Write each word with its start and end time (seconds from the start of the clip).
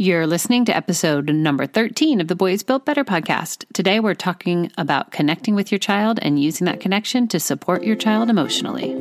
You're 0.00 0.26
listening 0.26 0.64
to 0.64 0.74
episode 0.74 1.28
number 1.28 1.66
13 1.66 2.22
of 2.22 2.28
the 2.28 2.34
Boys 2.34 2.62
Built 2.62 2.86
Better 2.86 3.04
podcast. 3.04 3.66
Today 3.74 4.00
we're 4.00 4.14
talking 4.14 4.72
about 4.78 5.10
connecting 5.10 5.54
with 5.54 5.70
your 5.70 5.78
child 5.78 6.18
and 6.22 6.42
using 6.42 6.64
that 6.64 6.80
connection 6.80 7.28
to 7.28 7.38
support 7.38 7.84
your 7.84 7.96
child 7.96 8.30
emotionally. 8.30 8.94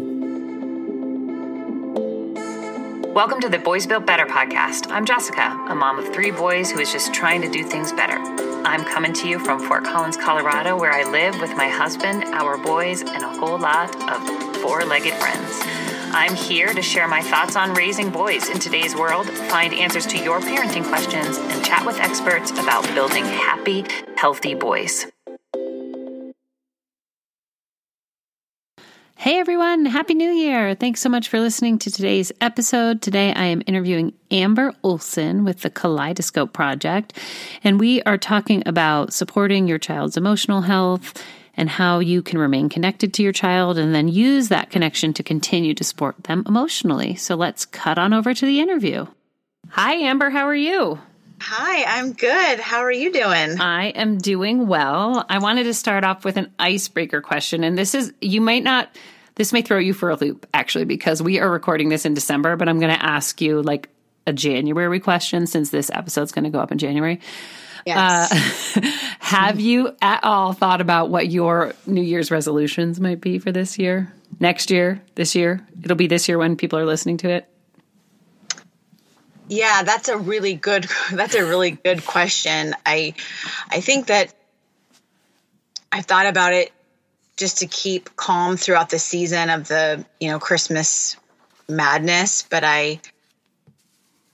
Welcome 3.13 3.39
to 3.39 3.47
the 3.47 3.61
Boys 3.63 3.87
Built 3.87 4.05
Better 4.05 4.25
podcast. 4.25 4.91
I'm 4.91 5.05
Jessica, 5.05 5.57
a 5.69 5.73
mom 5.73 5.99
of 5.99 6.13
three 6.13 6.31
boys 6.31 6.69
who 6.69 6.81
is 6.81 6.91
just 6.91 7.13
trying 7.13 7.41
to 7.43 7.49
do 7.49 7.63
things 7.63 7.93
better. 7.93 8.17
I'm 8.65 8.83
coming 8.83 9.13
to 9.13 9.29
you 9.29 9.39
from 9.39 9.61
Fort 9.61 9.85
Collins, 9.85 10.17
Colorado, 10.17 10.77
where 10.77 10.91
I 10.91 11.09
live 11.09 11.39
with 11.39 11.55
my 11.55 11.69
husband, 11.69 12.25
our 12.25 12.57
boys, 12.57 13.03
and 13.03 13.23
a 13.23 13.39
whole 13.39 13.57
lot 13.57 13.95
of 14.11 14.57
four 14.57 14.83
legged 14.83 15.13
friends. 15.13 15.78
I'm 16.11 16.35
here 16.35 16.73
to 16.73 16.81
share 16.81 17.07
my 17.07 17.21
thoughts 17.21 17.55
on 17.55 17.73
raising 17.75 18.09
boys 18.09 18.49
in 18.49 18.59
today's 18.59 18.95
world, 18.95 19.29
find 19.29 19.73
answers 19.73 20.07
to 20.07 20.17
your 20.17 20.39
parenting 20.39 20.83
questions, 20.83 21.37
and 21.37 21.63
chat 21.63 21.85
with 21.85 21.99
experts 21.99 22.49
about 22.51 22.83
building 22.95 23.23
happy, 23.23 23.85
healthy 24.17 24.55
boys. 24.55 25.05
Hey 29.15 29.37
everyone, 29.37 29.85
Happy 29.85 30.13
New 30.13 30.31
Year! 30.31 30.73
Thanks 30.73 31.01
so 31.01 31.09
much 31.09 31.27
for 31.27 31.39
listening 31.39 31.77
to 31.79 31.91
today's 31.91 32.31
episode. 32.41 33.01
Today 33.01 33.33
I 33.33 33.43
am 33.45 33.61
interviewing 33.67 34.13
Amber 34.31 34.73
Olson 34.81 35.43
with 35.43 35.61
the 35.61 35.69
Kaleidoscope 35.69 36.53
Project, 36.53 37.13
and 37.63 37.79
we 37.79 38.01
are 38.03 38.17
talking 38.17 38.63
about 38.65 39.13
supporting 39.13 39.67
your 39.67 39.77
child's 39.77 40.17
emotional 40.17 40.61
health 40.61 41.21
and 41.59 41.69
how 41.69 41.99
you 41.99 42.21
can 42.21 42.39
remain 42.39 42.69
connected 42.69 43.13
to 43.13 43.21
your 43.21 43.33
child 43.33 43.77
and 43.77 43.93
then 43.93 44.07
use 44.07 44.47
that 44.47 44.69
connection 44.69 45.13
to 45.13 45.23
continue 45.23 45.73
to 45.73 45.83
support 45.83 46.23
them 46.23 46.41
emotionally. 46.47 47.15
So 47.15 47.35
let's 47.35 47.65
cut 47.65 47.99
on 47.99 48.13
over 48.13 48.33
to 48.33 48.45
the 48.45 48.61
interview. 48.61 49.05
Hi, 49.71 49.95
Amber. 49.95 50.29
How 50.29 50.47
are 50.47 50.55
you? 50.55 50.97
Hi, 51.41 51.83
I'm 51.83 52.13
good. 52.13 52.61
How 52.61 52.79
are 52.79 52.91
you 52.91 53.11
doing? 53.11 53.59
I 53.59 53.87
am 53.89 54.19
doing 54.19 54.67
well. 54.67 55.25
I 55.27 55.39
wanted 55.39 55.65
to 55.65 55.73
start 55.73 56.05
off 56.05 56.23
with 56.23 56.37
an 56.37 56.49
icebreaker 56.59 57.19
question. 57.19 57.65
And 57.65 57.77
this 57.77 57.93
is, 57.93 58.13
you 58.21 58.39
might 58.39 58.63
not, 58.63 58.97
this 59.35 59.51
may 59.51 59.61
throw 59.61 59.79
you 59.79 59.93
for 59.93 60.09
a 60.11 60.15
loop 60.15 60.47
actually, 60.53 60.85
because 60.85 61.21
we 61.21 61.41
are 61.41 61.51
recording 61.51 61.89
this 61.89 62.05
in 62.05 62.13
December, 62.13 62.55
but 62.55 62.69
I'm 62.69 62.79
going 62.79 62.95
to 62.95 63.05
ask 63.05 63.41
you 63.41 63.61
like 63.61 63.89
a 64.25 64.31
January 64.31 65.01
question 65.01 65.45
since 65.45 65.71
this 65.71 65.91
episode's 65.93 66.31
going 66.31 66.45
to 66.45 66.49
go 66.51 66.59
up 66.59 66.71
in 66.71 66.77
January. 66.77 67.19
Yes. 67.89 68.77
Uh, 68.77 68.81
have 69.19 69.59
you 69.59 69.95
at 69.99 70.23
all 70.23 70.53
thought 70.53 70.79
about 70.79 71.09
what 71.09 71.27
your 71.27 71.73
New 71.87 72.03
Year's 72.03 72.29
resolutions 72.29 72.99
might 72.99 73.19
be 73.19 73.39
for 73.39 73.51
this 73.51 73.79
year, 73.79 74.13
next 74.39 74.69
year, 74.69 75.01
this 75.15 75.33
year? 75.33 75.65
It'll 75.83 75.97
be 75.97 76.07
this 76.07 76.27
year 76.27 76.37
when 76.37 76.55
people 76.55 76.77
are 76.77 76.85
listening 76.85 77.17
to 77.17 77.29
it. 77.29 77.49
Yeah, 79.47 79.81
that's 79.81 80.09
a 80.09 80.17
really 80.17 80.53
good 80.53 80.87
that's 81.11 81.33
a 81.33 81.43
really 81.43 81.71
good 81.71 82.05
question. 82.05 82.75
I 82.85 83.15
I 83.69 83.81
think 83.81 84.07
that 84.07 84.33
I've 85.91 86.05
thought 86.05 86.27
about 86.27 86.53
it 86.53 86.71
just 87.37 87.59
to 87.59 87.65
keep 87.65 88.15
calm 88.15 88.55
throughout 88.55 88.91
the 88.91 88.99
season 88.99 89.49
of 89.49 89.67
the, 89.67 90.05
you 90.19 90.29
know, 90.29 90.37
Christmas 90.37 91.17
madness, 91.67 92.43
but 92.43 92.63
I 92.63 92.99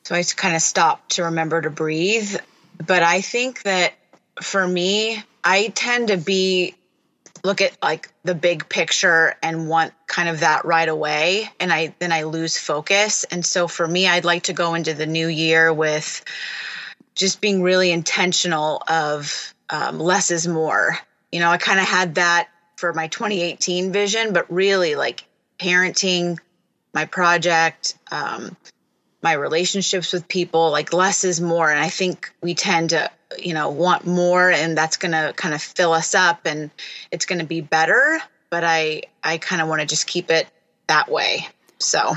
so 0.03 0.13
I 0.13 0.23
kind 0.23 0.57
of 0.57 0.61
stopped 0.61 1.11
to 1.11 1.23
remember 1.23 1.61
to 1.61 1.69
breathe 1.69 2.35
but 2.77 3.03
I 3.03 3.21
think 3.21 3.63
that 3.63 3.93
for 4.41 4.65
me, 4.67 5.21
I 5.43 5.67
tend 5.69 6.09
to 6.09 6.17
be 6.17 6.75
look 7.43 7.61
at 7.61 7.77
like 7.81 8.11
the 8.23 8.33
big 8.33 8.67
picture 8.67 9.35
and 9.43 9.69
want 9.69 9.93
kind 10.07 10.29
of 10.29 10.39
that 10.39 10.65
right 10.65 10.89
away 10.89 11.47
and 11.59 11.71
I 11.71 11.93
then 11.99 12.11
I 12.11 12.23
lose 12.23 12.57
focus. 12.57 13.23
And 13.25 13.45
so 13.45 13.67
for 13.67 13.87
me, 13.87 14.07
I'd 14.07 14.25
like 14.25 14.43
to 14.43 14.53
go 14.53 14.73
into 14.73 14.95
the 14.95 15.05
new 15.05 15.27
year 15.27 15.71
with 15.71 16.25
just 17.13 17.41
being 17.41 17.61
really 17.61 17.91
intentional 17.91 18.81
of 18.87 19.53
um, 19.69 19.99
less 19.99 20.31
is 20.31 20.47
more. 20.47 20.97
You 21.31 21.39
know, 21.39 21.49
I 21.49 21.57
kind 21.57 21.79
of 21.79 21.85
had 21.85 22.15
that 22.15 22.49
for 22.77 22.93
my 22.93 23.07
2018 23.07 23.91
vision, 23.91 24.33
but 24.33 24.51
really 24.51 24.95
like 24.95 25.23
parenting, 25.59 26.39
my 26.93 27.05
project, 27.05 27.95
um, 28.11 28.57
my 29.25 29.33
relationships 29.33 30.13
with 30.13 30.27
people 30.27 30.69
like 30.69 30.93
less 30.93 31.23
is 31.23 31.41
more. 31.41 31.71
And 31.71 31.79
i 31.79 31.89
think 31.89 32.31
we 32.41 32.53
tend 32.53 32.91
to 32.91 33.09
you 33.39 33.55
know 33.55 33.71
want 33.71 34.05
more 34.05 34.51
and 34.51 34.77
that's 34.77 34.97
going 34.97 35.13
to 35.13 35.33
kind 35.35 35.55
of 35.55 35.61
fill 35.61 35.93
us 35.93 36.13
up 36.13 36.45
and 36.45 36.69
it's 37.09 37.25
going 37.25 37.39
to 37.39 37.45
be 37.45 37.59
better. 37.59 38.19
But 38.51 38.63
i 38.63 39.01
i 39.23 39.39
kind 39.39 39.63
of 39.63 39.67
want 39.67 39.81
to 39.81 39.87
just 39.87 40.05
keep 40.05 40.29
it 40.29 40.47
that 40.87 41.09
way. 41.09 41.47
So. 41.79 42.13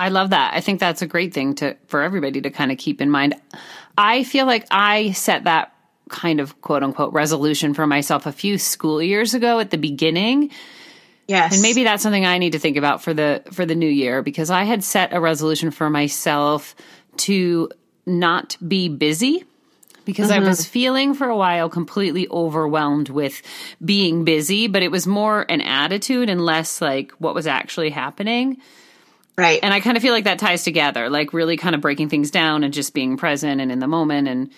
I 0.00 0.10
love 0.10 0.30
that. 0.30 0.54
I 0.54 0.60
think 0.60 0.78
that's 0.78 1.02
a 1.02 1.06
great 1.06 1.32
thing 1.32 1.54
to 1.56 1.76
for 1.86 2.02
everybody 2.02 2.40
to 2.40 2.50
kind 2.50 2.70
of 2.72 2.78
keep 2.78 3.00
in 3.00 3.08
mind. 3.08 3.34
I 3.96 4.24
feel 4.24 4.46
like 4.46 4.66
i 4.72 5.12
set 5.12 5.44
that 5.44 5.72
kind 6.08 6.40
of 6.40 6.60
quote 6.60 6.82
unquote 6.82 7.12
resolution 7.12 7.72
for 7.72 7.86
myself 7.86 8.26
a 8.26 8.32
few 8.32 8.58
school 8.58 9.00
years 9.00 9.32
ago 9.32 9.60
at 9.60 9.70
the 9.70 9.78
beginning 9.78 10.50
Yes. 11.28 11.52
And 11.52 11.62
maybe 11.62 11.84
that's 11.84 12.02
something 12.02 12.24
I 12.24 12.38
need 12.38 12.52
to 12.52 12.58
think 12.58 12.78
about 12.78 13.02
for 13.02 13.12
the 13.12 13.42
for 13.52 13.66
the 13.66 13.74
new 13.74 13.88
year 13.88 14.22
because 14.22 14.50
I 14.50 14.64
had 14.64 14.82
set 14.82 15.12
a 15.12 15.20
resolution 15.20 15.70
for 15.70 15.90
myself 15.90 16.74
to 17.18 17.70
not 18.06 18.56
be 18.66 18.88
busy 18.88 19.44
because 20.06 20.30
mm-hmm. 20.30 20.42
I 20.42 20.48
was 20.48 20.64
feeling 20.64 21.12
for 21.12 21.28
a 21.28 21.36
while 21.36 21.68
completely 21.68 22.26
overwhelmed 22.30 23.10
with 23.10 23.42
being 23.84 24.24
busy, 24.24 24.68
but 24.68 24.82
it 24.82 24.90
was 24.90 25.06
more 25.06 25.44
an 25.50 25.60
attitude 25.60 26.30
and 26.30 26.40
less 26.40 26.80
like 26.80 27.12
what 27.18 27.34
was 27.34 27.46
actually 27.46 27.90
happening. 27.90 28.56
Right. 29.36 29.60
And 29.62 29.74
I 29.74 29.80
kind 29.80 29.98
of 29.98 30.02
feel 30.02 30.14
like 30.14 30.24
that 30.24 30.38
ties 30.38 30.64
together, 30.64 31.10
like 31.10 31.34
really 31.34 31.58
kind 31.58 31.74
of 31.74 31.82
breaking 31.82 32.08
things 32.08 32.30
down 32.30 32.64
and 32.64 32.72
just 32.72 32.94
being 32.94 33.18
present 33.18 33.60
and 33.60 33.70
in 33.70 33.80
the 33.80 33.86
moment 33.86 34.28
and 34.28 34.50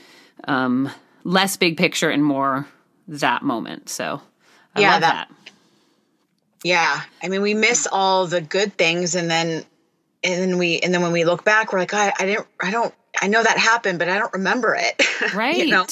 um, 0.45 0.89
less 1.25 1.57
big 1.57 1.77
picture 1.77 2.11
and 2.11 2.25
more 2.25 2.67
that 3.09 3.43
moment. 3.43 3.89
So 3.89 4.23
I 4.77 4.81
yeah, 4.81 4.93
love 4.93 5.01
that, 5.01 5.29
that. 5.29 5.37
Yeah. 6.65 7.03
I 7.23 7.29
mean, 7.29 7.43
we 7.43 7.55
miss 7.55 7.89
all 7.91 8.27
the 8.27 8.41
good 8.41 8.75
things 8.75 9.15
and 9.15 9.31
then 9.31 9.65
and 10.23 10.43
then 10.43 10.59
we 10.59 10.79
and 10.81 10.93
then 10.93 11.03
when 11.03 11.13
we 11.13 11.25
look 11.25 11.45
back, 11.45 11.73
we're 11.73 11.79
like, 11.79 11.95
I, 11.95 12.13
I 12.19 12.27
didn't 12.27 12.47
I 12.61 12.71
don't 12.71 12.95
I 13.21 13.29
know 13.29 13.43
that 13.43 13.59
happened, 13.59 13.99
but 13.99 14.09
I 14.09 14.19
don't 14.19 14.33
remember 14.33 14.77
it. 14.79 15.03
Right. 15.35 15.57
you 15.57 15.71
know? 15.71 15.87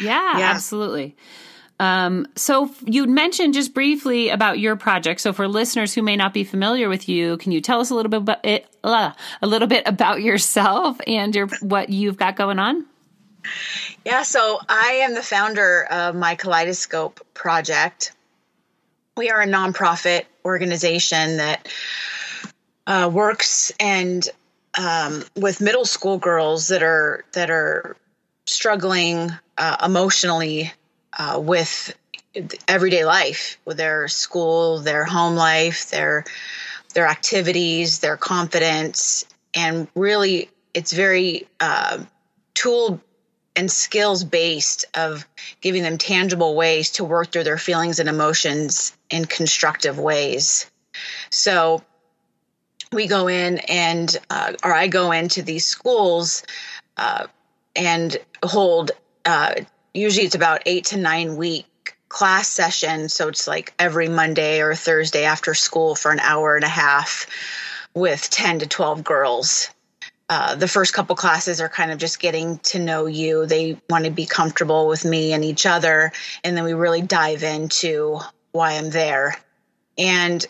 yeah, 0.00 0.38
yeah, 0.38 0.50
absolutely. 0.50 1.14
Um, 1.78 2.26
so 2.36 2.70
you 2.84 3.06
mentioned 3.06 3.54
just 3.54 3.74
briefly 3.74 4.28
about 4.28 4.58
your 4.58 4.76
project. 4.76 5.20
So 5.20 5.32
for 5.32 5.46
listeners 5.48 5.92
who 5.92 6.02
may 6.02 6.16
not 6.16 6.32
be 6.32 6.44
familiar 6.44 6.88
with 6.88 7.08
you, 7.08 7.36
can 7.36 7.52
you 7.52 7.60
tell 7.60 7.80
us 7.80 7.90
a 7.90 7.94
little 7.94 8.08
bit 8.08 8.20
about 8.20 8.44
it, 8.46 8.66
uh, 8.84 9.12
a 9.42 9.46
little 9.46 9.68
bit 9.68 9.86
about 9.86 10.22
yourself 10.22 10.98
and 11.06 11.34
your 11.34 11.48
what 11.60 11.88
you've 11.90 12.16
got 12.16 12.36
going 12.36 12.58
on? 12.58 12.86
Yeah, 14.04 14.22
so 14.22 14.58
I 14.68 15.00
am 15.02 15.14
the 15.14 15.22
founder 15.22 15.84
of 15.90 16.14
my 16.14 16.34
Kaleidoscope 16.34 17.20
project 17.34 18.12
we 19.16 19.30
are 19.30 19.40
a 19.40 19.46
nonprofit 19.46 20.24
organization 20.44 21.38
that 21.38 21.68
uh, 22.86 23.10
works 23.12 23.72
and 23.78 24.28
um, 24.78 25.22
with 25.36 25.60
middle 25.60 25.84
school 25.84 26.18
girls 26.18 26.68
that 26.68 26.82
are 26.82 27.24
that 27.32 27.50
are 27.50 27.96
struggling 28.46 29.30
uh, 29.58 29.76
emotionally 29.84 30.72
uh, 31.18 31.38
with 31.42 31.94
everyday 32.66 33.04
life, 33.04 33.58
with 33.64 33.76
their 33.76 34.08
school, 34.08 34.78
their 34.80 35.04
home 35.04 35.36
life, 35.36 35.90
their 35.90 36.24
their 36.94 37.06
activities, 37.06 37.98
their 37.98 38.16
confidence, 38.16 39.24
and 39.54 39.88
really, 39.94 40.50
it's 40.74 40.92
very 40.92 41.46
uh, 41.60 41.98
tool 42.54 43.00
and 43.54 43.70
skills 43.70 44.24
based 44.24 44.86
of 44.94 45.26
giving 45.60 45.82
them 45.82 45.98
tangible 45.98 46.54
ways 46.54 46.92
to 46.92 47.04
work 47.04 47.30
through 47.30 47.44
their 47.44 47.58
feelings 47.58 47.98
and 47.98 48.08
emotions 48.08 48.96
in 49.12 49.24
constructive 49.26 49.98
ways. 49.98 50.70
So 51.30 51.82
we 52.92 53.06
go 53.06 53.28
in 53.28 53.58
and, 53.68 54.14
uh, 54.30 54.54
or 54.64 54.74
I 54.74 54.88
go 54.88 55.12
into 55.12 55.42
these 55.42 55.66
schools 55.66 56.42
uh, 56.96 57.26
and 57.76 58.16
hold, 58.44 58.90
uh, 59.24 59.54
usually 59.94 60.26
it's 60.26 60.34
about 60.34 60.62
eight 60.66 60.86
to 60.86 60.98
nine 60.98 61.36
week 61.36 61.66
class 62.08 62.48
session. 62.48 63.08
So 63.08 63.28
it's 63.28 63.46
like 63.46 63.72
every 63.78 64.08
Monday 64.08 64.60
or 64.60 64.74
Thursday 64.74 65.24
after 65.24 65.54
school 65.54 65.94
for 65.94 66.10
an 66.10 66.20
hour 66.20 66.56
and 66.56 66.64
a 66.64 66.68
half 66.68 67.26
with 67.94 68.28
10 68.30 68.60
to 68.60 68.66
12 68.66 69.04
girls 69.04 69.70
uh, 70.32 70.54
the 70.54 70.66
first 70.66 70.94
couple 70.94 71.14
classes 71.14 71.60
are 71.60 71.68
kind 71.68 71.90
of 71.90 71.98
just 71.98 72.18
getting 72.18 72.56
to 72.60 72.78
know 72.78 73.04
you. 73.04 73.44
They 73.44 73.78
want 73.90 74.06
to 74.06 74.10
be 74.10 74.24
comfortable 74.24 74.88
with 74.88 75.04
me 75.04 75.34
and 75.34 75.44
each 75.44 75.66
other. 75.66 76.10
And 76.42 76.56
then 76.56 76.64
we 76.64 76.72
really 76.72 77.02
dive 77.02 77.42
into 77.42 78.18
why 78.52 78.72
I'm 78.72 78.90
there. 78.90 79.36
And 79.98 80.44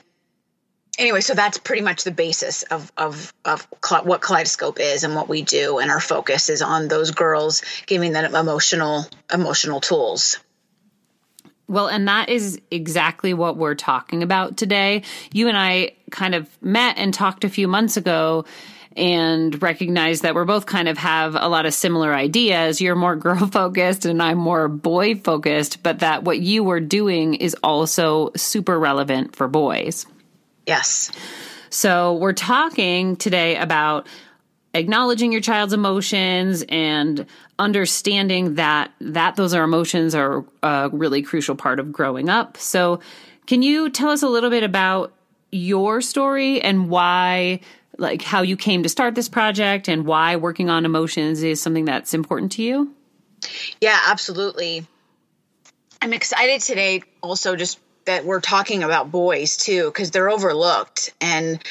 anyway, 0.99 1.21
so 1.21 1.35
that's 1.35 1.59
pretty 1.59 1.83
much 1.83 2.05
the 2.05 2.11
basis 2.11 2.63
of, 2.65 2.93
of, 2.97 3.33
of 3.45 3.67
what 4.05 4.21
Kaleidoscope 4.21 4.79
is 4.81 5.05
and 5.05 5.15
what 5.15 5.29
we 5.29 5.43
do. 5.43 5.79
And 5.79 5.91
our 5.91 6.01
focus 6.01 6.49
is 6.49 6.63
on 6.63 6.89
those 6.89 7.11
girls, 7.11 7.63
giving 7.87 8.13
them 8.13 8.35
emotional, 8.35 9.07
emotional 9.33 9.81
tools. 9.81 10.39
Well, 11.69 11.89
and 11.89 12.07
that 12.09 12.29
is 12.29 12.61
exactly 12.71 13.33
what 13.33 13.57
we're 13.57 13.75
talking 13.75 14.23
about 14.23 14.57
today. 14.57 15.05
You 15.33 15.49
and 15.49 15.57
I 15.57 15.93
kind 16.11 16.35
of 16.35 16.49
met 16.63 16.99
and 16.99 17.15
talked 17.15 17.45
a 17.45 17.49
few 17.49 17.67
months 17.67 17.97
ago 17.97 18.45
and 18.97 19.61
recognize 19.63 20.21
that 20.23 20.35
we're 20.35 20.45
both 20.45 20.67
kind 20.67 20.89
of 20.89 20.99
have 20.99 21.35
a 21.35 21.49
lot 21.49 21.67
of 21.67 21.75
similar 21.75 22.15
ideas. 22.15 22.81
You're 22.81 22.97
more 22.97 23.17
girl 23.17 23.47
focused 23.47 24.05
and 24.05 24.23
I'm 24.23 24.39
more 24.39 24.69
boy 24.69 25.17
focused, 25.17 25.83
but 25.83 26.01
that 26.01 26.25
what 26.25 26.41
you 26.41 26.65
were 26.65 26.81
doing 26.81 27.35
is 27.35 27.57
also 27.63 28.31
super 28.37 28.79
relevant 28.79 29.37
for 29.37 29.49
boys. 29.49 30.07
Yes. 30.67 31.11
So 31.71 32.15
we're 32.15 32.35
talking 32.35 33.17
today 33.17 33.57
about 33.57 34.07
acknowledging 34.75 35.33
your 35.33 35.41
child's 35.41 35.73
emotions 35.73 36.65
and 36.69 37.27
understanding 37.59 38.55
that 38.57 38.91
that 39.01 39.37
those 39.37 39.55
are 39.55 39.65
emotions 39.65 40.15
are 40.15 40.45
a 40.63 40.91
really 40.93 41.23
crucial 41.23 41.55
part 41.55 41.79
of 41.79 41.93
growing 41.93 42.29
up. 42.29 42.57
So 42.57 43.01
can 43.47 43.63
you 43.63 43.91
tell 43.91 44.11
us 44.11 44.23
a 44.23 44.29
little 44.29 44.51
bit 44.51 44.63
about 44.63 45.13
your 45.51 46.01
story 46.01 46.61
and 46.61 46.89
why 46.89 47.61
like 47.99 48.23
how 48.23 48.43
you 48.43 48.57
came 48.57 48.83
to 48.83 48.89
start 48.89 49.15
this 49.15 49.29
project 49.29 49.89
and 49.89 50.07
why 50.07 50.37
working 50.37 50.71
on 50.71 50.85
emotions 50.85 51.43
is 51.43 51.61
something 51.61 51.85
that's 51.85 52.15
important 52.15 52.53
to 52.53 52.63
you? 52.63 52.95
Yeah, 53.81 53.99
absolutely. 54.07 54.87
I'm 56.01 56.13
excited 56.13 56.61
today 56.61 57.03
also 57.23 57.57
just 57.57 57.79
that 58.05 58.25
we're 58.25 58.41
talking 58.41 58.83
about 58.83 59.11
boys 59.11 59.57
too 59.57 59.87
because 59.87 60.11
they're 60.11 60.31
overlooked 60.31 61.13
and 61.21 61.63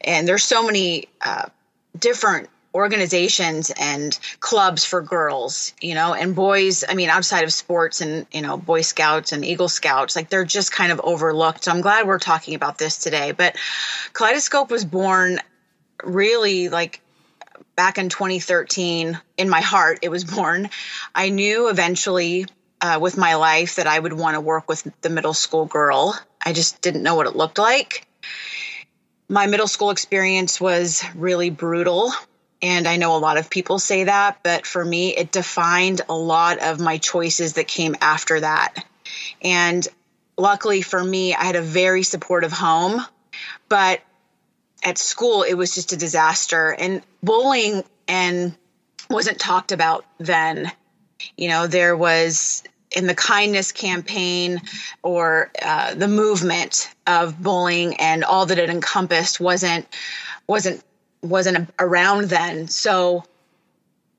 and 0.00 0.26
there's 0.28 0.44
so 0.44 0.64
many 0.64 1.08
uh, 1.20 1.46
different 1.98 2.48
organizations 2.74 3.70
and 3.78 4.18
clubs 4.40 4.84
for 4.84 5.02
girls 5.02 5.74
you 5.82 5.94
know 5.94 6.14
and 6.14 6.34
boys 6.34 6.84
i 6.88 6.94
mean 6.94 7.10
outside 7.10 7.44
of 7.44 7.52
sports 7.52 8.00
and 8.00 8.26
you 8.32 8.40
know 8.40 8.56
boy 8.56 8.80
scouts 8.80 9.32
and 9.32 9.44
eagle 9.44 9.68
scouts 9.68 10.16
like 10.16 10.30
they're 10.30 10.44
just 10.44 10.72
kind 10.72 10.90
of 10.90 11.00
overlooked 11.04 11.64
so 11.64 11.70
i'm 11.70 11.82
glad 11.82 12.06
we're 12.06 12.18
talking 12.18 12.54
about 12.54 12.78
this 12.78 12.96
today 12.96 13.32
but 13.32 13.56
kaleidoscope 14.14 14.70
was 14.70 14.86
born 14.86 15.38
really 16.02 16.68
like 16.68 17.00
back 17.76 17.98
in 17.98 18.08
2013 18.08 19.18
in 19.36 19.48
my 19.48 19.60
heart 19.60 20.00
it 20.02 20.10
was 20.10 20.24
born 20.24 20.68
i 21.14 21.30
knew 21.30 21.68
eventually 21.68 22.46
uh, 22.82 22.98
with 23.00 23.16
my 23.16 23.36
life 23.36 23.76
that 23.76 23.86
I 23.86 23.98
would 23.98 24.12
want 24.12 24.34
to 24.34 24.40
work 24.40 24.68
with 24.68 24.86
the 25.00 25.08
middle 25.08 25.32
school 25.32 25.64
girl. 25.64 26.18
I 26.44 26.52
just 26.52 26.82
didn't 26.82 27.04
know 27.04 27.14
what 27.14 27.28
it 27.28 27.36
looked 27.36 27.58
like. 27.58 28.06
My 29.28 29.46
middle 29.46 29.68
school 29.68 29.90
experience 29.90 30.60
was 30.60 31.04
really 31.14 31.48
brutal. 31.48 32.12
And 32.60 32.86
I 32.86 32.96
know 32.96 33.16
a 33.16 33.18
lot 33.18 33.38
of 33.38 33.50
people 33.50 33.78
say 33.78 34.04
that, 34.04 34.40
but 34.42 34.66
for 34.66 34.84
me, 34.84 35.16
it 35.16 35.32
defined 35.32 36.02
a 36.08 36.14
lot 36.14 36.58
of 36.58 36.80
my 36.80 36.98
choices 36.98 37.54
that 37.54 37.66
came 37.66 37.96
after 38.00 38.40
that. 38.40 38.84
And 39.40 39.86
luckily 40.36 40.82
for 40.82 41.02
me, 41.02 41.34
I 41.34 41.44
had 41.44 41.56
a 41.56 41.62
very 41.62 42.02
supportive 42.02 42.52
home, 42.52 43.00
but 43.68 44.00
at 44.82 44.98
school, 44.98 45.42
it 45.42 45.54
was 45.54 45.74
just 45.74 45.92
a 45.92 45.96
disaster. 45.96 46.74
And 46.78 47.02
bullying 47.22 47.84
and 48.08 48.54
wasn't 49.08 49.38
talked 49.38 49.72
about 49.72 50.04
then. 50.18 50.72
You 51.36 51.48
know, 51.48 51.66
there 51.66 51.96
was 51.96 52.64
in 52.94 53.06
the 53.06 53.14
kindness 53.14 53.72
campaign 53.72 54.60
or 55.02 55.50
uh, 55.62 55.94
the 55.94 56.08
movement 56.08 56.90
of 57.06 57.40
bullying 57.42 57.96
and 57.96 58.24
all 58.24 58.46
that 58.46 58.58
it 58.58 58.70
encompassed 58.70 59.40
wasn't 59.40 59.86
wasn't 60.46 60.82
wasn't 61.22 61.70
around 61.78 62.24
then 62.24 62.68
so 62.68 63.24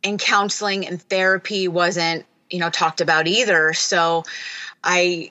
in 0.01 0.17
counseling 0.17 0.87
and 0.87 1.01
therapy 1.01 1.67
wasn't 1.67 2.25
you 2.49 2.59
know 2.59 2.69
talked 2.69 3.01
about 3.01 3.27
either 3.27 3.73
so 3.73 4.23
i 4.83 5.29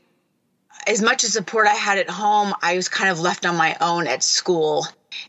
as 0.86 1.02
much 1.02 1.24
as 1.24 1.32
support 1.32 1.66
i 1.66 1.74
had 1.74 1.98
at 1.98 2.10
home 2.10 2.54
i 2.62 2.76
was 2.76 2.88
kind 2.88 3.10
of 3.10 3.18
left 3.18 3.46
on 3.46 3.56
my 3.56 3.76
own 3.80 4.06
at 4.06 4.22
school 4.22 4.86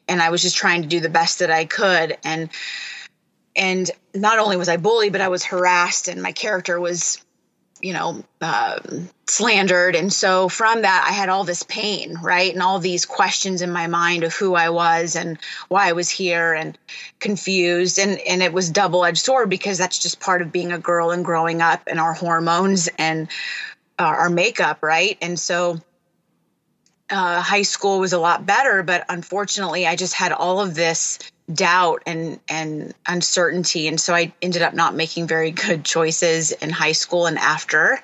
and 0.08 0.22
i 0.22 0.30
was 0.30 0.42
just 0.42 0.58
trying 0.58 0.82
to 0.82 0.88
do 0.88 1.00
the 1.00 1.10
best 1.10 1.40
that 1.40 1.52
i 1.52 1.66
could 1.66 2.18
and 2.24 2.50
and 3.56 3.92
not 4.14 4.40
only 4.40 4.58
was 4.58 4.70
i 4.70 4.78
bullied 4.78 5.12
but 5.12 5.22
i 5.22 5.28
was 5.28 5.44
harassed 5.44 6.08
and 6.08 6.22
my 6.22 6.32
character 6.32 6.80
was 6.80 7.24
you 7.84 7.92
know, 7.92 8.24
um, 8.40 9.10
slandered. 9.28 9.98
And 9.98 10.12
so 10.12 10.48
from 10.48 10.84
that, 10.84 11.06
I 11.06 11.12
had 11.12 11.28
all 11.28 11.44
this 11.44 11.64
pain, 11.64 12.18
right? 12.24 12.52
And 12.52 12.64
all 12.64 12.80
these 12.80 13.06
questions 13.06 13.62
in 13.62 13.74
my 13.74 13.88
mind 13.88 14.24
of 14.24 14.34
who 14.34 14.56
I 14.56 14.70
was 14.70 15.18
and 15.18 15.38
why 15.68 15.90
I 15.90 15.92
was 15.92 16.10
here 16.10 16.54
and 16.54 16.78
confused. 17.20 18.00
And, 18.00 18.20
and 18.20 18.42
it 18.42 18.54
was 18.54 18.70
double 18.70 19.04
edged 19.04 19.26
sword 19.26 19.50
because 19.50 19.78
that's 19.78 20.00
just 20.00 20.22
part 20.22 20.42
of 20.42 20.54
being 20.54 20.72
a 20.72 20.80
girl 20.80 21.12
and 21.12 21.26
growing 21.26 21.62
up 21.62 21.84
and 21.88 22.00
our 22.00 22.14
hormones 22.14 22.88
and 22.98 23.28
uh, 24.00 24.04
our 24.04 24.30
makeup, 24.30 24.82
right? 24.82 25.18
And 25.22 25.38
so 25.38 25.78
uh, 27.14 27.42
high 27.42 27.62
school 27.62 28.00
was 28.00 28.12
a 28.14 28.20
lot 28.20 28.46
better, 28.46 28.82
but 28.82 29.06
unfortunately, 29.08 29.86
I 29.86 29.96
just 29.96 30.16
had 30.16 30.32
all 30.32 30.60
of 30.60 30.74
this 30.74 31.20
doubt 31.52 32.04
and 32.06 32.40
and 32.48 32.94
uncertainty. 33.06 33.88
And 33.88 34.00
so 34.00 34.14
i 34.14 34.34
ended 34.42 34.62
up 34.62 34.74
not 34.74 34.96
making 34.96 35.28
very 35.28 35.52
good 35.52 35.84
choices 35.84 36.52
in 36.52 36.70
high 36.70 36.94
school 36.94 37.26
and 37.26 37.38
after 37.38 38.00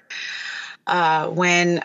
uh, 0.88 1.28
when 1.30 1.84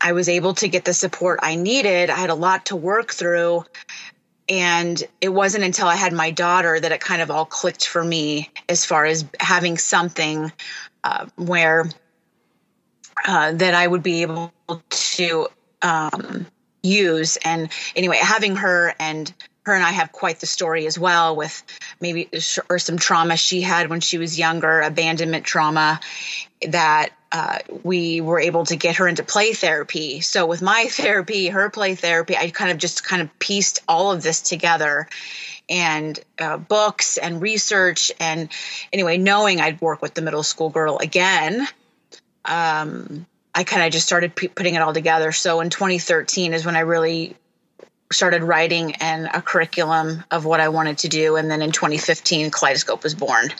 i 0.00 0.12
was 0.12 0.28
able 0.28 0.54
to 0.54 0.68
get 0.68 0.84
the 0.84 0.94
support 0.94 1.40
i 1.42 1.56
needed. 1.56 2.10
I 2.10 2.16
had 2.16 2.30
a 2.30 2.34
lot 2.34 2.66
to 2.66 2.76
work 2.76 3.12
through. 3.12 3.64
And 4.46 5.02
it 5.20 5.30
wasn't 5.30 5.64
until 5.64 5.88
i 5.88 5.96
had 5.96 6.12
my 6.12 6.30
daughter 6.30 6.78
that 6.78 6.92
it 6.92 7.00
kind 7.00 7.22
of 7.22 7.30
all 7.30 7.46
clicked 7.46 7.86
for 7.86 8.04
me 8.04 8.50
as 8.68 8.84
far 8.84 9.04
as 9.04 9.24
having 9.40 9.78
something 9.78 10.52
uh, 11.02 11.26
where 11.36 11.86
uh, 13.26 13.52
that 13.52 13.74
i 13.74 13.86
would 13.86 14.02
be 14.02 14.22
able 14.22 14.52
to 14.90 15.48
um, 15.82 16.46
use 16.84 17.36
and 17.38 17.70
anyway 17.96 18.18
having 18.20 18.56
her 18.56 18.94
and 18.98 19.32
her 19.64 19.74
and 19.74 19.82
I 19.82 19.92
have 19.92 20.12
quite 20.12 20.40
the 20.40 20.46
story 20.46 20.86
as 20.86 20.98
well 20.98 21.34
with 21.36 21.62
maybe 22.00 22.28
or 22.68 22.78
some 22.78 22.98
trauma 22.98 23.36
she 23.36 23.62
had 23.62 23.88
when 23.88 24.00
she 24.00 24.18
was 24.18 24.38
younger, 24.38 24.82
abandonment 24.82 25.44
trauma 25.44 26.00
that 26.68 27.10
uh, 27.32 27.58
we 27.82 28.20
were 28.20 28.38
able 28.38 28.66
to 28.66 28.76
get 28.76 28.96
her 28.96 29.08
into 29.08 29.24
play 29.24 29.54
therapy. 29.54 30.20
So 30.20 30.46
with 30.46 30.60
my 30.60 30.86
therapy, 30.90 31.48
her 31.48 31.70
play 31.70 31.94
therapy, 31.94 32.36
I 32.36 32.50
kind 32.50 32.70
of 32.70 32.78
just 32.78 33.04
kind 33.04 33.22
of 33.22 33.38
pieced 33.38 33.80
all 33.88 34.12
of 34.12 34.22
this 34.22 34.42
together 34.42 35.08
and 35.68 36.20
uh, 36.38 36.58
books 36.58 37.16
and 37.16 37.40
research 37.40 38.12
and 38.20 38.50
anyway, 38.92 39.16
knowing 39.16 39.60
I'd 39.60 39.80
work 39.80 40.02
with 40.02 40.12
the 40.12 40.20
middle 40.20 40.42
school 40.42 40.68
girl 40.68 40.98
again. 40.98 41.66
Um, 42.44 43.24
I 43.54 43.64
kind 43.64 43.84
of 43.84 43.92
just 43.92 44.06
started 44.06 44.34
p- 44.34 44.48
putting 44.48 44.74
it 44.74 44.82
all 44.82 44.92
together. 44.92 45.32
So 45.32 45.60
in 45.60 45.70
2013 45.70 46.54
is 46.54 46.66
when 46.66 46.76
I 46.76 46.80
really 46.80 47.36
started 48.12 48.42
writing 48.42 48.94
and 48.96 49.28
a 49.32 49.40
curriculum 49.40 50.24
of 50.30 50.44
what 50.44 50.60
I 50.60 50.68
wanted 50.68 50.98
to 50.98 51.08
do. 51.08 51.36
And 51.36 51.50
then 51.50 51.62
in 51.62 51.72
2015, 51.72 52.50
Kaleidoscope 52.50 53.02
was 53.02 53.14
born. 53.14 53.52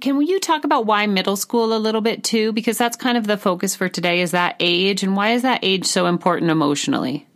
Can 0.00 0.20
you 0.20 0.40
talk 0.40 0.64
about 0.64 0.86
why 0.86 1.06
middle 1.06 1.36
school 1.36 1.74
a 1.74 1.78
little 1.78 2.00
bit 2.00 2.24
too? 2.24 2.52
Because 2.52 2.76
that's 2.76 2.96
kind 2.96 3.16
of 3.16 3.26
the 3.26 3.36
focus 3.36 3.76
for 3.76 3.88
today 3.88 4.20
is 4.20 4.32
that 4.32 4.56
age. 4.58 5.02
And 5.02 5.16
why 5.16 5.32
is 5.32 5.42
that 5.42 5.60
age 5.62 5.86
so 5.86 6.06
important 6.06 6.50
emotionally? 6.50 7.26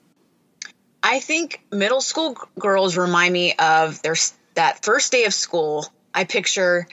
I 1.03 1.21
think 1.21 1.63
middle 1.71 2.01
school 2.01 2.37
girls 2.59 2.97
remind 2.97 3.33
me 3.33 3.55
of 3.55 4.03
their 4.03 4.17
that 4.55 4.85
first 4.85 5.13
day 5.13 5.25
of 5.25 5.35
school. 5.35 5.87
I 6.13 6.25
picture 6.25 6.89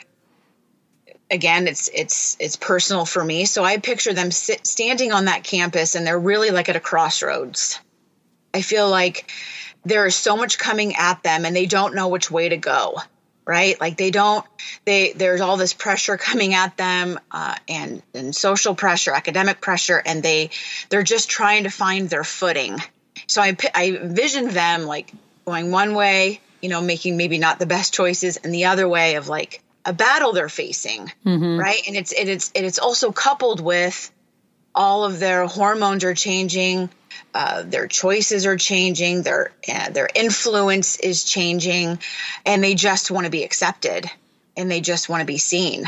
again 1.30 1.68
it's 1.68 1.90
it's 1.94 2.38
it's 2.40 2.56
personal 2.56 3.06
for 3.06 3.24
me. 3.24 3.46
So 3.46 3.64
i 3.64 3.78
picture 3.78 4.14
them 4.14 4.32
sit, 4.32 4.66
standing 4.66 5.12
on 5.12 5.26
that 5.26 5.44
campus 5.44 5.96
and 5.96 6.06
they're 6.06 6.20
really 6.20 6.52
like 6.52 6.70
at 6.70 6.76
a 6.76 6.80
crossroads. 6.80 7.80
I 8.54 8.62
feel 8.62 8.90
like 8.90 9.32
there 9.86 10.06
is 10.06 10.16
so 10.16 10.36
much 10.36 10.58
coming 10.58 10.96
at 10.96 11.24
them 11.24 11.46
and 11.46 11.56
they 11.56 11.66
don't 11.66 11.96
know 11.96 12.08
which 12.08 12.32
way 12.32 12.50
to 12.50 12.58
go 12.58 12.98
right? 13.48 13.80
Like 13.80 13.96
they 13.98 14.12
don't 14.12 14.46
they 14.86 15.14
there's 15.14 15.42
all 15.42 15.58
this 15.58 15.74
pressure 15.74 16.18
coming 16.18 16.54
at 16.54 16.76
them 16.78 17.18
uh, 17.32 17.56
and 17.68 18.04
and 18.14 18.36
social 18.36 18.76
pressure 18.76 19.14
academic 19.14 19.62
pressure 19.62 20.02
and 20.06 20.22
they 20.22 20.50
they're 20.90 21.02
just 21.02 21.30
trying 21.30 21.64
to 21.64 21.70
find 21.70 22.10
their 22.10 22.26
footing. 22.26 22.78
So 23.26 23.42
i 23.42 23.56
i 23.74 23.88
envision 23.92 24.50
them 24.50 24.84
like 24.84 25.12
going 25.46 25.72
one 25.72 25.96
way 25.96 26.42
you 26.62 26.70
know 26.70 26.82
making 26.82 27.16
maybe 27.16 27.40
not 27.40 27.58
the 27.58 27.66
best 27.66 27.94
choices 27.94 28.38
and 28.38 28.54
the 28.54 28.66
other 28.66 28.88
way 28.88 29.16
of 29.16 29.30
like 29.30 29.62
a 29.88 29.94
battle 29.94 30.34
they're 30.34 30.50
facing 30.50 31.12
mm-hmm. 31.26 31.60
right 31.60 31.82
and 31.88 31.96
it's 31.96 32.12
it, 32.12 32.28
it's 32.28 32.52
it's 32.54 32.78
also 32.78 33.12
coupled 33.12 33.60
with 33.60 34.12
all 34.76 35.06
of 35.06 35.20
their 35.20 35.48
hormones 35.48 36.04
are 36.04 36.14
changing 36.14 36.90
uh, 37.34 37.64
their 37.64 37.88
choices 37.88 38.46
are 38.46 38.58
changing, 38.58 39.22
their 39.22 39.52
uh, 39.72 39.90
their 39.92 40.10
influence 40.16 40.98
is 40.98 41.24
changing, 41.24 42.00
and 42.46 42.64
they 42.64 42.76
just 42.76 43.12
want 43.12 43.26
to 43.26 43.32
be 43.32 43.44
accepted, 43.44 44.10
and 44.56 44.72
they 44.72 44.82
just 44.82 45.10
want 45.10 45.22
to 45.22 45.26
be 45.26 45.38
seen, 45.38 45.86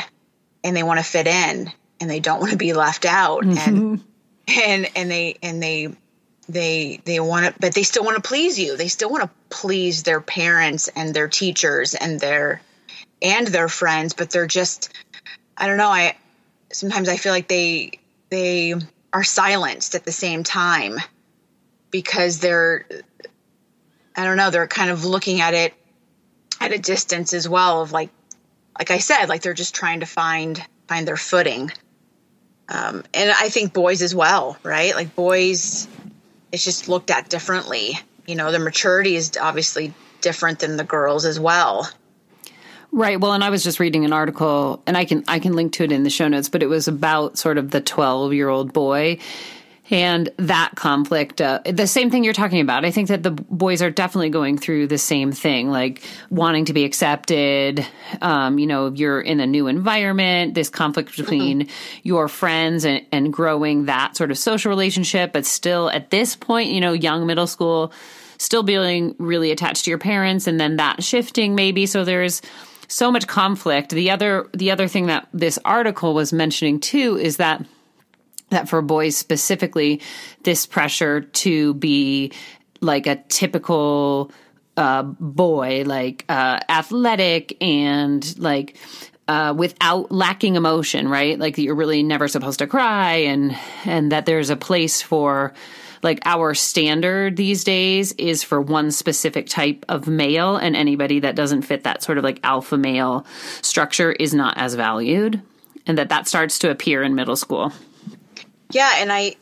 and 0.63 0.75
they 0.75 0.83
want 0.83 0.99
to 0.99 1.03
fit 1.05 1.27
in, 1.27 1.71
and 1.99 2.09
they 2.09 2.19
don't 2.19 2.39
want 2.39 2.51
to 2.51 2.57
be 2.57 2.73
left 2.73 3.05
out, 3.05 3.43
mm-hmm. 3.43 3.57
and 3.57 4.03
and 4.47 4.89
and 4.95 5.11
they 5.11 5.37
and 5.41 5.61
they 5.61 5.89
they 6.47 7.01
they 7.05 7.19
want 7.19 7.45
to, 7.45 7.59
but 7.59 7.73
they 7.73 7.83
still 7.83 8.03
want 8.03 8.21
to 8.21 8.27
please 8.27 8.59
you. 8.59 8.77
They 8.77 8.87
still 8.87 9.09
want 9.09 9.23
to 9.23 9.29
please 9.49 10.03
their 10.03 10.21
parents 10.21 10.87
and 10.89 11.13
their 11.13 11.27
teachers 11.27 11.95
and 11.95 12.19
their 12.19 12.61
and 13.21 13.47
their 13.47 13.69
friends, 13.69 14.13
but 14.13 14.29
they're 14.29 14.47
just 14.47 14.89
I 15.57 15.67
don't 15.67 15.77
know. 15.77 15.89
I 15.89 16.15
sometimes 16.71 17.09
I 17.09 17.17
feel 17.17 17.33
like 17.33 17.47
they 17.47 17.99
they 18.29 18.75
are 19.11 19.23
silenced 19.23 19.95
at 19.95 20.05
the 20.05 20.11
same 20.11 20.43
time 20.43 20.99
because 21.91 22.39
they're 22.39 22.85
I 24.15 24.25
don't 24.25 24.37
know, 24.37 24.49
they're 24.49 24.67
kind 24.67 24.89
of 24.89 25.05
looking 25.05 25.41
at 25.41 25.53
it 25.53 25.73
at 26.61 26.73
a 26.73 26.77
distance 26.77 27.33
as 27.33 27.47
well 27.47 27.81
of 27.81 27.91
like 27.91 28.09
like 28.77 28.91
I 28.91 28.99
said, 28.99 29.27
like 29.27 29.41
they're 29.41 29.53
just 29.53 29.75
trying 29.75 29.99
to 30.01 30.05
find 30.05 30.63
find 30.87 31.07
their 31.07 31.17
footing. 31.17 31.71
Um, 32.69 33.03
and 33.13 33.31
I 33.31 33.49
think 33.49 33.73
boys 33.73 34.01
as 34.01 34.13
well, 34.13 34.57
right? 34.63 34.93
Like 34.95 35.15
boys, 35.15 35.87
it's 36.51 36.63
just 36.63 36.87
looked 36.87 37.09
at 37.09 37.29
differently. 37.29 37.99
You 38.25 38.35
know, 38.35 38.51
the 38.51 38.59
maturity 38.59 39.15
is 39.15 39.37
obviously 39.41 39.93
different 40.21 40.59
than 40.59 40.77
the 40.77 40.83
girls 40.83 41.25
as 41.25 41.39
well. 41.39 41.89
Right. 42.91 43.19
Well, 43.19 43.33
and 43.33 43.43
I 43.43 43.51
was 43.51 43.63
just 43.63 43.79
reading 43.79 44.03
an 44.03 44.13
article, 44.13 44.81
and 44.87 44.97
I 44.97 45.05
can 45.05 45.23
I 45.27 45.39
can 45.39 45.53
link 45.53 45.73
to 45.73 45.83
it 45.83 45.91
in 45.91 46.03
the 46.03 46.09
show 46.09 46.27
notes, 46.27 46.49
but 46.49 46.63
it 46.63 46.67
was 46.67 46.87
about 46.87 47.37
sort 47.37 47.57
of 47.57 47.69
the 47.69 47.81
twelve 47.81 48.33
year 48.33 48.49
old 48.49 48.73
boy 48.73 49.19
and 49.91 50.29
that 50.37 50.71
conflict. 50.75 51.41
Uh, 51.41 51.61
the 51.65 51.87
same 51.87 52.09
thing 52.09 52.23
you're 52.23 52.33
talking 52.33 52.61
about. 52.61 52.85
I 52.85 52.91
think 52.91 53.07
that 53.07 53.23
the 53.23 53.31
boys 53.31 53.81
are 53.81 53.89
definitely 53.89 54.29
going 54.29 54.57
through 54.57 54.87
the 54.87 54.97
same 54.97 55.31
thing, 55.31 55.69
like 55.69 56.03
wanting 56.29 56.65
to 56.65 56.73
be 56.73 56.83
accepted. 56.83 57.85
Um, 58.21 58.59
you 58.59 58.67
know, 58.67 58.91
you're 58.91 59.21
in 59.21 59.39
a 59.39 59.47
new 59.47 59.67
environment. 59.67 60.53
This 60.53 60.69
conflict 60.69 61.15
between 61.15 61.61
mm-hmm. 61.61 61.99
your 62.03 62.27
friends 62.27 62.85
and, 62.85 63.05
and 63.11 63.33
growing 63.33 63.85
that 63.85 64.15
sort 64.15 64.31
of 64.31 64.37
social 64.37 64.69
relationship, 64.69 65.33
but 65.33 65.45
still 65.45 65.89
at 65.89 66.09
this 66.09 66.35
point, 66.35 66.69
you 66.69 66.81
know, 66.81 66.93
young 66.93 67.25
middle 67.25 67.47
school 67.47 67.91
still 68.37 68.63
being 68.63 69.15
really 69.17 69.51
attached 69.51 69.83
to 69.83 69.91
your 69.91 69.97
parents 69.97 70.47
and 70.47 70.61
then 70.61 70.77
that 70.77 71.03
shifting 71.03 71.55
maybe 71.55 71.85
so 71.85 72.05
there's 72.05 72.41
so 72.89 73.11
much 73.11 73.27
conflict. 73.27 73.91
The 73.91 74.11
other 74.11 74.47
the 74.53 74.71
other 74.71 74.87
thing 74.87 75.05
that 75.05 75.29
this 75.31 75.57
article 75.63 76.13
was 76.13 76.33
mentioning 76.33 76.79
too 76.79 77.17
is 77.17 77.37
that 77.37 77.65
that 78.49 78.67
for 78.67 78.81
boys 78.81 79.15
specifically, 79.15 80.01
this 80.43 80.65
pressure 80.65 81.21
to 81.21 81.75
be 81.75 82.33
like 82.81 83.07
a 83.07 83.17
typical 83.29 84.31
uh, 84.75 85.03
boy, 85.03 85.83
like 85.85 86.25
uh, 86.29 86.59
athletic 86.67 87.55
and 87.61 88.37
like 88.39 88.75
uh, 89.27 89.53
without 89.55 90.11
lacking 90.11 90.55
emotion, 90.55 91.07
right? 91.07 91.37
Like 91.37 91.57
you're 91.59 91.75
really 91.75 92.01
never 92.01 92.27
supposed 92.27 92.59
to 92.59 92.67
cry, 92.67 93.13
and 93.17 93.55
and 93.85 94.11
that 94.11 94.25
there's 94.25 94.49
a 94.49 94.55
place 94.55 95.01
for 95.01 95.53
like 96.01 96.19
our 96.25 96.53
standard 96.53 97.35
these 97.37 97.63
days 97.63 98.13
is 98.13 98.43
for 98.43 98.61
one 98.61 98.91
specific 98.91 99.47
type 99.47 99.85
of 99.89 100.07
male 100.07 100.55
and 100.55 100.75
anybody 100.75 101.19
that 101.19 101.35
doesn't 101.35 101.63
fit 101.63 101.83
that 101.83 102.03
sort 102.03 102.17
of 102.17 102.23
like 102.23 102.39
alpha 102.43 102.77
male 102.77 103.25
structure 103.61 104.11
is 104.11 104.33
not 104.33 104.57
as 104.57 104.75
valued 104.75 105.41
and 105.85 105.97
that 105.97 106.09
that 106.09 106.27
starts 106.27 106.59
to 106.59 106.69
appear 106.69 107.01
in 107.01 107.15
middle 107.15 107.35
school. 107.35 107.71
Yeah 108.71 108.91
and 108.97 109.11
i 109.11 109.35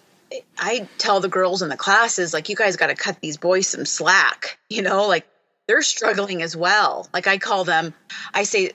i 0.57 0.87
tell 0.97 1.19
the 1.19 1.29
girls 1.29 1.61
in 1.61 1.69
the 1.69 1.77
classes 1.77 2.33
like 2.33 2.49
you 2.49 2.55
guys 2.55 2.75
got 2.75 2.87
to 2.87 2.95
cut 2.95 3.19
these 3.21 3.37
boys 3.37 3.67
some 3.67 3.85
slack 3.85 4.57
you 4.69 4.81
know 4.81 5.07
like 5.07 5.25
they're 5.67 5.81
struggling 5.81 6.41
as 6.41 6.55
well. 6.55 7.07
Like 7.13 7.27
i 7.27 7.37
call 7.37 7.63
them 7.63 7.93
i 8.33 8.43
say 8.43 8.71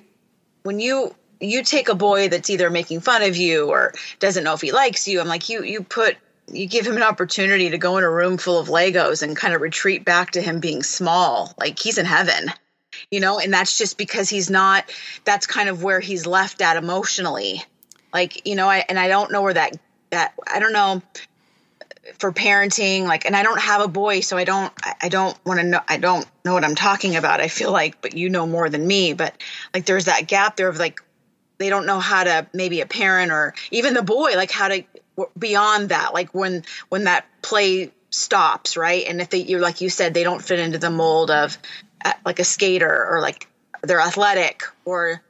when 0.62 0.78
you 0.80 1.14
you 1.40 1.64
take 1.64 1.88
a 1.88 1.94
boy 1.94 2.28
that's 2.28 2.50
either 2.50 2.70
making 2.70 3.00
fun 3.00 3.22
of 3.22 3.36
you 3.36 3.68
or 3.68 3.92
doesn't 4.20 4.44
know 4.44 4.54
if 4.54 4.60
he 4.60 4.70
likes 4.70 5.08
you 5.08 5.20
i'm 5.20 5.26
like 5.26 5.48
you 5.48 5.64
you 5.64 5.82
put 5.82 6.16
you 6.48 6.66
give 6.66 6.86
him 6.86 6.96
an 6.96 7.02
opportunity 7.02 7.70
to 7.70 7.78
go 7.78 7.98
in 7.98 8.04
a 8.04 8.10
room 8.10 8.36
full 8.36 8.58
of 8.58 8.68
Legos 8.68 9.22
and 9.22 9.36
kind 9.36 9.54
of 9.54 9.60
retreat 9.60 10.04
back 10.04 10.32
to 10.32 10.42
him 10.42 10.60
being 10.60 10.82
small. 10.82 11.54
Like 11.58 11.78
he's 11.78 11.98
in 11.98 12.06
heaven, 12.06 12.52
you 13.10 13.20
know, 13.20 13.38
and 13.38 13.52
that's 13.52 13.78
just 13.78 13.96
because 13.96 14.28
he's 14.28 14.50
not, 14.50 14.84
that's 15.24 15.46
kind 15.46 15.68
of 15.68 15.82
where 15.82 16.00
he's 16.00 16.26
left 16.26 16.60
at 16.60 16.76
emotionally. 16.76 17.62
Like, 18.12 18.46
you 18.46 18.54
know, 18.56 18.68
I, 18.68 18.84
and 18.88 18.98
I 18.98 19.08
don't 19.08 19.32
know 19.32 19.42
where 19.42 19.54
that, 19.54 19.76
that, 20.10 20.34
I 20.52 20.58
don't 20.58 20.72
know 20.72 21.02
for 22.18 22.32
parenting, 22.32 23.04
like, 23.04 23.24
and 23.24 23.36
I 23.36 23.44
don't 23.44 23.60
have 23.60 23.80
a 23.80 23.88
boy, 23.88 24.20
so 24.20 24.36
I 24.36 24.44
don't, 24.44 24.72
I 25.00 25.08
don't 25.08 25.38
want 25.46 25.60
to 25.60 25.66
know, 25.66 25.80
I 25.88 25.96
don't 25.96 26.26
know 26.44 26.52
what 26.52 26.64
I'm 26.64 26.74
talking 26.74 27.16
about. 27.16 27.40
I 27.40 27.48
feel 27.48 27.70
like, 27.70 28.02
but 28.02 28.16
you 28.16 28.28
know 28.28 28.46
more 28.46 28.68
than 28.68 28.86
me, 28.86 29.12
but 29.12 29.40
like 29.72 29.86
there's 29.86 30.06
that 30.06 30.26
gap 30.26 30.56
there 30.56 30.68
of 30.68 30.78
like, 30.78 31.00
they 31.58 31.68
don't 31.68 31.86
know 31.86 32.00
how 32.00 32.24
to 32.24 32.46
maybe 32.52 32.80
a 32.80 32.86
parent 32.86 33.30
or 33.30 33.54
even 33.70 33.94
the 33.94 34.02
boy 34.02 34.32
like 34.34 34.50
how 34.50 34.66
to 34.66 34.82
beyond 35.38 35.90
that 35.90 36.14
like 36.14 36.34
when 36.34 36.64
when 36.88 37.04
that 37.04 37.26
play 37.42 37.90
stops 38.10 38.76
right? 38.76 39.04
And 39.06 39.20
if 39.20 39.30
they 39.30 39.38
you 39.38 39.58
like 39.58 39.80
you 39.80 39.88
said 39.88 40.14
they 40.14 40.24
don't 40.24 40.42
fit 40.42 40.58
into 40.58 40.78
the 40.78 40.90
mold 40.90 41.30
of 41.30 41.56
uh, 42.04 42.12
like 42.24 42.38
a 42.38 42.44
skater 42.44 43.06
or 43.10 43.20
like 43.20 43.46
they're 43.82 44.00
athletic 44.00 44.62
or 44.84 45.22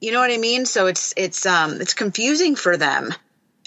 you 0.00 0.12
know 0.12 0.20
what 0.20 0.30
i 0.30 0.38
mean? 0.38 0.66
So 0.66 0.86
it's 0.86 1.12
it's 1.16 1.46
um 1.46 1.80
it's 1.80 1.94
confusing 1.94 2.56
for 2.56 2.76
them. 2.76 3.12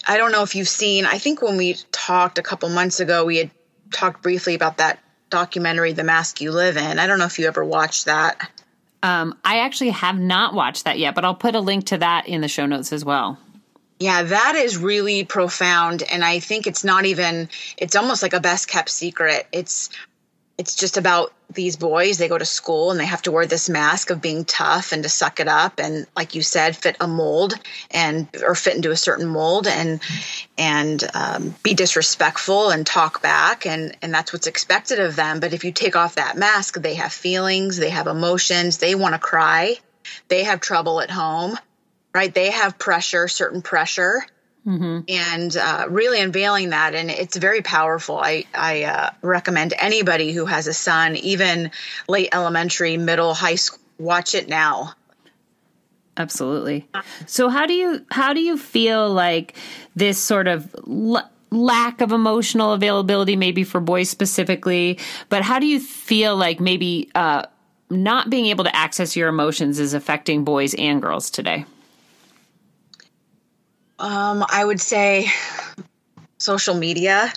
I 0.07 0.17
don't 0.17 0.31
know 0.31 0.43
if 0.43 0.55
you've 0.55 0.67
seen 0.67 1.05
i 1.05 1.17
think 1.17 1.41
when 1.41 1.57
we 1.57 1.75
talked 1.91 2.37
a 2.37 2.41
couple 2.41 2.67
months 2.69 2.99
ago 2.99 3.23
we 3.23 3.37
had 3.37 3.51
talked 3.91 4.21
briefly 4.21 4.53
about 4.53 4.77
that 4.77 4.99
documentary 5.33 5.93
the 5.93 6.03
mask 6.03 6.41
you 6.41 6.51
live 6.51 6.77
in. 6.77 6.99
I 6.99 7.07
don't 7.07 7.17
know 7.17 7.25
if 7.25 7.39
you 7.39 7.47
ever 7.47 7.65
watched 7.65 8.05
that. 8.05 8.37
Um, 9.01 9.37
I 9.43 9.59
actually 9.59 9.89
have 9.89 10.17
not 10.17 10.53
watched 10.53 10.85
that 10.85 10.99
yet, 10.99 11.15
but 11.15 11.25
I'll 11.25 11.35
put 11.35 11.55
a 11.55 11.59
link 11.59 11.87
to 11.87 11.97
that 11.97 12.27
in 12.27 12.41
the 12.41 12.47
show 12.47 12.65
notes 12.65 12.93
as 12.93 13.03
well. 13.03 13.39
Yeah, 14.03 14.23
that 14.23 14.55
is 14.57 14.75
really 14.75 15.23
profound. 15.23 16.03
And 16.03 16.25
I 16.25 16.39
think 16.39 16.67
it's 16.67 16.83
not 16.83 17.05
even, 17.05 17.47
it's 17.77 17.95
almost 17.95 18.21
like 18.21 18.33
a 18.33 18.41
best 18.41 18.67
kept 18.67 18.89
secret. 18.89 19.47
It's, 19.53 19.89
it's 20.57 20.75
just 20.75 20.97
about 20.97 21.31
these 21.49 21.77
boys. 21.77 22.17
They 22.17 22.27
go 22.27 22.37
to 22.37 22.43
school 22.43 22.91
and 22.91 22.99
they 22.99 23.05
have 23.05 23.21
to 23.21 23.31
wear 23.31 23.45
this 23.45 23.69
mask 23.69 24.09
of 24.09 24.21
being 24.21 24.43
tough 24.43 24.91
and 24.91 25.03
to 25.03 25.09
suck 25.09 25.39
it 25.39 25.47
up. 25.47 25.79
And 25.79 26.05
like 26.17 26.35
you 26.35 26.41
said, 26.41 26.75
fit 26.75 26.97
a 26.99 27.07
mold 27.07 27.53
and, 27.91 28.27
or 28.45 28.55
fit 28.55 28.75
into 28.75 28.91
a 28.91 28.97
certain 28.97 29.25
mold 29.25 29.67
and, 29.67 30.01
and 30.57 31.01
um, 31.13 31.55
be 31.63 31.73
disrespectful 31.73 32.71
and 32.71 32.85
talk 32.85 33.21
back. 33.21 33.65
And, 33.65 33.95
and 34.01 34.13
that's 34.13 34.33
what's 34.33 34.47
expected 34.47 34.99
of 34.99 35.15
them. 35.15 35.39
But 35.39 35.53
if 35.53 35.63
you 35.63 35.71
take 35.71 35.95
off 35.95 36.15
that 36.15 36.35
mask, 36.35 36.75
they 36.75 36.95
have 36.95 37.13
feelings, 37.13 37.77
they 37.77 37.91
have 37.91 38.07
emotions, 38.07 38.79
they 38.79 38.95
want 38.95 39.13
to 39.15 39.19
cry, 39.19 39.77
they 40.27 40.43
have 40.43 40.59
trouble 40.59 40.99
at 40.99 41.09
home 41.09 41.57
right? 42.13 42.33
They 42.33 42.51
have 42.51 42.77
pressure, 42.77 43.27
certain 43.27 43.61
pressure, 43.61 44.25
mm-hmm. 44.65 44.99
and 45.07 45.57
uh, 45.57 45.87
really 45.89 46.21
unveiling 46.21 46.69
that, 46.69 46.95
and 46.95 47.09
it's 47.09 47.37
very 47.37 47.61
powerful. 47.61 48.17
I 48.17 48.45
I 48.53 48.83
uh, 48.83 49.09
recommend 49.21 49.73
anybody 49.77 50.31
who 50.31 50.45
has 50.45 50.67
a 50.67 50.73
son, 50.73 51.15
even 51.17 51.71
late 52.07 52.29
elementary, 52.31 52.97
middle, 52.97 53.33
high 53.33 53.55
school, 53.55 53.79
watch 53.97 54.35
it 54.35 54.47
now. 54.47 54.93
Absolutely. 56.15 56.87
So 57.25 57.49
how 57.49 57.65
do 57.65 57.73
you 57.73 58.05
how 58.11 58.33
do 58.33 58.39
you 58.39 58.57
feel 58.57 59.11
like 59.11 59.55
this 59.95 60.19
sort 60.19 60.47
of 60.47 60.73
l- 60.87 61.29
lack 61.49 62.01
of 62.01 62.11
emotional 62.11 62.73
availability 62.73 63.35
maybe 63.35 63.63
for 63.63 63.79
boys 63.79 64.09
specifically, 64.09 64.99
but 65.29 65.41
how 65.41 65.59
do 65.59 65.65
you 65.65 65.79
feel 65.79 66.35
like 66.35 66.59
maybe 66.59 67.09
uh, 67.15 67.45
not 67.89 68.29
being 68.29 68.45
able 68.47 68.63
to 68.63 68.75
access 68.75 69.15
your 69.15 69.27
emotions 69.27 69.79
is 69.79 69.93
affecting 69.93 70.43
boys 70.43 70.73
and 70.75 71.01
girls 71.01 71.29
today? 71.31 71.65
Um, 74.03 74.43
I 74.49 74.65
would 74.65 74.81
say 74.81 75.31
social 76.37 76.75
media. 76.75 77.31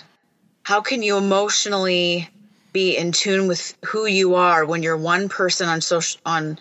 How 0.63 0.81
can 0.81 1.01
you 1.01 1.17
emotionally 1.17 2.27
be 2.73 2.97
in 2.97 3.13
tune 3.13 3.47
with 3.47 3.73
who 3.85 4.05
you 4.05 4.35
are 4.35 4.65
when 4.65 4.83
you're 4.83 4.97
one 4.97 5.29
person 5.29 5.69
on 5.69 5.79
social 5.79 6.19
on 6.25 6.59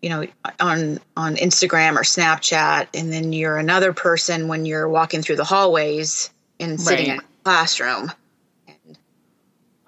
you 0.00 0.10
know 0.10 0.26
on 0.60 1.00
on 1.16 1.34
Instagram 1.34 1.96
or 1.96 2.02
Snapchat 2.02 2.86
and 2.94 3.12
then 3.12 3.32
you're 3.32 3.58
another 3.58 3.92
person 3.92 4.46
when 4.46 4.64
you're 4.64 4.88
walking 4.88 5.22
through 5.22 5.36
the 5.36 5.44
hallways 5.44 6.30
and 6.60 6.80
sitting 6.80 7.08
right. 7.08 7.18
in 7.18 7.24
a 7.24 7.42
classroom 7.42 8.12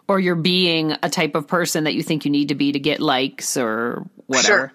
or 0.08 0.18
you're 0.18 0.34
being 0.34 0.96
a 1.02 1.08
type 1.08 1.36
of 1.36 1.46
person 1.46 1.84
that 1.84 1.94
you 1.94 2.02
think 2.02 2.24
you 2.24 2.30
need 2.30 2.48
to 2.48 2.54
be 2.54 2.72
to 2.72 2.78
get 2.78 3.00
likes 3.00 3.56
or 3.56 4.04
whatever. 4.26 4.46
Sure. 4.46 4.72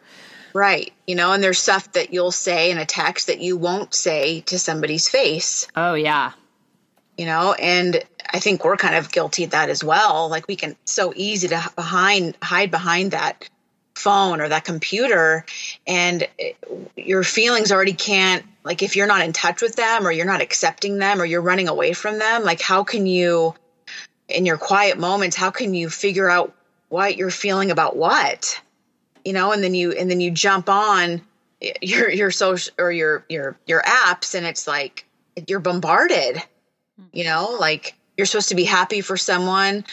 Right. 0.54 0.92
You 1.08 1.16
know, 1.16 1.32
and 1.32 1.44
there's 1.44 1.60
stuff 1.60 1.92
that 1.94 2.14
you'll 2.14 2.32
say 2.32 2.72
in 2.72 2.78
a 2.78 2.86
text 2.86 3.28
that 3.28 3.40
you 3.40 3.58
won't 3.58 3.94
say 3.94 4.42
to 4.42 4.58
somebody's 4.60 5.08
face. 5.10 5.68
Oh, 5.76 5.94
yeah. 5.94 6.32
You 7.18 7.26
know, 7.26 7.54
and 7.54 8.02
I 8.32 8.40
think 8.40 8.64
we're 8.64 8.78
kind 8.78 8.96
of 8.96 9.12
guilty 9.12 9.44
of 9.44 9.52
that 9.52 9.70
as 9.70 9.84
well. 9.84 10.30
Like 10.30 10.48
we 10.48 10.56
can 10.56 10.76
so 10.86 11.14
easy 11.16 11.50
to 11.50 11.72
behind 11.76 12.38
hide 12.42 12.72
behind 12.72 13.12
that 13.12 13.50
phone 13.96 14.40
or 14.40 14.48
that 14.48 14.64
computer 14.64 15.46
and 15.86 16.26
eh, 16.40 16.54
your 16.96 17.22
feelings 17.22 17.70
already 17.70 17.92
can't 17.92 18.46
like 18.64 18.82
if 18.82 18.96
you're 18.96 19.08
not 19.08 19.22
in 19.22 19.34
touch 19.34 19.62
with 19.62 19.76
them 19.76 20.08
or 20.08 20.12
you're 20.12 20.26
not 20.26 20.42
accepting 20.42 20.98
them 20.98 21.22
or 21.22 21.26
you're 21.26 21.42
running 21.42 21.68
away 21.68 21.92
from 21.92 22.20
them, 22.20 22.44
like 22.44 22.62
how 22.62 22.84
can 22.84 23.06
you 23.06 23.54
in 24.30 24.46
your 24.46 24.58
quiet 24.58 24.98
moments, 24.98 25.36
how 25.36 25.50
can 25.50 25.74
you 25.74 25.90
figure 25.90 26.30
out 26.30 26.54
what 26.88 27.18
you're 27.18 27.32
feeling 27.32 27.72
about 27.72 27.96
what? 27.96 28.62
You 29.26 29.34
know, 29.34 29.52
and 29.52 29.64
then 29.64 29.74
you 29.74 29.92
and 29.92 30.10
then 30.10 30.22
you 30.22 30.32
jump 30.32 30.70
on 30.70 31.22
your 31.82 32.10
your 32.10 32.32
social 32.32 32.74
or 32.78 32.92
your 32.92 33.26
your 33.30 33.58
your 33.66 33.82
apps 33.84 34.36
and 34.36 34.46
it's 34.46 34.68
like 34.68 35.06
you're 35.48 35.60
bombarded. 35.60 36.42
You 37.14 37.24
know, 37.24 37.56
like 37.60 37.96
you're 38.20 38.26
supposed 38.26 38.50
to 38.50 38.56
be 38.56 38.66
happy 38.66 39.00
for 39.00 39.16
someone 39.16 39.86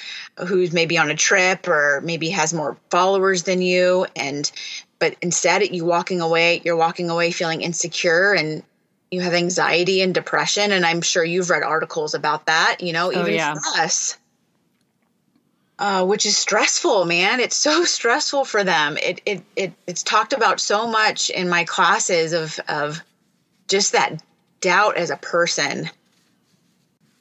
who's 0.49 0.73
maybe 0.73 0.99
on 0.99 1.11
a 1.11 1.14
trip 1.14 1.68
or 1.68 2.00
maybe 2.00 2.28
has 2.30 2.52
more 2.52 2.76
followers 2.90 3.45
than 3.45 3.62
you 3.62 4.04
and 4.16 4.50
but 4.99 5.14
instead 5.23 5.62
you 5.73 5.85
walking 5.85 6.21
away 6.21 6.61
you're 6.64 6.75
walking 6.75 7.09
away 7.09 7.30
feeling 7.30 7.61
insecure 7.61 8.33
and 8.33 8.64
you 9.12 9.21
have 9.21 9.33
anxiety 9.33 10.00
and 10.00 10.12
depression 10.12 10.73
and 10.73 10.85
i'm 10.85 11.02
sure 11.02 11.25
you've 11.25 11.50
read 11.50 11.62
articles 11.62 12.14
about 12.14 12.47
that 12.47 12.78
you 12.80 12.92
know 12.92 13.06
oh, 13.06 13.12
even 13.12 13.26
oh, 13.26 13.28
yeah. 13.28 13.54
for 13.54 13.80
us 13.80 14.18
uh, 15.78 16.04
which 16.04 16.25
is 16.26 16.37
stressful, 16.37 17.04
man. 17.04 17.40
It's 17.40 17.56
so 17.56 17.85
stressful 17.97 18.45
for 18.45 18.64
them. 18.64 18.97
It, 18.97 19.21
it 19.26 19.42
it 19.54 19.73
it's 19.87 20.02
talked 20.02 20.33
about 20.33 20.61
so 20.61 20.87
much 20.87 21.30
in 21.30 21.49
my 21.49 21.64
classes 21.64 22.33
of 22.33 22.59
of 22.68 23.02
just 23.68 23.92
that 23.92 24.23
doubt 24.61 24.97
as 24.97 25.11
a 25.11 25.16
person. 25.16 25.90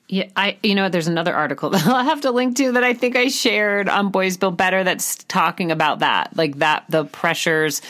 Yeah, 0.08 0.30
I 0.36 0.58
you 0.62 0.76
know 0.76 0.90
there's 0.90 1.08
another 1.08 1.36
article 1.36 1.70
that 1.72 1.86
I'll 1.86 2.04
have 2.04 2.22
to 2.22 2.32
link 2.32 2.58
to 2.58 2.74
that 2.74 2.84
I 2.84 2.94
think 2.94 3.16
I 3.16 3.28
shared 3.28 3.90
on 3.90 4.10
Boys 4.10 4.38
Built 4.38 4.58
Better 4.58 4.84
that's 4.84 5.16
talking 5.26 5.72
about 5.72 6.00
that, 6.00 6.36
like 6.36 6.60
that 6.60 6.86
the 6.90 7.06
pressures 7.06 7.82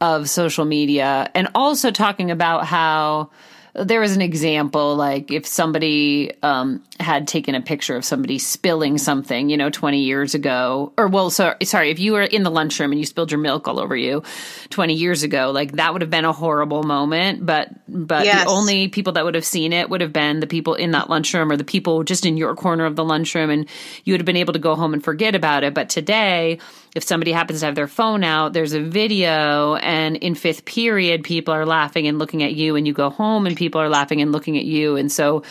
of 0.00 0.28
social 0.28 0.64
media 0.64 1.30
and 1.34 1.48
also 1.54 1.90
talking 1.90 2.30
about 2.30 2.66
how 2.66 3.30
there 3.74 4.00
was 4.00 4.14
an 4.14 4.22
example 4.22 4.96
like 4.96 5.30
if 5.30 5.46
somebody 5.46 6.32
um, 6.42 6.82
had 7.00 7.26
taken 7.26 7.54
a 7.54 7.60
picture 7.60 7.96
of 7.96 8.04
somebody 8.04 8.38
spilling 8.38 8.98
something, 8.98 9.48
you 9.48 9.56
know, 9.56 9.68
20 9.68 10.00
years 10.00 10.34
ago, 10.34 10.92
or 10.96 11.08
well, 11.08 11.28
so, 11.28 11.54
sorry, 11.64 11.90
if 11.90 11.98
you 11.98 12.12
were 12.12 12.22
in 12.22 12.44
the 12.44 12.50
lunchroom 12.50 12.92
and 12.92 13.00
you 13.00 13.06
spilled 13.06 13.32
your 13.32 13.40
milk 13.40 13.66
all 13.66 13.80
over 13.80 13.96
you 13.96 14.22
20 14.70 14.94
years 14.94 15.22
ago, 15.24 15.50
like 15.50 15.72
that 15.72 15.92
would 15.92 16.02
have 16.02 16.10
been 16.10 16.24
a 16.24 16.32
horrible 16.32 16.84
moment. 16.84 17.44
But, 17.44 17.70
but 17.88 18.24
yes. 18.24 18.44
the 18.44 18.50
only 18.50 18.88
people 18.88 19.14
that 19.14 19.24
would 19.24 19.34
have 19.34 19.44
seen 19.44 19.72
it 19.72 19.90
would 19.90 20.02
have 20.02 20.12
been 20.12 20.40
the 20.40 20.46
people 20.46 20.74
in 20.74 20.92
that 20.92 21.10
lunchroom 21.10 21.50
or 21.50 21.56
the 21.56 21.64
people 21.64 22.04
just 22.04 22.24
in 22.24 22.36
your 22.36 22.54
corner 22.54 22.84
of 22.84 22.94
the 22.94 23.04
lunchroom. 23.04 23.50
And 23.50 23.68
you 24.04 24.12
would 24.12 24.20
have 24.20 24.26
been 24.26 24.36
able 24.36 24.52
to 24.52 24.58
go 24.60 24.76
home 24.76 24.94
and 24.94 25.02
forget 25.02 25.34
about 25.34 25.64
it. 25.64 25.74
But 25.74 25.88
today, 25.88 26.58
if 26.94 27.02
somebody 27.02 27.32
happens 27.32 27.60
to 27.60 27.66
have 27.66 27.74
their 27.74 27.88
phone 27.88 28.22
out, 28.22 28.52
there's 28.52 28.72
a 28.72 28.80
video, 28.80 29.74
and 29.76 30.16
in 30.16 30.36
fifth 30.36 30.64
period, 30.64 31.24
people 31.24 31.52
are 31.52 31.66
laughing 31.66 32.06
and 32.06 32.20
looking 32.20 32.44
at 32.44 32.54
you, 32.54 32.76
and 32.76 32.86
you 32.86 32.92
go 32.92 33.10
home 33.10 33.46
and 33.46 33.56
people 33.56 33.80
are 33.80 33.88
laughing 33.88 34.20
and 34.20 34.30
looking 34.30 34.56
at 34.56 34.64
you. 34.64 34.96
And 34.96 35.10
so 35.10 35.42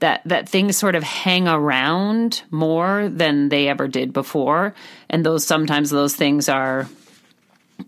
that 0.00 0.22
that 0.24 0.48
things 0.48 0.76
sort 0.76 0.94
of 0.94 1.02
hang 1.02 1.48
around 1.48 2.42
more 2.50 3.08
than 3.08 3.48
they 3.48 3.68
ever 3.68 3.88
did 3.88 4.12
before. 4.12 4.74
And 5.08 5.24
those 5.24 5.46
sometimes 5.46 5.90
those 5.90 6.14
things 6.14 6.48
are 6.48 6.88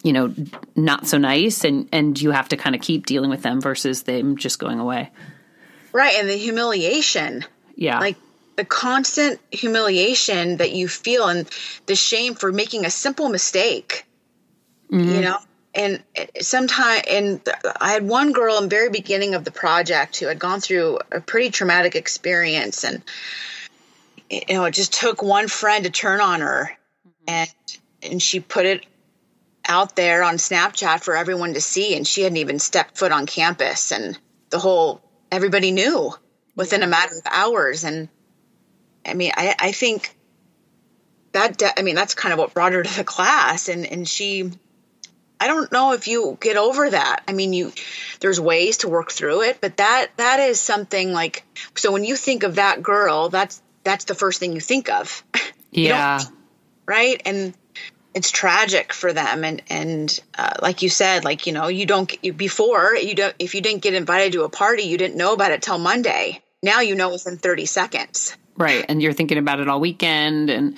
you 0.02 0.12
know 0.12 0.34
not 0.76 1.06
so 1.06 1.18
nice 1.18 1.64
and 1.64 1.88
and 1.92 2.20
you 2.20 2.30
have 2.30 2.48
to 2.48 2.56
kind 2.56 2.74
of 2.74 2.82
keep 2.82 3.06
dealing 3.06 3.30
with 3.30 3.42
them 3.42 3.60
versus 3.60 4.02
them 4.02 4.36
just 4.36 4.58
going 4.58 4.78
away. 4.78 5.10
Right. 5.92 6.14
And 6.14 6.28
the 6.28 6.36
humiliation. 6.36 7.44
Yeah. 7.74 8.00
Like 8.00 8.16
the 8.56 8.64
constant 8.64 9.40
humiliation 9.50 10.56
that 10.58 10.72
you 10.72 10.88
feel 10.88 11.28
and 11.28 11.48
the 11.86 11.94
shame 11.94 12.34
for 12.34 12.52
making 12.52 12.84
a 12.84 12.90
simple 12.90 13.28
mistake. 13.28 14.04
Mm-hmm. 14.90 15.16
you 15.16 15.20
know 15.20 15.38
and 15.74 16.02
sometime 16.40 17.02
and 17.08 17.40
i 17.80 17.92
had 17.92 18.06
one 18.06 18.32
girl 18.32 18.56
in 18.56 18.64
the 18.64 18.68
very 18.68 18.90
beginning 18.90 19.34
of 19.34 19.44
the 19.44 19.50
project 19.50 20.18
who 20.18 20.26
had 20.26 20.38
gone 20.38 20.60
through 20.60 20.98
a 21.12 21.20
pretty 21.20 21.50
traumatic 21.50 21.94
experience. 21.94 22.84
And 22.84 23.02
you 24.30 24.42
know 24.50 24.64
it 24.64 24.74
just 24.74 24.92
took 24.92 25.22
one 25.22 25.48
friend 25.48 25.84
to 25.84 25.90
turn 25.90 26.20
on 26.20 26.40
her. 26.40 26.76
Mm-hmm. 27.06 27.24
and 27.28 27.54
and 28.02 28.22
she 28.22 28.40
put 28.40 28.66
it 28.66 28.86
out 29.68 29.94
there 29.94 30.22
on 30.22 30.36
snapchat 30.36 31.02
for 31.02 31.14
everyone 31.14 31.54
to 31.54 31.60
see. 31.60 31.94
And 31.94 32.06
she 32.06 32.22
hadn't 32.22 32.38
even 32.38 32.58
stepped 32.58 32.98
foot 32.98 33.12
on 33.12 33.26
campus. 33.26 33.92
And 33.92 34.18
the 34.50 34.58
whole 34.58 35.02
everybody 35.30 35.70
knew 35.70 36.12
within 36.56 36.82
a 36.82 36.86
matter 36.86 37.14
of 37.16 37.30
hours. 37.30 37.84
And 37.84 38.08
I 39.06 39.14
mean, 39.14 39.32
I, 39.36 39.54
I 39.58 39.72
think 39.72 40.14
that, 41.32 41.58
de- 41.58 41.78
I 41.78 41.82
mean, 41.82 41.94
that's 41.94 42.14
kind 42.14 42.32
of 42.32 42.38
what 42.38 42.54
brought 42.54 42.72
her 42.72 42.82
to 42.82 42.96
the 42.96 43.04
class. 43.04 43.68
And, 43.68 43.86
and 43.86 44.08
she, 44.08 44.50
I 45.40 45.46
don't 45.46 45.70
know 45.70 45.92
if 45.92 46.08
you 46.08 46.36
get 46.40 46.56
over 46.56 46.90
that. 46.90 47.22
I 47.28 47.32
mean, 47.32 47.52
you, 47.52 47.72
there's 48.20 48.40
ways 48.40 48.78
to 48.78 48.88
work 48.88 49.12
through 49.12 49.42
it, 49.42 49.60
but 49.60 49.76
that, 49.76 50.08
that 50.16 50.40
is 50.40 50.60
something 50.60 51.12
like, 51.12 51.44
so 51.76 51.92
when 51.92 52.04
you 52.04 52.16
think 52.16 52.42
of 52.42 52.56
that 52.56 52.82
girl, 52.82 53.28
that's, 53.28 53.62
that's 53.84 54.04
the 54.04 54.14
first 54.14 54.40
thing 54.40 54.52
you 54.52 54.60
think 54.60 54.90
of. 54.90 55.22
Yeah. 55.70 56.22
right. 56.86 57.20
And, 57.26 57.54
it's 58.14 58.30
tragic 58.30 58.94
for 58.94 59.12
them 59.12 59.44
and 59.44 59.62
and 59.68 60.18
uh, 60.36 60.54
like 60.62 60.80
you 60.80 60.88
said 60.88 61.24
like 61.24 61.46
you 61.46 61.52
know 61.52 61.68
you 61.68 61.84
don't 61.84 62.12
you, 62.24 62.32
before 62.32 62.96
you 62.96 63.14
don't 63.14 63.34
if 63.38 63.54
you 63.54 63.60
didn't 63.60 63.82
get 63.82 63.92
invited 63.92 64.32
to 64.32 64.44
a 64.44 64.48
party 64.48 64.84
you 64.84 64.96
didn't 64.96 65.16
know 65.16 65.34
about 65.34 65.52
it 65.52 65.60
till 65.60 65.78
monday 65.78 66.40
now 66.62 66.80
you 66.80 66.94
know 66.94 67.10
within 67.10 67.36
30 67.36 67.66
seconds 67.66 68.34
Right. 68.58 68.84
And 68.88 69.00
you're 69.00 69.12
thinking 69.12 69.38
about 69.38 69.60
it 69.60 69.68
all 69.68 69.80
weekend 69.80 70.50
and 70.50 70.76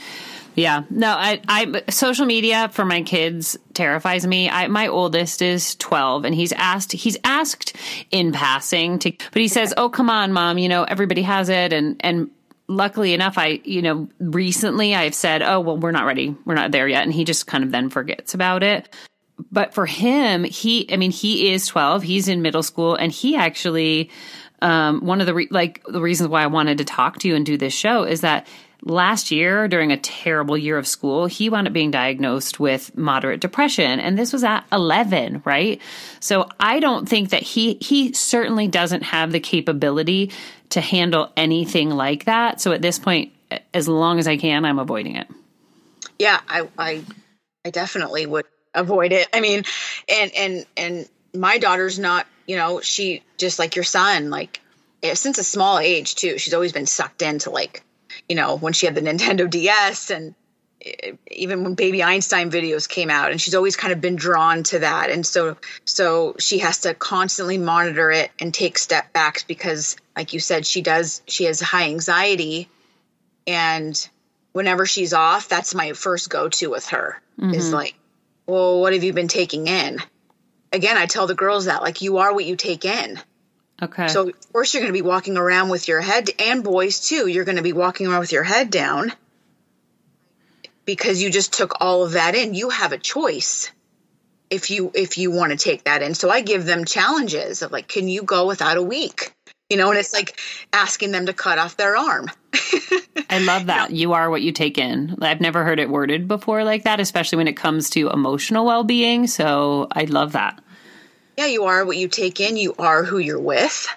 yeah. 0.61 0.85
No, 0.91 1.09
I 1.09 1.41
I 1.49 1.83
social 1.91 2.27
media 2.27 2.69
for 2.73 2.85
my 2.85 3.03
kids 3.03 3.59
terrifies 3.75 4.27
me. 4.27 4.49
I 4.49 4.69
my 4.69 4.89
oldest 4.89 5.43
is 5.43 5.75
12 5.77 6.25
and 6.25 6.35
he's 6.35 6.53
asked 6.53 6.93
he's 6.93 7.17
asked 7.25 7.77
in 8.11 8.33
passing 8.33 8.99
to 9.01 9.13
but 9.33 9.43
he 9.43 9.49
says, 9.49 9.73
"Oh, 9.77 9.89
come 9.89 10.11
on, 10.11 10.33
mom, 10.33 10.59
you 10.59 10.69
know, 10.69 10.85
everybody 10.85 11.23
has 11.23 11.49
it." 11.49 11.73
And 11.73 11.97
and 12.01 12.31
luckily 12.69 13.15
enough 13.15 13.39
I, 13.39 13.61
you 13.65 13.83
know, 13.83 14.09
recently 14.19 14.95
I've 14.95 15.15
said, 15.15 15.43
"Oh, 15.43 15.61
well, 15.61 15.77
we're 15.77 15.93
not 15.93 16.07
ready. 16.07 16.37
We're 16.45 16.55
not 16.55 16.73
there 16.73 16.89
yet." 16.89 17.05
And 17.05 17.13
he 17.13 17.25
just 17.25 17.47
kind 17.47 17.65
of 17.65 17.71
then 17.71 17.89
forgets 17.91 18.35
about 18.35 18.63
it. 18.63 18.95
But 19.51 19.73
for 19.73 19.87
him, 19.87 20.45
he 20.45 20.93
I 20.93 20.97
mean, 20.97 21.11
he 21.11 21.53
is 21.53 21.67
12. 21.67 22.03
He's 22.03 22.29
in 22.29 22.43
middle 22.43 22.63
school 22.63 22.95
and 22.95 23.11
he 23.11 23.37
actually 23.37 24.11
um, 24.63 25.01
one 25.01 25.21
of 25.21 25.27
the 25.27 25.35
re- 25.35 25.49
like 25.51 25.83
the 25.89 26.01
reasons 26.01 26.29
why 26.29 26.43
I 26.43 26.49
wanted 26.49 26.79
to 26.79 26.85
talk 26.85 27.19
to 27.21 27.29
you 27.29 27.35
and 27.35 27.47
do 27.47 27.57
this 27.57 27.73
show 27.73 28.05
is 28.05 28.21
that 28.21 28.47
last 28.83 29.31
year 29.31 29.69
during 29.69 29.93
a 29.93 29.97
terrible 29.97 30.57
year 30.57 30.79
of 30.79 30.87
school 30.87 31.27
he 31.27 31.51
wound 31.51 31.67
up 31.67 31.73
being 31.73 31.91
diagnosed 31.91 32.59
with 32.59 32.97
moderate 32.97 33.41
depression 33.41 34.01
and 34.01 34.19
this 34.19 34.33
was 34.33 34.45
at 34.45 34.65
11 34.73 35.43
right? 35.45 35.81
So 36.21 36.49
i 36.59 36.81
don't 36.81 37.09
think 37.09 37.31
that 37.31 37.43
he 37.43 37.75
he 37.81 38.13
certainly 38.13 38.69
doesn't 38.69 39.03
have 39.03 39.33
the 39.33 39.41
capability 39.41 40.31
to 40.71 40.81
handle 40.81 41.33
anything 41.37 41.91
like 41.91 42.25
that. 42.25 42.61
So 42.61 42.73
at 42.73 42.83
this 42.83 42.99
point 42.99 43.33
as 43.75 43.89
long 43.89 44.19
as 44.19 44.29
i 44.29 44.37
can 44.37 44.65
i'm 44.65 44.79
avoiding 44.79 45.17
it. 45.17 45.29
Yeah 46.19 46.41
i 46.49 46.69
i, 46.79 47.05
I 47.65 47.71
definitely 47.71 48.27
would 48.27 48.47
avoid 48.75 49.13
it. 49.13 49.29
I 49.33 49.41
mean 49.41 49.65
and 50.09 50.35
and 50.35 50.67
and 50.77 51.09
my 51.35 51.59
daughter's 51.59 51.99
not 51.99 52.27
you 52.51 52.57
know, 52.57 52.81
she 52.81 53.23
just 53.39 53.61
like 53.61 53.77
your 53.77 53.85
son, 53.85 54.29
like 54.29 54.61
eh, 55.05 55.15
since 55.15 55.39
a 55.39 55.45
small 55.45 55.79
age 55.79 56.17
too, 56.17 56.37
she's 56.37 56.53
always 56.53 56.73
been 56.73 56.85
sucked 56.85 57.23
into 57.23 57.51
like, 57.51 57.85
you 58.31 58.37
know, 58.37 58.57
when 58.57 58.73
she 58.73 58.87
had 58.87 58.95
the 58.95 59.01
Nintendo 59.11 59.51
DS 59.51 60.11
and 60.11 60.35
eh, 60.83 61.13
even 61.31 61.65
when 61.65 61.75
baby 61.75 62.03
einstein 62.03 62.51
videos 62.51 62.89
came 62.89 63.11
out 63.11 63.31
and 63.31 63.41
she's 63.41 63.55
always 63.55 63.77
kind 63.77 63.93
of 63.93 64.01
been 64.01 64.17
drawn 64.17 64.63
to 64.63 64.79
that 64.79 65.11
and 65.11 65.27
so 65.27 65.57
so 65.85 66.37
she 66.39 66.59
has 66.61 66.79
to 66.79 66.95
constantly 66.95 67.59
monitor 67.59 68.11
it 68.11 68.31
and 68.41 68.55
take 68.55 68.79
step 68.79 69.13
backs 69.13 69.43
because 69.43 69.97
like 70.17 70.33
you 70.33 70.41
said 70.41 70.65
she 70.65 70.81
does 70.81 71.23
she 71.27 71.45
has 71.45 71.61
high 71.61 71.85
anxiety 71.85 72.69
and 73.47 74.09
whenever 74.53 74.87
she's 74.87 75.13
off 75.13 75.49
that's 75.49 75.75
my 75.75 75.93
first 75.93 76.31
go 76.31 76.49
to 76.49 76.71
with 76.71 76.87
her 76.87 77.21
mm-hmm. 77.39 77.53
is 77.53 77.73
like 77.73 77.95
well 78.47 78.81
what 78.81 78.95
have 78.95 79.05
you 79.05 79.13
been 79.13 79.29
taking 79.29 79.67
in 79.67 79.99
again, 80.73 80.97
I 80.97 81.07
tell 81.07 81.27
the 81.27 81.35
girls 81.35 81.67
that 81.67 81.83
like 81.83 82.03
you 82.03 82.19
are 82.19 82.33
what 82.33 82.45
you 82.45 82.57
take 82.57 82.85
in. 82.85 83.21
Okay. 83.83 84.09
So 84.09 84.29
of 84.29 84.53
course 84.53 84.75
you're 84.75 84.83
going 84.83 84.93
to 84.93 84.99
be 84.99 85.07
walking 85.07 85.37
around 85.37 85.71
with 85.71 85.89
your 85.89 86.01
head 86.01 86.29
and 86.39 86.63
boys 86.63 87.01
too. 87.01 87.27
You're 87.27 87.45
going 87.45 87.57
to 87.57 87.63
be 87.63 87.73
walking 87.73 88.07
around 88.07 88.21
with 88.21 88.33
your 88.33 88.43
head 88.43 88.71
down 88.71 89.13
because 90.85 91.23
you 91.23 91.31
just 91.31 91.53
took 91.53 91.81
all 91.81 92.05
of 92.05 92.13
that 92.13 92.35
in. 92.35 92.55
You 92.55 92.71
have 92.71 92.93
a 92.93 92.99
choice 92.99 93.71
if 94.51 94.71
you 94.71 94.91
if 94.95 95.17
you 95.17 95.31
want 95.31 95.53
to 95.53 95.57
take 95.57 95.85
that 95.85 96.03
in. 96.03 96.15
So 96.15 96.31
I 96.31 96.41
give 96.41 96.67
them 96.67 96.85
challenges 96.85 97.63
of 97.63 97.73
like 97.73 97.89
can 97.89 98.09
you 98.09 98.23
go 98.23 98.47
without 98.47 98.77
a 98.77 98.83
week? 98.83 99.33
You 99.71 99.77
know, 99.77 99.91
and 99.91 99.99
it's 99.99 100.13
like 100.13 100.39
asking 100.73 101.13
them 101.13 101.27
to 101.27 101.33
cut 101.33 101.59
off 101.59 101.77
their 101.77 101.97
arm. 101.97 102.29
I 103.31 103.39
love 103.39 103.67
that. 103.67 103.91
You 104.01 104.13
are 104.15 104.29
what 104.29 104.43
you 104.43 104.51
take 104.51 104.79
in. 104.79 105.17
I've 105.23 105.41
never 105.41 105.65
heard 105.65 105.79
it 105.79 105.89
worded 105.89 106.27
before 106.27 106.65
like 106.65 106.85
that, 106.85 106.99
especially 106.99 107.37
when 107.37 107.49
it 107.49 107.57
comes 107.57 107.91
to 107.91 108.11
emotional 108.11 108.67
well 108.67 108.83
being. 108.83 109.27
So 109.29 109.87
I 109.93 110.05
love 110.05 110.33
that. 110.33 110.61
Yeah, 111.37 111.47
you 111.47 111.65
are 111.65 111.85
what 111.85 111.97
you 111.97 112.09
take 112.09 112.41
in. 112.41 112.57
You 112.57 112.75
are 112.79 113.05
who 113.05 113.19
you're 113.19 113.41
with. 113.41 113.89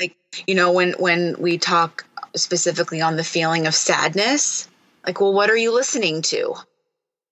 Like, 0.00 0.16
you 0.46 0.54
know, 0.54 0.72
when 0.72 0.92
when 0.98 1.36
we 1.38 1.58
talk 1.58 2.04
specifically 2.34 3.00
on 3.00 3.16
the 3.16 3.24
feeling 3.24 3.66
of 3.66 3.74
sadness, 3.74 4.68
like, 5.06 5.20
well, 5.20 5.32
what 5.32 5.50
are 5.50 5.56
you 5.56 5.72
listening 5.72 6.22
to? 6.22 6.54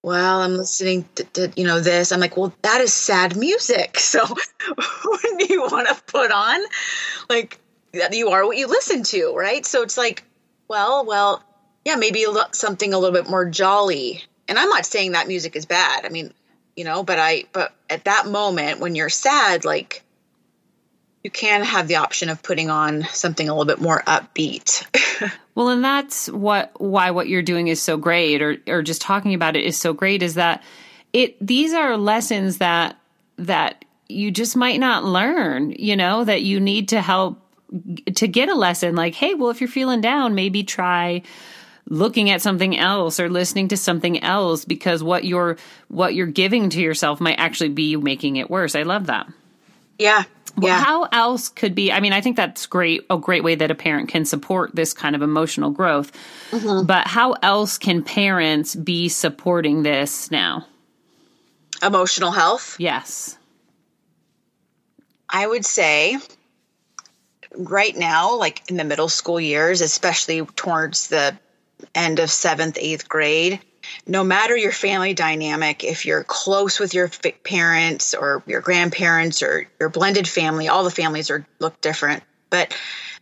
Well, 0.02 0.40
I'm 0.40 0.56
listening 0.56 1.08
to, 1.14 1.24
to 1.24 1.52
you 1.56 1.66
know 1.66 1.80
this. 1.80 2.12
I'm 2.12 2.20
like, 2.20 2.36
well, 2.36 2.52
that 2.62 2.80
is 2.80 2.92
sad 2.92 3.36
music. 3.36 3.98
So, 4.00 4.24
what 4.26 5.38
do 5.38 5.46
you 5.48 5.62
want 5.62 5.88
to 5.88 6.02
put 6.04 6.30
on? 6.30 6.60
Like, 7.28 7.58
you 8.12 8.28
are 8.28 8.46
what 8.46 8.56
you 8.56 8.66
listen 8.66 9.02
to, 9.04 9.34
right? 9.34 9.64
So 9.64 9.82
it's 9.82 9.96
like, 9.96 10.24
well, 10.68 11.04
well, 11.04 11.42
yeah, 11.84 11.96
maybe 11.96 12.24
something 12.52 12.92
a 12.92 12.98
little 12.98 13.14
bit 13.14 13.30
more 13.30 13.44
jolly. 13.44 14.22
And 14.48 14.58
I'm 14.58 14.68
not 14.68 14.86
saying 14.86 15.12
that 15.12 15.28
music 15.28 15.56
is 15.56 15.66
bad. 15.66 16.04
I 16.04 16.08
mean, 16.08 16.32
you 16.76 16.84
know, 16.84 17.02
but 17.02 17.18
I, 17.18 17.44
but 17.52 17.72
at 17.88 18.04
that 18.04 18.26
moment 18.26 18.80
when 18.80 18.94
you're 18.94 19.08
sad, 19.08 19.64
like 19.64 20.02
you 21.22 21.30
can 21.30 21.62
have 21.62 21.88
the 21.88 21.96
option 21.96 22.28
of 22.28 22.42
putting 22.42 22.70
on 22.70 23.04
something 23.04 23.48
a 23.48 23.52
little 23.52 23.64
bit 23.64 23.80
more 23.80 24.02
upbeat. 24.06 24.84
well, 25.54 25.70
and 25.70 25.82
that's 25.82 26.28
what, 26.28 26.78
why 26.80 27.10
what 27.10 27.28
you're 27.28 27.42
doing 27.42 27.68
is 27.68 27.80
so 27.80 27.96
great 27.96 28.42
or, 28.42 28.56
or 28.66 28.82
just 28.82 29.00
talking 29.00 29.34
about 29.34 29.56
it 29.56 29.64
is 29.64 29.78
so 29.78 29.92
great 29.92 30.22
is 30.22 30.34
that 30.34 30.62
it, 31.12 31.36
these 31.44 31.72
are 31.72 31.96
lessons 31.96 32.58
that, 32.58 32.98
that 33.38 33.84
you 34.08 34.30
just 34.30 34.54
might 34.54 34.78
not 34.78 35.04
learn, 35.04 35.70
you 35.70 35.96
know, 35.96 36.24
that 36.24 36.42
you 36.42 36.60
need 36.60 36.88
to 36.90 37.00
help 37.00 37.40
to 38.14 38.28
get 38.28 38.48
a 38.48 38.54
lesson 38.54 38.94
like, 38.94 39.14
hey, 39.14 39.34
well, 39.34 39.50
if 39.50 39.60
you're 39.60 39.68
feeling 39.68 40.00
down, 40.00 40.34
maybe 40.34 40.62
try 40.62 41.22
looking 41.88 42.30
at 42.30 42.42
something 42.42 42.76
else 42.76 43.20
or 43.20 43.28
listening 43.28 43.68
to 43.68 43.76
something 43.76 44.22
else 44.22 44.64
because 44.64 45.02
what 45.02 45.24
you're 45.24 45.56
what 45.88 46.14
you're 46.14 46.26
giving 46.26 46.70
to 46.70 46.80
yourself 46.80 47.20
might 47.20 47.38
actually 47.38 47.68
be 47.70 47.96
making 47.96 48.36
it 48.36 48.50
worse. 48.50 48.74
I 48.74 48.82
love 48.82 49.06
that. 49.06 49.26
Yeah. 49.98 50.24
Well, 50.56 50.68
yeah. 50.68 50.84
how 50.84 51.04
else 51.04 51.48
could 51.48 51.74
be? 51.74 51.90
I 51.90 52.00
mean, 52.00 52.12
I 52.12 52.20
think 52.20 52.36
that's 52.36 52.66
great. 52.66 53.04
A 53.10 53.18
great 53.18 53.42
way 53.42 53.56
that 53.56 53.70
a 53.70 53.74
parent 53.74 54.08
can 54.08 54.24
support 54.24 54.74
this 54.74 54.92
kind 54.92 55.16
of 55.16 55.22
emotional 55.22 55.70
growth. 55.70 56.12
Mm-hmm. 56.52 56.86
But 56.86 57.08
how 57.08 57.32
else 57.32 57.76
can 57.76 58.02
parents 58.02 58.74
be 58.74 59.08
supporting 59.08 59.82
this 59.82 60.30
now? 60.30 60.66
Emotional 61.82 62.30
health. 62.30 62.76
Yes. 62.78 63.36
I 65.28 65.44
would 65.44 65.66
say 65.66 66.18
right 67.56 67.96
now, 67.96 68.38
like 68.38 68.62
in 68.70 68.76
the 68.76 68.84
middle 68.84 69.08
school 69.08 69.40
years, 69.40 69.80
especially 69.80 70.42
towards 70.42 71.08
the 71.08 71.36
end 71.94 72.18
of 72.18 72.30
seventh, 72.30 72.78
eighth 72.80 73.08
grade, 73.08 73.60
no 74.06 74.24
matter 74.24 74.56
your 74.56 74.72
family 74.72 75.14
dynamic, 75.14 75.84
if 75.84 76.06
you're 76.06 76.24
close 76.24 76.78
with 76.78 76.94
your 76.94 77.08
parents 77.42 78.14
or 78.14 78.42
your 78.46 78.60
grandparents 78.60 79.42
or 79.42 79.66
your 79.78 79.88
blended 79.88 80.28
family, 80.28 80.68
all 80.68 80.84
the 80.84 80.90
families 80.90 81.30
are 81.30 81.46
look 81.58 81.80
different, 81.80 82.22
but 82.50 82.76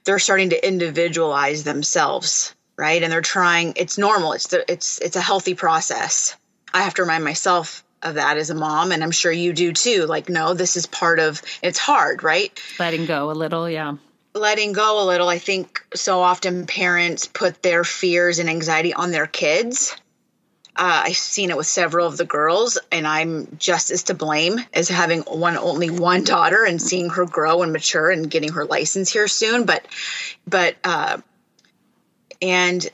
they're 0.05 0.19
starting 0.19 0.51
to 0.51 0.67
individualize 0.67 1.65
themselves, 1.65 2.55
right? 2.77 3.03
And 3.03 3.13
they're 3.13 3.21
trying. 3.21 3.75
It's 3.77 3.99
normal. 3.99 4.33
It's 4.33 4.49
the, 4.49 4.71
it's 4.71 4.99
it's 4.99 5.17
a 5.17 5.21
healthy 5.21 5.55
process. 5.55 6.37
I 6.75 6.83
have 6.83 6.95
to 6.95 7.03
remind 7.03 7.25
myself 7.25 7.85
of 8.03 8.15
that 8.15 8.37
as 8.37 8.51
a 8.51 8.55
mom, 8.55 8.91
and 8.91 9.03
I'm 9.03 9.13
sure 9.13 9.31
you 9.31 9.53
do 9.53 9.73
too. 9.73 10.07
Like, 10.07 10.29
no, 10.29 10.55
this 10.55 10.77
is 10.77 10.87
part 10.87 11.21
of. 11.21 11.43
It's 11.63 11.79
hard, 11.79 12.23
right? 12.23 12.59
Letting 12.79 13.07
go 13.07 13.31
a 13.31 13.33
little, 13.33 13.69
yeah 13.69 13.97
letting 14.35 14.73
go 14.73 15.03
a 15.03 15.07
little. 15.07 15.29
I 15.29 15.39
think 15.39 15.85
so 15.95 16.21
often 16.21 16.67
parents 16.67 17.27
put 17.27 17.63
their 17.63 17.85
fears 17.85 18.39
and 18.39 18.49
anxiety 18.49 18.95
on 18.95 19.11
their 19.11 19.27
kids 19.27 19.95
uh, 20.75 21.03
I've 21.05 21.17
seen 21.17 21.51
it 21.51 21.57
with 21.57 21.67
several 21.67 22.07
of 22.07 22.17
the 22.17 22.25
girls, 22.25 22.79
and 22.91 23.07
I'm 23.07 23.59
just 23.59 23.91
as 23.91 24.05
to 24.05 24.15
blame 24.15 24.59
as 24.73 24.89
having 24.89 25.21
one 25.21 25.59
only 25.59 25.91
one 25.91 26.25
daughter 26.25 26.65
and 26.65 26.81
seeing 26.81 27.11
her 27.11 27.27
grow 27.27 27.63
and 27.63 27.73
mature 27.73 28.11
and 28.11 28.31
getting 28.31 28.53
her 28.53 28.65
license 28.65 29.13
here 29.13 29.29
soon. 29.29 29.67
But, 29.67 29.87
but, 30.47 30.77
uh, 30.83 31.19
and 32.41 32.89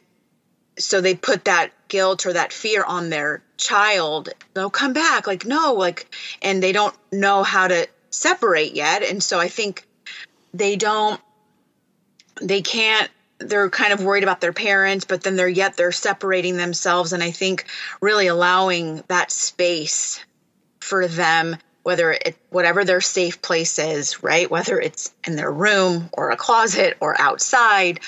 so 0.76 1.00
they 1.00 1.14
put 1.14 1.44
that 1.44 1.70
guilt 1.86 2.26
or 2.26 2.32
that 2.32 2.52
fear 2.52 2.82
on 2.82 3.10
their 3.10 3.44
child. 3.56 4.30
No, 4.56 4.70
come 4.70 4.92
back. 4.92 5.28
Like 5.28 5.46
no, 5.46 5.74
like, 5.74 6.12
and 6.42 6.60
they 6.60 6.72
don't 6.72 6.94
know 7.12 7.44
how 7.44 7.68
to 7.68 7.86
separate 8.10 8.74
yet, 8.74 9.04
and 9.04 9.22
so 9.22 9.38
I 9.38 9.46
think 9.46 9.86
they 10.52 10.74
don't. 10.74 11.20
They 12.40 12.62
can't 12.62 13.10
they're 13.38 13.70
kind 13.70 13.92
of 13.92 14.02
worried 14.02 14.22
about 14.22 14.40
their 14.40 14.52
parents, 14.52 15.04
but 15.04 15.22
then 15.22 15.36
they're 15.36 15.48
yet 15.48 15.76
they're 15.76 15.92
separating 15.92 16.56
themselves. 16.56 17.12
And 17.12 17.22
I 17.22 17.30
think 17.30 17.66
really 18.00 18.26
allowing 18.26 19.02
that 19.08 19.30
space 19.30 20.24
for 20.80 21.06
them, 21.06 21.56
whether 21.82 22.12
it 22.12 22.36
whatever 22.50 22.84
their 22.84 23.00
safe 23.00 23.40
place 23.40 23.78
is, 23.78 24.22
right? 24.22 24.50
Whether 24.50 24.80
it's 24.80 25.14
in 25.24 25.36
their 25.36 25.52
room 25.52 26.10
or 26.12 26.30
a 26.30 26.36
closet 26.36 26.96
or 27.00 27.20
outside, 27.20 28.00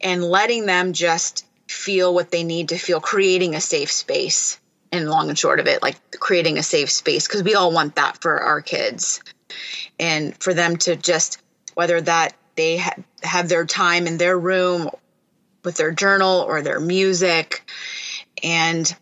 and 0.00 0.24
letting 0.24 0.66
them 0.66 0.92
just 0.92 1.46
feel 1.68 2.12
what 2.12 2.30
they 2.30 2.44
need 2.44 2.70
to 2.70 2.78
feel, 2.78 3.00
creating 3.00 3.54
a 3.54 3.60
safe 3.60 3.92
space. 3.92 4.58
And 4.94 5.08
long 5.08 5.30
and 5.30 5.38
short 5.38 5.58
of 5.58 5.66
it, 5.66 5.80
like 5.80 5.96
creating 6.20 6.58
a 6.58 6.62
safe 6.62 6.90
space, 6.90 7.26
because 7.26 7.42
we 7.42 7.54
all 7.54 7.72
want 7.72 7.94
that 7.94 8.20
for 8.20 8.38
our 8.42 8.60
kids. 8.60 9.22
And 9.98 10.36
for 10.36 10.52
them 10.52 10.76
to 10.78 10.96
just, 10.96 11.40
whether 11.72 11.98
that 12.02 12.34
they 12.54 12.78
ha- 12.78 12.96
have 13.22 13.48
their 13.48 13.64
time 13.64 14.06
in 14.06 14.18
their 14.18 14.38
room 14.38 14.90
with 15.64 15.76
their 15.76 15.92
journal 15.92 16.40
or 16.40 16.62
their 16.62 16.80
music. 16.80 17.64
And 18.42 18.94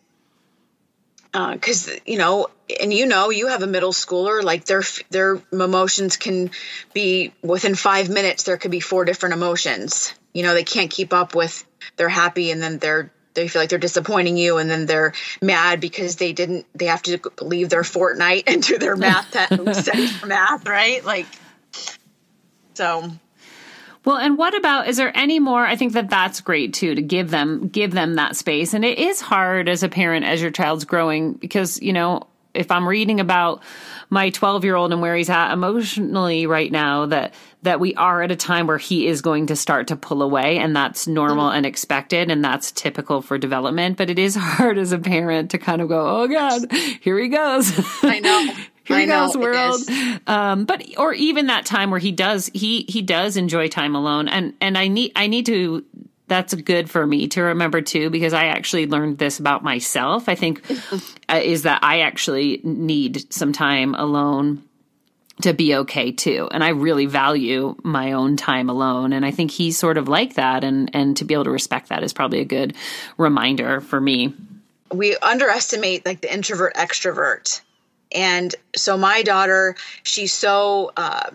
because 1.32 1.88
uh, 1.88 1.96
you 2.06 2.18
know 2.18 2.48
and 2.80 2.92
you 2.92 3.06
know 3.06 3.30
you 3.30 3.46
have 3.46 3.62
a 3.62 3.66
middle 3.66 3.92
schooler 3.92 4.42
like 4.42 4.64
their 4.64 4.82
their 5.10 5.40
emotions 5.52 6.16
can 6.16 6.50
be 6.92 7.32
within 7.42 7.74
five 7.74 8.08
minutes 8.08 8.42
there 8.42 8.56
could 8.56 8.70
be 8.70 8.80
four 8.80 9.04
different 9.04 9.34
emotions. 9.34 10.14
You 10.32 10.42
know 10.42 10.54
they 10.54 10.64
can't 10.64 10.90
keep 10.90 11.12
up 11.12 11.34
with 11.34 11.64
they're 11.96 12.08
happy 12.08 12.50
and 12.50 12.62
then 12.62 12.78
they're 12.78 13.12
they 13.34 13.46
feel 13.46 13.62
like 13.62 13.68
they're 13.70 13.78
disappointing 13.78 14.36
you 14.36 14.58
and 14.58 14.68
then 14.68 14.86
they're 14.86 15.12
mad 15.40 15.80
because 15.80 16.16
they 16.16 16.32
didn't 16.32 16.66
they 16.74 16.86
have 16.86 17.02
to 17.02 17.20
leave 17.40 17.68
their 17.68 17.82
Fortnite 17.82 18.44
and 18.48 18.62
do 18.62 18.78
their 18.78 18.96
math 18.96 19.30
study 19.76 20.06
for 20.06 20.26
math 20.26 20.66
right? 20.66 21.04
Like 21.04 21.26
so 22.74 23.10
well, 24.04 24.16
and 24.16 24.38
what 24.38 24.56
about 24.56 24.88
is 24.88 24.96
there 24.96 25.16
any 25.16 25.38
more 25.38 25.64
I 25.64 25.76
think 25.76 25.92
that 25.92 26.08
that's 26.08 26.40
great 26.40 26.72
too 26.74 26.94
to 26.94 27.02
give 27.02 27.30
them 27.30 27.68
give 27.68 27.92
them 27.92 28.14
that 28.14 28.36
space. 28.36 28.74
And 28.74 28.84
it 28.84 28.98
is 28.98 29.20
hard 29.20 29.68
as 29.68 29.82
a 29.82 29.88
parent 29.88 30.24
as 30.24 30.40
your 30.40 30.50
child's 30.50 30.84
growing 30.84 31.34
because, 31.34 31.80
you 31.82 31.92
know, 31.92 32.26
if 32.54 32.70
I'm 32.70 32.88
reading 32.88 33.20
about 33.20 33.62
my 34.08 34.30
12 34.30 34.64
year 34.64 34.74
old 34.74 34.92
and 34.92 35.00
where 35.00 35.16
he's 35.16 35.30
at 35.30 35.52
emotionally 35.52 36.46
right 36.46 36.70
now 36.70 37.06
that 37.06 37.34
that 37.62 37.78
we 37.78 37.94
are 37.94 38.22
at 38.22 38.32
a 38.32 38.36
time 38.36 38.66
where 38.66 38.78
he 38.78 39.06
is 39.06 39.22
going 39.22 39.46
to 39.46 39.56
start 39.56 39.88
to 39.88 39.96
pull 39.96 40.22
away 40.22 40.58
and 40.58 40.74
that's 40.74 41.06
normal 41.06 41.48
mm-hmm. 41.48 41.58
and 41.58 41.66
expected 41.66 42.30
and 42.30 42.44
that's 42.44 42.72
typical 42.72 43.22
for 43.22 43.38
development 43.38 43.96
but 43.96 44.10
it 44.10 44.18
is 44.18 44.34
hard 44.38 44.78
as 44.78 44.92
a 44.92 44.98
parent 44.98 45.50
to 45.52 45.58
kind 45.58 45.80
of 45.80 45.88
go 45.88 46.22
oh 46.22 46.26
god 46.26 46.72
here 47.00 47.18
he 47.18 47.28
goes 47.28 47.72
i 48.02 48.18
know 48.18 48.52
here 48.98 49.07
goes 49.07 49.37
world. 49.37 49.81
Um, 50.26 50.64
but 50.64 50.85
or 50.98 51.12
even 51.14 51.46
that 51.46 51.66
time 51.66 51.90
where 51.90 52.00
he 52.00 52.12
does 52.12 52.50
he 52.55 52.85
he 52.88 53.03
does 53.03 53.37
enjoy 53.37 53.68
time 53.68 53.94
alone, 53.94 54.29
and 54.29 54.55
and 54.61 54.76
I 54.76 54.88
need 54.88 55.12
I 55.16 55.26
need 55.26 55.46
to. 55.46 55.85
That's 56.29 56.55
good 56.55 56.88
for 56.88 57.05
me 57.05 57.26
to 57.29 57.42
remember 57.42 57.83
too, 57.83 58.09
because 58.09 58.33
I 58.33 58.46
actually 58.46 58.87
learned 58.87 59.18
this 59.18 59.40
about 59.40 59.64
myself. 59.64 60.29
I 60.29 60.37
think 60.37 60.62
uh, 61.29 61.40
is 61.42 61.62
that 61.62 61.83
I 61.83 62.00
actually 62.00 62.61
need 62.62 63.33
some 63.33 63.53
time 63.53 63.96
alone 63.96 64.62
to 65.42 65.53
be 65.53 65.74
okay 65.74 66.12
too. 66.12 66.48
And 66.50 66.62
I 66.62 66.70
really 66.70 67.07
value 67.07 67.76
my 67.83 68.12
own 68.12 68.37
time 68.37 68.68
alone. 68.68 69.12
And 69.12 69.24
I 69.24 69.31
think 69.31 69.50
he's 69.50 69.79
sort 69.79 69.98
of 69.98 70.09
like 70.09 70.35
that. 70.35 70.64
And, 70.64 70.90
and 70.94 71.16
to 71.16 71.24
be 71.24 71.35
able 71.35 71.44
to 71.44 71.50
respect 71.50 71.88
that 71.88 72.03
is 72.03 72.12
probably 72.12 72.40
a 72.40 72.44
good 72.44 72.76
reminder 73.16 73.81
for 73.81 74.00
me. 74.00 74.35
We 74.92 75.16
underestimate 75.16 76.05
like 76.05 76.20
the 76.20 76.33
introvert 76.33 76.74
extrovert 76.74 77.61
and 78.12 78.54
so 78.76 78.96
my 78.96 79.22
daughter, 79.22 79.76
she's 80.02 80.32
so 80.32 80.92
uh, 80.96 81.30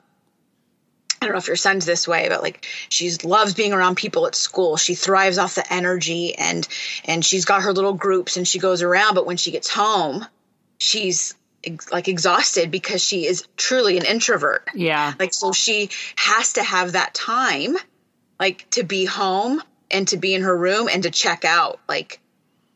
I 1.21 1.25
don't 1.25 1.33
know 1.33 1.39
if 1.39 1.47
your 1.47 1.55
son's 1.55 1.85
this 1.85 2.07
way, 2.07 2.29
but 2.29 2.43
like 2.43 2.67
she 2.89 3.09
loves 3.23 3.53
being 3.53 3.73
around 3.73 3.95
people 3.95 4.27
at 4.27 4.35
school. 4.35 4.77
She 4.77 4.95
thrives 4.95 5.37
off 5.37 5.55
the 5.55 5.73
energy 5.73 6.35
and 6.35 6.67
and 7.05 7.25
she's 7.25 7.45
got 7.45 7.63
her 7.63 7.73
little 7.73 7.93
groups 7.93 8.37
and 8.37 8.47
she 8.47 8.59
goes 8.59 8.83
around. 8.83 9.15
But 9.15 9.25
when 9.25 9.37
she 9.37 9.51
gets 9.51 9.69
home, 9.69 10.25
she's 10.77 11.33
ex- 11.63 11.91
like 11.91 12.07
exhausted 12.07 12.69
because 12.69 13.03
she 13.03 13.25
is 13.25 13.47
truly 13.57 13.97
an 13.97 14.05
introvert. 14.05 14.69
Yeah. 14.75 15.13
Like 15.17 15.33
so 15.33 15.51
she 15.51 15.89
has 16.15 16.53
to 16.53 16.63
have 16.63 16.91
that 16.91 17.13
time, 17.13 17.75
like 18.39 18.69
to 18.71 18.83
be 18.83 19.05
home 19.05 19.63
and 19.89 20.07
to 20.09 20.17
be 20.17 20.33
in 20.33 20.43
her 20.43 20.55
room 20.55 20.89
and 20.91 21.03
to 21.03 21.09
check 21.09 21.45
out. 21.45 21.79
Like, 21.87 22.19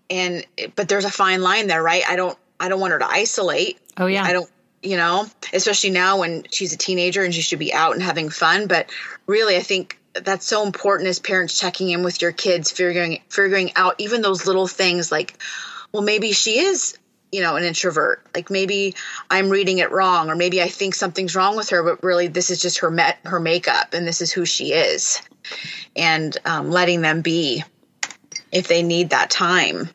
and 0.09 0.45
but 0.75 0.87
there's 0.87 1.05
a 1.05 1.11
fine 1.11 1.43
line 1.43 1.67
there, 1.67 1.83
right? 1.83 2.03
I 2.07 2.15
don't 2.15 2.37
I 2.59 2.69
don't 2.69 2.79
want 2.79 2.93
her 2.93 2.99
to 2.99 3.07
isolate. 3.07 3.79
Oh 3.97 4.07
yeah. 4.07 4.23
I 4.23 4.33
don't 4.33 4.49
you 4.81 4.95
know, 4.95 5.25
especially 5.51 5.89
now 5.89 6.19
when 6.19 6.45
she's 6.51 6.71
a 6.71 6.77
teenager 6.77 7.23
and 7.23 7.33
she 7.33 7.41
should 7.41 7.59
be 7.59 7.73
out 7.73 7.93
and 7.93 8.01
having 8.01 8.29
fun, 8.29 8.67
but 8.67 8.89
really 9.27 9.57
I 9.57 9.61
think 9.61 9.99
that's 10.13 10.45
so 10.45 10.65
important 10.65 11.09
as 11.09 11.19
parents 11.19 11.59
checking 11.59 11.89
in 11.89 12.03
with 12.03 12.21
your 12.21 12.31
kids, 12.31 12.71
figuring 12.71 13.21
figuring 13.29 13.71
out 13.75 13.95
even 13.97 14.21
those 14.21 14.45
little 14.45 14.67
things 14.67 15.11
like 15.11 15.37
well 15.91 16.03
maybe 16.03 16.31
she 16.31 16.59
is 16.59 16.97
you 17.31 17.41
know 17.41 17.55
an 17.55 17.63
introvert 17.63 18.25
like 18.33 18.49
maybe 18.49 18.95
i'm 19.29 19.49
reading 19.49 19.77
it 19.79 19.91
wrong 19.91 20.29
or 20.29 20.35
maybe 20.35 20.61
i 20.61 20.67
think 20.67 20.95
something's 20.95 21.35
wrong 21.35 21.55
with 21.55 21.69
her 21.69 21.83
but 21.83 22.03
really 22.03 22.27
this 22.27 22.49
is 22.49 22.61
just 22.61 22.79
her 22.79 22.89
met 22.89 23.19
her 23.25 23.39
makeup 23.39 23.93
and 23.93 24.07
this 24.07 24.21
is 24.21 24.31
who 24.31 24.45
she 24.45 24.73
is 24.73 25.21
and 25.95 26.37
um, 26.45 26.71
letting 26.71 27.01
them 27.01 27.21
be 27.21 27.63
if 28.51 28.67
they 28.67 28.83
need 28.83 29.11
that 29.11 29.29
time 29.29 29.89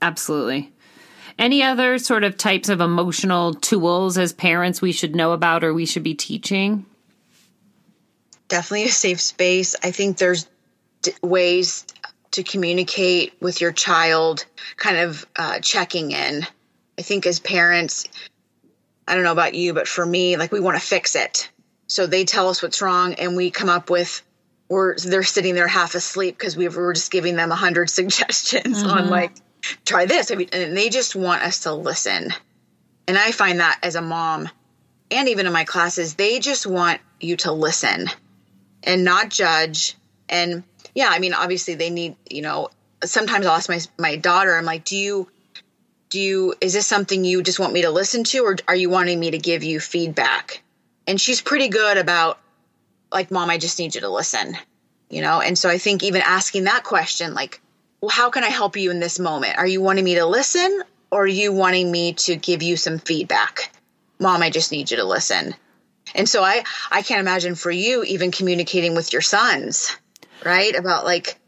absolutely 0.00 0.72
any 1.38 1.62
other 1.62 1.98
sort 1.98 2.24
of 2.24 2.36
types 2.36 2.68
of 2.68 2.80
emotional 2.80 3.54
tools 3.54 4.18
as 4.18 4.32
parents 4.32 4.82
we 4.82 4.92
should 4.92 5.14
know 5.14 5.32
about 5.32 5.62
or 5.62 5.72
we 5.72 5.86
should 5.86 6.02
be 6.02 6.14
teaching? 6.14 6.84
Definitely 8.48 8.86
a 8.86 8.90
safe 8.90 9.20
space. 9.20 9.76
I 9.82 9.90
think 9.90 10.18
there's 10.18 10.48
d- 11.02 11.12
ways 11.22 11.86
to 12.32 12.42
communicate 12.42 13.34
with 13.40 13.60
your 13.60 13.72
child, 13.72 14.44
kind 14.76 14.98
of 14.98 15.26
uh, 15.36 15.60
checking 15.60 16.10
in. 16.12 16.46
I 16.98 17.02
think 17.02 17.26
as 17.26 17.40
parents, 17.40 18.04
I 19.06 19.14
don't 19.14 19.24
know 19.24 19.32
about 19.32 19.54
you, 19.54 19.74
but 19.74 19.86
for 19.86 20.04
me, 20.04 20.36
like 20.36 20.52
we 20.52 20.60
want 20.60 20.76
to 20.76 20.84
fix 20.86 21.14
it. 21.14 21.50
So 21.86 22.06
they 22.06 22.24
tell 22.24 22.48
us 22.48 22.62
what's 22.62 22.82
wrong, 22.82 23.14
and 23.14 23.36
we 23.36 23.50
come 23.50 23.68
up 23.68 23.88
with 23.90 24.22
we're 24.68 24.96
they're 24.96 25.22
sitting 25.22 25.54
there 25.54 25.68
half 25.68 25.94
asleep 25.94 26.36
because 26.36 26.56
we 26.56 26.68
were 26.68 26.92
just 26.92 27.10
giving 27.10 27.36
them 27.36 27.50
a 27.50 27.56
hundred 27.56 27.88
suggestions 27.90 28.82
mm-hmm. 28.82 28.90
on 28.90 29.08
like 29.08 29.32
try 29.84 30.06
this. 30.06 30.30
I 30.30 30.34
mean, 30.34 30.48
and 30.52 30.76
they 30.76 30.88
just 30.88 31.16
want 31.16 31.42
us 31.42 31.60
to 31.60 31.72
listen. 31.72 32.32
And 33.06 33.18
I 33.18 33.32
find 33.32 33.60
that 33.60 33.78
as 33.82 33.94
a 33.94 34.02
mom 34.02 34.48
and 35.10 35.28
even 35.28 35.46
in 35.46 35.52
my 35.52 35.64
classes, 35.64 36.14
they 36.14 36.38
just 36.38 36.66
want 36.66 37.00
you 37.20 37.36
to 37.38 37.52
listen 37.52 38.08
and 38.82 39.04
not 39.04 39.30
judge. 39.30 39.96
And 40.28 40.62
yeah, 40.94 41.08
I 41.10 41.18
mean, 41.18 41.34
obviously 41.34 41.74
they 41.74 41.90
need, 41.90 42.16
you 42.28 42.42
know, 42.42 42.68
sometimes 43.04 43.46
I'll 43.46 43.56
ask 43.56 43.68
my 43.68 43.80
my 43.98 44.16
daughter, 44.16 44.56
I'm 44.56 44.64
like, 44.64 44.84
do 44.84 44.96
you 44.96 45.28
do 46.10 46.20
you 46.20 46.54
is 46.60 46.72
this 46.72 46.86
something 46.86 47.24
you 47.24 47.42
just 47.42 47.58
want 47.58 47.72
me 47.72 47.82
to 47.82 47.90
listen 47.90 48.24
to 48.24 48.44
or 48.44 48.56
are 48.66 48.76
you 48.76 48.90
wanting 48.90 49.18
me 49.18 49.30
to 49.30 49.38
give 49.38 49.62
you 49.64 49.80
feedback? 49.80 50.62
And 51.06 51.20
she's 51.20 51.40
pretty 51.40 51.68
good 51.68 51.96
about 51.96 52.38
like, 53.10 53.30
mom, 53.30 53.48
I 53.50 53.58
just 53.58 53.78
need 53.78 53.94
you 53.94 54.02
to 54.02 54.10
listen. 54.10 54.56
You 55.08 55.22
know, 55.22 55.40
and 55.40 55.56
so 55.56 55.70
I 55.70 55.78
think 55.78 56.02
even 56.02 56.20
asking 56.20 56.64
that 56.64 56.84
question, 56.84 57.32
like, 57.32 57.62
well, 58.00 58.10
how 58.10 58.30
can 58.30 58.44
I 58.44 58.48
help 58.48 58.76
you 58.76 58.90
in 58.90 59.00
this 59.00 59.18
moment? 59.18 59.58
Are 59.58 59.66
you 59.66 59.80
wanting 59.80 60.04
me 60.04 60.16
to 60.16 60.26
listen 60.26 60.82
or 61.10 61.24
are 61.24 61.26
you 61.26 61.52
wanting 61.52 61.90
me 61.90 62.12
to 62.14 62.36
give 62.36 62.62
you 62.62 62.76
some 62.76 62.98
feedback? 62.98 63.72
Mom, 64.18 64.42
I 64.42 64.50
just 64.50 64.72
need 64.72 64.90
you 64.90 64.98
to 64.98 65.04
listen. 65.04 65.54
And 66.14 66.28
so 66.28 66.42
I 66.42 66.64
I 66.90 67.02
can't 67.02 67.20
imagine 67.20 67.54
for 67.54 67.70
you 67.70 68.02
even 68.04 68.30
communicating 68.30 68.94
with 68.94 69.12
your 69.12 69.22
sons, 69.22 69.96
right? 70.44 70.74
About 70.74 71.04
like 71.04 71.38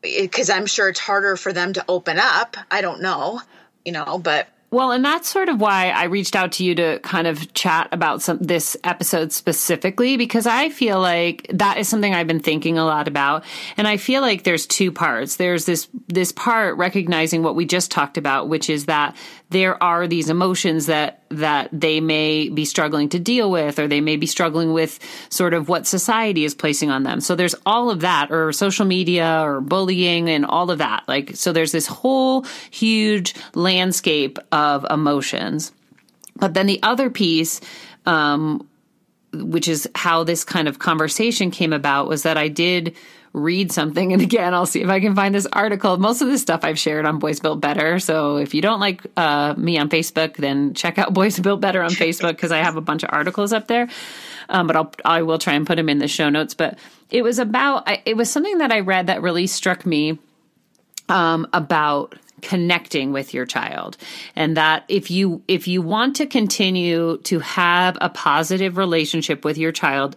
because 0.00 0.50
I'm 0.50 0.66
sure 0.66 0.88
it's 0.88 0.98
harder 0.98 1.36
for 1.36 1.52
them 1.52 1.74
to 1.74 1.84
open 1.88 2.18
up. 2.18 2.56
I 2.70 2.80
don't 2.80 3.02
know, 3.02 3.40
you 3.84 3.92
know, 3.92 4.18
but 4.18 4.48
well, 4.72 4.90
and 4.90 5.04
that's 5.04 5.28
sort 5.28 5.50
of 5.50 5.60
why 5.60 5.90
I 5.90 6.04
reached 6.04 6.34
out 6.34 6.52
to 6.52 6.64
you 6.64 6.74
to 6.76 6.98
kind 7.00 7.26
of 7.26 7.52
chat 7.52 7.88
about 7.92 8.22
some 8.22 8.38
this 8.38 8.74
episode 8.82 9.30
specifically 9.30 10.16
because 10.16 10.46
I 10.46 10.70
feel 10.70 10.98
like 10.98 11.46
that 11.52 11.76
is 11.76 11.88
something 11.88 12.14
I've 12.14 12.26
been 12.26 12.40
thinking 12.40 12.78
a 12.78 12.84
lot 12.86 13.06
about 13.06 13.44
and 13.76 13.86
I 13.86 13.98
feel 13.98 14.22
like 14.22 14.44
there's 14.44 14.66
two 14.66 14.90
parts. 14.90 15.36
There's 15.36 15.66
this 15.66 15.88
this 16.08 16.32
part 16.32 16.78
recognizing 16.78 17.42
what 17.42 17.54
we 17.54 17.66
just 17.66 17.90
talked 17.90 18.16
about 18.16 18.48
which 18.48 18.70
is 18.70 18.86
that 18.86 19.14
there 19.52 19.82
are 19.82 20.06
these 20.06 20.28
emotions 20.28 20.86
that 20.86 21.22
that 21.28 21.68
they 21.72 22.00
may 22.00 22.48
be 22.48 22.64
struggling 22.64 23.08
to 23.10 23.18
deal 23.18 23.50
with 23.50 23.78
or 23.78 23.86
they 23.86 24.00
may 24.00 24.16
be 24.16 24.26
struggling 24.26 24.72
with 24.72 24.98
sort 25.30 25.54
of 25.54 25.68
what 25.68 25.86
society 25.86 26.44
is 26.44 26.54
placing 26.54 26.90
on 26.90 27.04
them. 27.04 27.20
So 27.20 27.34
there's 27.34 27.54
all 27.64 27.90
of 27.90 28.00
that 28.00 28.30
or 28.30 28.52
social 28.52 28.84
media 28.84 29.40
or 29.42 29.60
bullying 29.60 30.28
and 30.28 30.44
all 30.44 30.70
of 30.70 30.78
that. 30.78 31.04
Like 31.06 31.36
so 31.36 31.52
there's 31.52 31.72
this 31.72 31.86
whole 31.86 32.44
huge 32.70 33.34
landscape 33.54 34.38
of 34.50 34.84
emotions. 34.90 35.72
But 36.36 36.54
then 36.54 36.66
the 36.66 36.82
other 36.82 37.08
piece 37.08 37.60
um, 38.04 38.68
which 39.32 39.68
is 39.68 39.88
how 39.94 40.24
this 40.24 40.44
kind 40.44 40.68
of 40.68 40.78
conversation 40.78 41.50
came 41.50 41.72
about 41.72 42.08
was 42.08 42.24
that 42.24 42.36
I 42.36 42.48
did 42.48 42.96
read 43.32 43.72
something. 43.72 44.12
And 44.12 44.20
again, 44.20 44.52
I'll 44.52 44.66
see 44.66 44.82
if 44.82 44.88
I 44.88 45.00
can 45.00 45.14
find 45.14 45.34
this 45.34 45.46
article. 45.52 45.96
Most 45.96 46.20
of 46.20 46.28
this 46.28 46.42
stuff 46.42 46.60
I've 46.64 46.78
shared 46.78 47.06
on 47.06 47.18
Boys 47.18 47.40
Built 47.40 47.60
Better. 47.60 47.98
So 47.98 48.36
if 48.36 48.54
you 48.54 48.60
don't 48.60 48.80
like 48.80 49.06
uh, 49.16 49.54
me 49.56 49.78
on 49.78 49.88
Facebook, 49.88 50.36
then 50.36 50.74
check 50.74 50.98
out 50.98 51.14
Boys 51.14 51.38
Built 51.38 51.60
Better 51.60 51.82
on 51.82 51.90
Facebook 51.90 52.32
because 52.32 52.52
I 52.52 52.58
have 52.58 52.76
a 52.76 52.82
bunch 52.82 53.02
of 53.02 53.10
articles 53.12 53.52
up 53.52 53.68
there. 53.68 53.88
Um, 54.48 54.66
but 54.66 54.76
I'll 54.76 54.92
I 55.04 55.22
will 55.22 55.38
try 55.38 55.54
and 55.54 55.66
put 55.66 55.76
them 55.76 55.88
in 55.88 55.98
the 55.98 56.08
show 56.08 56.28
notes. 56.28 56.52
But 56.52 56.78
it 57.10 57.22
was 57.22 57.38
about 57.38 57.88
it 58.04 58.16
was 58.16 58.30
something 58.30 58.58
that 58.58 58.72
I 58.72 58.80
read 58.80 59.06
that 59.06 59.22
really 59.22 59.46
struck 59.46 59.86
me 59.86 60.18
um, 61.08 61.46
about 61.52 62.16
connecting 62.42 63.12
with 63.12 63.32
your 63.32 63.46
child 63.46 63.96
and 64.34 64.56
that 64.56 64.84
if 64.88 65.12
you 65.12 65.42
if 65.46 65.68
you 65.68 65.80
want 65.80 66.16
to 66.16 66.26
continue 66.26 67.16
to 67.18 67.38
have 67.38 67.96
a 68.00 68.08
positive 68.08 68.76
relationship 68.76 69.44
with 69.44 69.56
your 69.56 69.70
child 69.70 70.16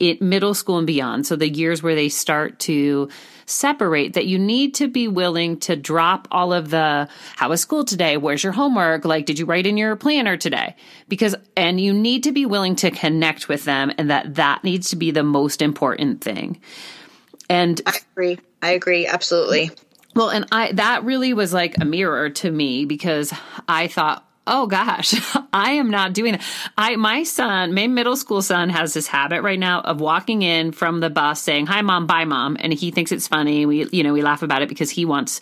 it 0.00 0.22
middle 0.22 0.54
school 0.54 0.78
and 0.78 0.86
beyond. 0.86 1.26
So 1.26 1.36
the 1.36 1.48
years 1.48 1.82
where 1.82 1.94
they 1.94 2.08
start 2.08 2.58
to 2.60 3.08
separate 3.46 4.12
that 4.12 4.26
you 4.26 4.38
need 4.38 4.74
to 4.74 4.88
be 4.88 5.08
willing 5.08 5.58
to 5.58 5.74
drop 5.74 6.28
all 6.30 6.52
of 6.52 6.70
the 6.70 7.08
how 7.36 7.48
was 7.48 7.60
school 7.60 7.84
today? 7.84 8.16
Where's 8.16 8.44
your 8.44 8.52
homework? 8.52 9.04
Like 9.04 9.26
did 9.26 9.38
you 9.38 9.46
write 9.46 9.66
in 9.66 9.76
your 9.76 9.96
planner 9.96 10.36
today? 10.36 10.76
Because 11.08 11.34
and 11.56 11.80
you 11.80 11.92
need 11.92 12.24
to 12.24 12.32
be 12.32 12.46
willing 12.46 12.76
to 12.76 12.90
connect 12.90 13.48
with 13.48 13.64
them 13.64 13.90
and 13.98 14.10
that 14.10 14.34
that 14.36 14.64
needs 14.64 14.90
to 14.90 14.96
be 14.96 15.10
the 15.10 15.22
most 15.22 15.62
important 15.62 16.22
thing. 16.22 16.60
And 17.48 17.80
i 17.86 17.98
agree. 18.12 18.38
I 18.62 18.70
agree. 18.70 19.06
Absolutely. 19.06 19.70
Well 20.14 20.28
and 20.30 20.46
i 20.52 20.72
that 20.72 21.04
really 21.04 21.32
was 21.32 21.52
like 21.52 21.76
a 21.80 21.84
mirror 21.84 22.30
to 22.30 22.50
me 22.50 22.84
because 22.84 23.32
i 23.66 23.88
thought 23.88 24.27
oh 24.48 24.66
gosh, 24.66 25.14
I 25.52 25.72
am 25.72 25.90
not 25.90 26.12
doing 26.12 26.34
it. 26.34 26.42
I 26.76 26.96
my 26.96 27.22
son, 27.22 27.74
my 27.74 27.86
middle 27.86 28.16
school 28.16 28.42
son 28.42 28.70
has 28.70 28.94
this 28.94 29.06
habit 29.06 29.42
right 29.42 29.58
now 29.58 29.80
of 29.82 30.00
walking 30.00 30.42
in 30.42 30.72
from 30.72 31.00
the 31.00 31.10
bus 31.10 31.40
saying, 31.40 31.66
"Hi 31.66 31.82
mom, 31.82 32.06
bye 32.06 32.24
mom," 32.24 32.56
and 32.58 32.72
he 32.72 32.90
thinks 32.90 33.12
it's 33.12 33.28
funny. 33.28 33.66
We 33.66 33.86
you 33.92 34.02
know, 34.02 34.12
we 34.12 34.22
laugh 34.22 34.42
about 34.42 34.62
it 34.62 34.68
because 34.68 34.90
he 34.90 35.04
wants 35.04 35.40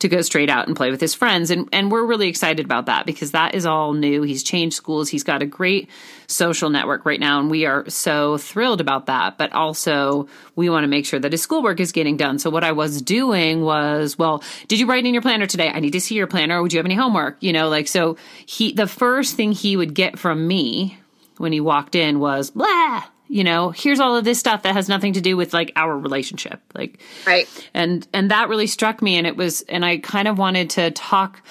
to 0.00 0.08
go 0.08 0.20
straight 0.20 0.50
out 0.50 0.66
and 0.66 0.76
play 0.76 0.90
with 0.90 1.00
his 1.00 1.14
friends 1.14 1.50
and 1.50 1.68
and 1.72 1.90
we're 1.90 2.04
really 2.04 2.28
excited 2.28 2.66
about 2.66 2.86
that 2.86 3.06
because 3.06 3.30
that 3.30 3.54
is 3.54 3.64
all 3.64 3.92
new. 3.92 4.22
He's 4.22 4.42
changed 4.42 4.76
schools. 4.76 5.08
He's 5.08 5.24
got 5.24 5.42
a 5.42 5.46
great 5.46 5.88
social 6.28 6.68
network 6.68 7.06
right 7.06 7.18
now 7.18 7.40
and 7.40 7.50
we 7.50 7.64
are 7.64 7.88
so 7.88 8.36
thrilled 8.36 8.80
about 8.80 9.06
that, 9.06 9.38
but 9.38 9.52
also 9.52 10.28
we 10.54 10.68
want 10.68 10.84
to 10.84 10.88
make 10.88 11.06
sure 11.06 11.18
that 11.18 11.32
his 11.32 11.42
schoolwork 11.42 11.80
is 11.80 11.90
getting 11.90 12.16
done. 12.16 12.38
So 12.38 12.50
what 12.50 12.64
I 12.64 12.72
was 12.72 13.00
doing 13.00 13.62
was, 13.62 14.18
well, 14.18 14.42
did 14.68 14.78
you 14.78 14.86
write 14.86 15.06
in 15.06 15.14
your 15.14 15.22
planner 15.22 15.46
today? 15.46 15.70
I 15.70 15.80
need 15.80 15.92
to 15.92 16.00
see 16.00 16.14
your 16.14 16.26
planner. 16.26 16.60
Would 16.62 16.72
you 16.72 16.78
have 16.78 16.86
any 16.86 16.94
homework? 16.94 17.38
You 17.40 17.52
know, 17.52 17.68
like 17.68 17.88
so 17.88 18.16
he 18.44 18.72
the 18.72 18.86
first 18.86 19.36
thing 19.36 19.52
he 19.52 19.76
would 19.76 19.94
get 19.94 20.18
from 20.18 20.46
me 20.46 20.98
when 21.38 21.52
he 21.52 21.60
walked 21.60 21.94
in 21.94 22.20
was 22.20 22.50
blah 22.50 23.04
you 23.28 23.44
know 23.44 23.70
here's 23.70 24.00
all 24.00 24.16
of 24.16 24.24
this 24.24 24.38
stuff 24.38 24.62
that 24.62 24.74
has 24.74 24.88
nothing 24.88 25.12
to 25.12 25.20
do 25.20 25.36
with 25.36 25.52
like 25.54 25.70
our 25.76 25.96
relationship 25.96 26.60
like 26.74 26.98
right 27.26 27.46
and 27.74 28.08
and 28.12 28.30
that 28.30 28.48
really 28.48 28.66
struck 28.66 29.00
me 29.00 29.16
and 29.16 29.26
it 29.26 29.36
was 29.36 29.60
and 29.68 29.84
i 29.84 29.98
kind 29.98 30.26
of 30.26 30.38
wanted 30.38 30.70
to 30.70 30.90
talk 30.90 31.42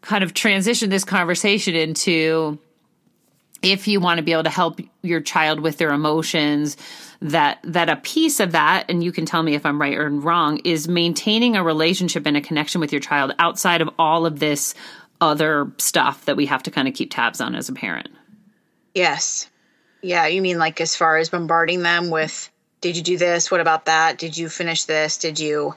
kind 0.00 0.24
of 0.24 0.34
transition 0.34 0.90
this 0.90 1.04
conversation 1.04 1.74
into 1.74 2.58
if 3.66 3.88
you 3.88 4.00
want 4.00 4.18
to 4.18 4.22
be 4.22 4.32
able 4.32 4.44
to 4.44 4.50
help 4.50 4.80
your 5.02 5.20
child 5.20 5.60
with 5.60 5.78
their 5.78 5.90
emotions 5.90 6.76
that 7.20 7.58
that 7.64 7.88
a 7.88 7.96
piece 7.96 8.40
of 8.40 8.52
that 8.52 8.84
and 8.88 9.02
you 9.02 9.10
can 9.10 9.24
tell 9.24 9.42
me 9.42 9.54
if 9.54 9.64
i'm 9.66 9.80
right 9.80 9.96
or 9.96 10.08
wrong 10.08 10.58
is 10.64 10.86
maintaining 10.86 11.56
a 11.56 11.64
relationship 11.64 12.26
and 12.26 12.36
a 12.36 12.40
connection 12.40 12.80
with 12.80 12.92
your 12.92 13.00
child 13.00 13.32
outside 13.38 13.80
of 13.80 13.88
all 13.98 14.26
of 14.26 14.38
this 14.38 14.74
other 15.20 15.72
stuff 15.78 16.24
that 16.26 16.36
we 16.36 16.46
have 16.46 16.62
to 16.64 16.70
kind 16.70 16.88
of 16.88 16.94
keep 16.94 17.10
tabs 17.10 17.40
on 17.40 17.54
as 17.54 17.68
a 17.68 17.72
parent. 17.72 18.08
Yes. 18.94 19.48
Yeah, 20.02 20.26
you 20.26 20.42
mean 20.42 20.58
like 20.58 20.80
as 20.80 20.94
far 20.94 21.16
as 21.18 21.30
bombarding 21.30 21.82
them 21.82 22.10
with 22.10 22.50
did 22.80 22.96
you 22.96 23.02
do 23.02 23.16
this? 23.16 23.50
What 23.50 23.60
about 23.60 23.86
that? 23.86 24.18
Did 24.18 24.36
you 24.36 24.48
finish 24.48 24.84
this? 24.84 25.18
Did 25.18 25.40
you 25.40 25.74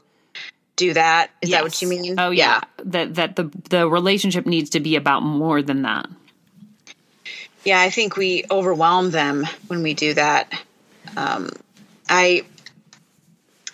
do 0.76 0.94
that? 0.94 1.32
Is 1.42 1.50
yes. 1.50 1.58
that 1.58 1.64
what 1.64 1.82
you 1.82 1.88
mean? 1.88 2.20
Oh 2.20 2.32
yeah. 2.32 2.62
yeah. 2.78 2.84
That 2.86 3.16
that 3.16 3.36
the 3.36 3.52
the 3.70 3.90
relationship 3.90 4.46
needs 4.46 4.72
to 4.72 4.80
be 4.80 4.96
about 4.96 5.24
more 5.24 5.62
than 5.62 5.84
that. 5.84 6.08
Yeah, 7.64 7.80
I 7.80 7.90
think 7.90 8.16
we 8.16 8.46
overwhelm 8.50 9.12
them 9.12 9.46
when 9.68 9.84
we 9.84 9.94
do 9.94 10.14
that. 10.14 10.52
Um, 11.18 11.50
I 12.08 12.46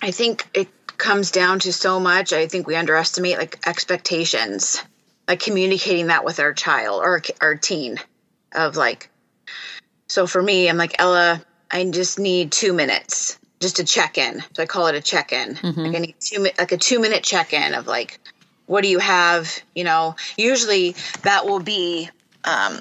I 0.01 0.11
think 0.11 0.47
it 0.53 0.67
comes 0.97 1.31
down 1.31 1.59
to 1.59 1.73
so 1.73 1.99
much. 1.99 2.33
I 2.33 2.47
think 2.47 2.67
we 2.67 2.75
underestimate 2.75 3.37
like 3.37 3.67
expectations 3.67 4.83
like 5.27 5.39
communicating 5.39 6.07
that 6.07 6.23
with 6.23 6.39
our 6.39 6.53
child 6.53 7.01
or 7.03 7.21
our 7.41 7.55
teen 7.55 7.99
of 8.53 8.75
like 8.75 9.09
so 10.07 10.27
for 10.27 10.41
me 10.41 10.69
i'm 10.69 10.77
like 10.77 10.95
ella 10.99 11.41
i 11.71 11.83
just 11.85 12.19
need 12.19 12.51
two 12.51 12.73
minutes 12.73 13.39
just 13.59 13.77
to 13.77 13.83
check 13.83 14.17
in 14.17 14.43
so 14.53 14.63
i 14.63 14.65
call 14.65 14.87
it 14.87 14.95
a 14.95 15.01
check 15.01 15.31
in 15.31 15.55
mm-hmm. 15.55 15.79
like 15.81 15.95
i 15.95 15.99
need 15.99 16.15
two 16.19 16.43
like 16.43 16.71
a 16.71 16.77
two 16.77 16.99
minute 16.99 17.23
check 17.23 17.53
in 17.53 17.73
of 17.73 17.87
like 17.87 18.19
what 18.65 18.81
do 18.81 18.89
you 18.89 18.99
have 18.99 19.61
you 19.73 19.83
know 19.83 20.15
usually 20.37 20.95
that 21.23 21.45
will 21.45 21.59
be 21.59 22.09
um 22.43 22.79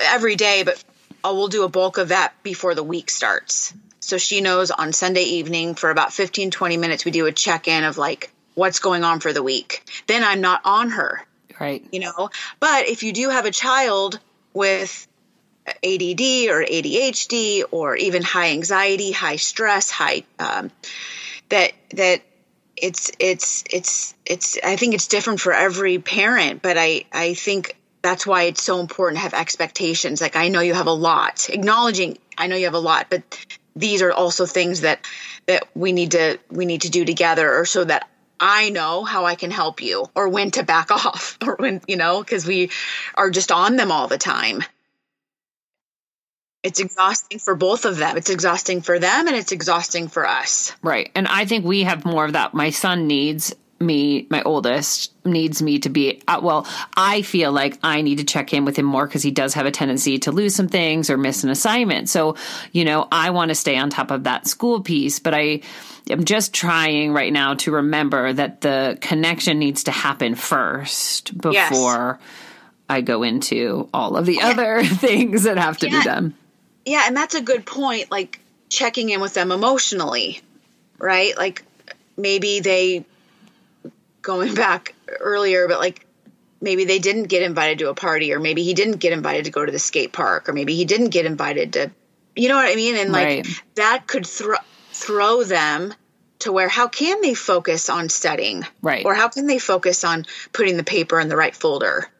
every 0.00 0.36
day 0.36 0.62
but 0.62 0.82
I 1.24 1.30
will 1.30 1.48
do 1.48 1.64
a 1.64 1.68
bulk 1.68 1.98
of 1.98 2.08
that 2.08 2.34
before 2.42 2.74
the 2.74 2.84
week 2.84 3.10
starts 3.10 3.74
so 4.00 4.18
she 4.18 4.40
knows 4.40 4.70
on 4.70 4.92
sunday 4.92 5.24
evening 5.24 5.74
for 5.74 5.90
about 5.90 6.12
15 6.12 6.50
20 6.50 6.76
minutes 6.76 7.04
we 7.04 7.10
do 7.10 7.26
a 7.26 7.32
check 7.32 7.68
in 7.68 7.84
of 7.84 7.98
like 7.98 8.30
what's 8.56 8.80
going 8.80 9.04
on 9.04 9.20
for 9.20 9.32
the 9.32 9.42
week. 9.42 9.84
Then 10.08 10.24
I'm 10.24 10.40
not 10.40 10.62
on 10.64 10.90
her. 10.90 11.22
Right. 11.60 11.84
You 11.92 12.00
know, 12.00 12.30
but 12.58 12.88
if 12.88 13.04
you 13.04 13.12
do 13.12 13.30
have 13.30 13.44
a 13.44 13.50
child 13.50 14.18
with 14.52 15.06
ADD 15.66 16.48
or 16.50 16.64
ADHD 16.64 17.64
or 17.70 17.96
even 17.96 18.22
high 18.22 18.50
anxiety, 18.50 19.12
high 19.12 19.36
stress, 19.36 19.90
high 19.90 20.24
um, 20.38 20.70
that 21.50 21.72
that 21.94 22.22
it's 22.76 23.10
it's 23.18 23.64
it's 23.70 24.14
it's 24.26 24.58
I 24.62 24.76
think 24.76 24.94
it's 24.94 25.06
different 25.06 25.40
for 25.40 25.52
every 25.52 25.98
parent, 25.98 26.60
but 26.60 26.76
I 26.76 27.04
I 27.12 27.34
think 27.34 27.76
that's 28.02 28.26
why 28.26 28.44
it's 28.44 28.62
so 28.62 28.80
important 28.80 29.18
to 29.18 29.22
have 29.22 29.34
expectations. 29.34 30.20
Like 30.20 30.36
I 30.36 30.48
know 30.48 30.60
you 30.60 30.74
have 30.74 30.86
a 30.86 30.92
lot, 30.92 31.48
acknowledging 31.50 32.18
I 32.38 32.46
know 32.46 32.56
you 32.56 32.66
have 32.66 32.74
a 32.74 32.78
lot, 32.78 33.06
but 33.10 33.22
these 33.74 34.02
are 34.02 34.12
also 34.12 34.46
things 34.46 34.82
that 34.82 35.00
that 35.46 35.64
we 35.74 35.92
need 35.92 36.12
to 36.12 36.38
we 36.50 36.66
need 36.66 36.82
to 36.82 36.90
do 36.90 37.04
together 37.04 37.56
or 37.56 37.64
so 37.66 37.84
that 37.84 38.08
I 38.38 38.70
know 38.70 39.04
how 39.04 39.24
I 39.24 39.34
can 39.34 39.50
help 39.50 39.80
you 39.80 40.06
or 40.14 40.28
when 40.28 40.50
to 40.52 40.62
back 40.62 40.90
off 41.06 41.38
or 41.44 41.56
when, 41.56 41.80
you 41.86 41.96
know, 41.96 42.22
because 42.22 42.46
we 42.46 42.70
are 43.14 43.30
just 43.30 43.52
on 43.52 43.76
them 43.76 43.90
all 43.90 44.08
the 44.08 44.18
time. 44.18 44.62
It's 46.62 46.80
exhausting 46.80 47.38
for 47.38 47.54
both 47.54 47.84
of 47.84 47.96
them. 47.96 48.16
It's 48.16 48.30
exhausting 48.30 48.82
for 48.82 48.98
them 48.98 49.28
and 49.28 49.36
it's 49.36 49.52
exhausting 49.52 50.08
for 50.08 50.26
us. 50.26 50.72
Right. 50.82 51.10
And 51.14 51.28
I 51.28 51.44
think 51.44 51.64
we 51.64 51.84
have 51.84 52.04
more 52.04 52.24
of 52.24 52.32
that. 52.32 52.54
My 52.54 52.70
son 52.70 53.06
needs 53.06 53.54
me, 53.78 54.26
my 54.30 54.42
oldest, 54.42 55.12
needs 55.24 55.60
me 55.60 55.78
to 55.80 55.88
be, 55.88 56.22
uh, 56.26 56.40
well, 56.42 56.66
I 56.96 57.22
feel 57.22 57.52
like 57.52 57.78
I 57.82 58.02
need 58.02 58.18
to 58.18 58.24
check 58.24 58.54
in 58.54 58.64
with 58.64 58.76
him 58.76 58.86
more 58.86 59.06
because 59.06 59.22
he 59.22 59.30
does 59.30 59.54
have 59.54 59.66
a 59.66 59.70
tendency 59.70 60.18
to 60.20 60.32
lose 60.32 60.54
some 60.54 60.68
things 60.68 61.10
or 61.10 61.18
miss 61.18 61.44
an 61.44 61.50
assignment. 61.50 62.08
So, 62.08 62.36
you 62.72 62.84
know, 62.84 63.06
I 63.12 63.30
want 63.30 63.50
to 63.50 63.54
stay 63.54 63.76
on 63.76 63.90
top 63.90 64.10
of 64.10 64.24
that 64.24 64.46
school 64.46 64.80
piece, 64.80 65.18
but 65.18 65.34
I 65.34 65.60
am 66.08 66.24
just 66.24 66.54
trying 66.54 67.12
right 67.12 67.32
now 67.32 67.54
to 67.54 67.72
remember 67.72 68.32
that 68.32 68.62
the 68.62 68.96
connection 69.00 69.58
needs 69.58 69.84
to 69.84 69.90
happen 69.90 70.34
first 70.34 71.36
before 71.36 71.52
yes. 71.52 72.18
I 72.88 73.00
go 73.02 73.22
into 73.22 73.88
all 73.92 74.16
of 74.16 74.26
the 74.26 74.36
yeah. 74.36 74.48
other 74.48 74.84
things 74.84 75.42
that 75.42 75.58
have 75.58 75.78
to 75.78 75.90
yeah. 75.90 75.98
be 75.98 76.04
done. 76.04 76.34
Yeah. 76.84 77.02
And 77.06 77.16
that's 77.16 77.34
a 77.34 77.42
good 77.42 77.66
point. 77.66 78.10
Like 78.10 78.40
checking 78.68 79.10
in 79.10 79.20
with 79.20 79.34
them 79.34 79.52
emotionally, 79.52 80.40
right? 80.98 81.36
Like 81.36 81.62
maybe 82.16 82.60
they, 82.60 83.04
going 84.26 84.54
back 84.54 84.94
earlier, 85.20 85.68
but 85.68 85.78
like 85.78 86.04
maybe 86.60 86.84
they 86.84 86.98
didn't 86.98 87.24
get 87.24 87.42
invited 87.42 87.78
to 87.78 87.88
a 87.88 87.94
party, 87.94 88.34
or 88.34 88.40
maybe 88.40 88.64
he 88.64 88.74
didn't 88.74 88.98
get 88.98 89.12
invited 89.12 89.46
to 89.46 89.50
go 89.50 89.64
to 89.64 89.72
the 89.72 89.78
skate 89.78 90.12
park, 90.12 90.48
or 90.48 90.52
maybe 90.52 90.74
he 90.74 90.84
didn't 90.84 91.10
get 91.10 91.24
invited 91.24 91.74
to, 91.74 91.90
you 92.34 92.48
know 92.48 92.56
what 92.56 92.70
I 92.70 92.74
mean? 92.74 92.96
And 92.96 93.12
like 93.12 93.28
right. 93.28 93.62
that 93.76 94.06
could 94.06 94.26
throw 94.26 94.56
throw 94.92 95.44
them 95.44 95.94
to 96.40 96.52
where 96.52 96.68
how 96.68 96.88
can 96.88 97.20
they 97.22 97.34
focus 97.34 97.88
on 97.88 98.08
studying, 98.08 98.64
right? 98.82 99.06
Or 99.06 99.14
how 99.14 99.28
can 99.28 99.46
they 99.46 99.58
focus 99.58 100.04
on 100.04 100.26
putting 100.52 100.76
the 100.76 100.84
paper 100.84 101.20
in 101.20 101.28
the 101.28 101.36
right 101.36 101.54
folder? 101.54 102.10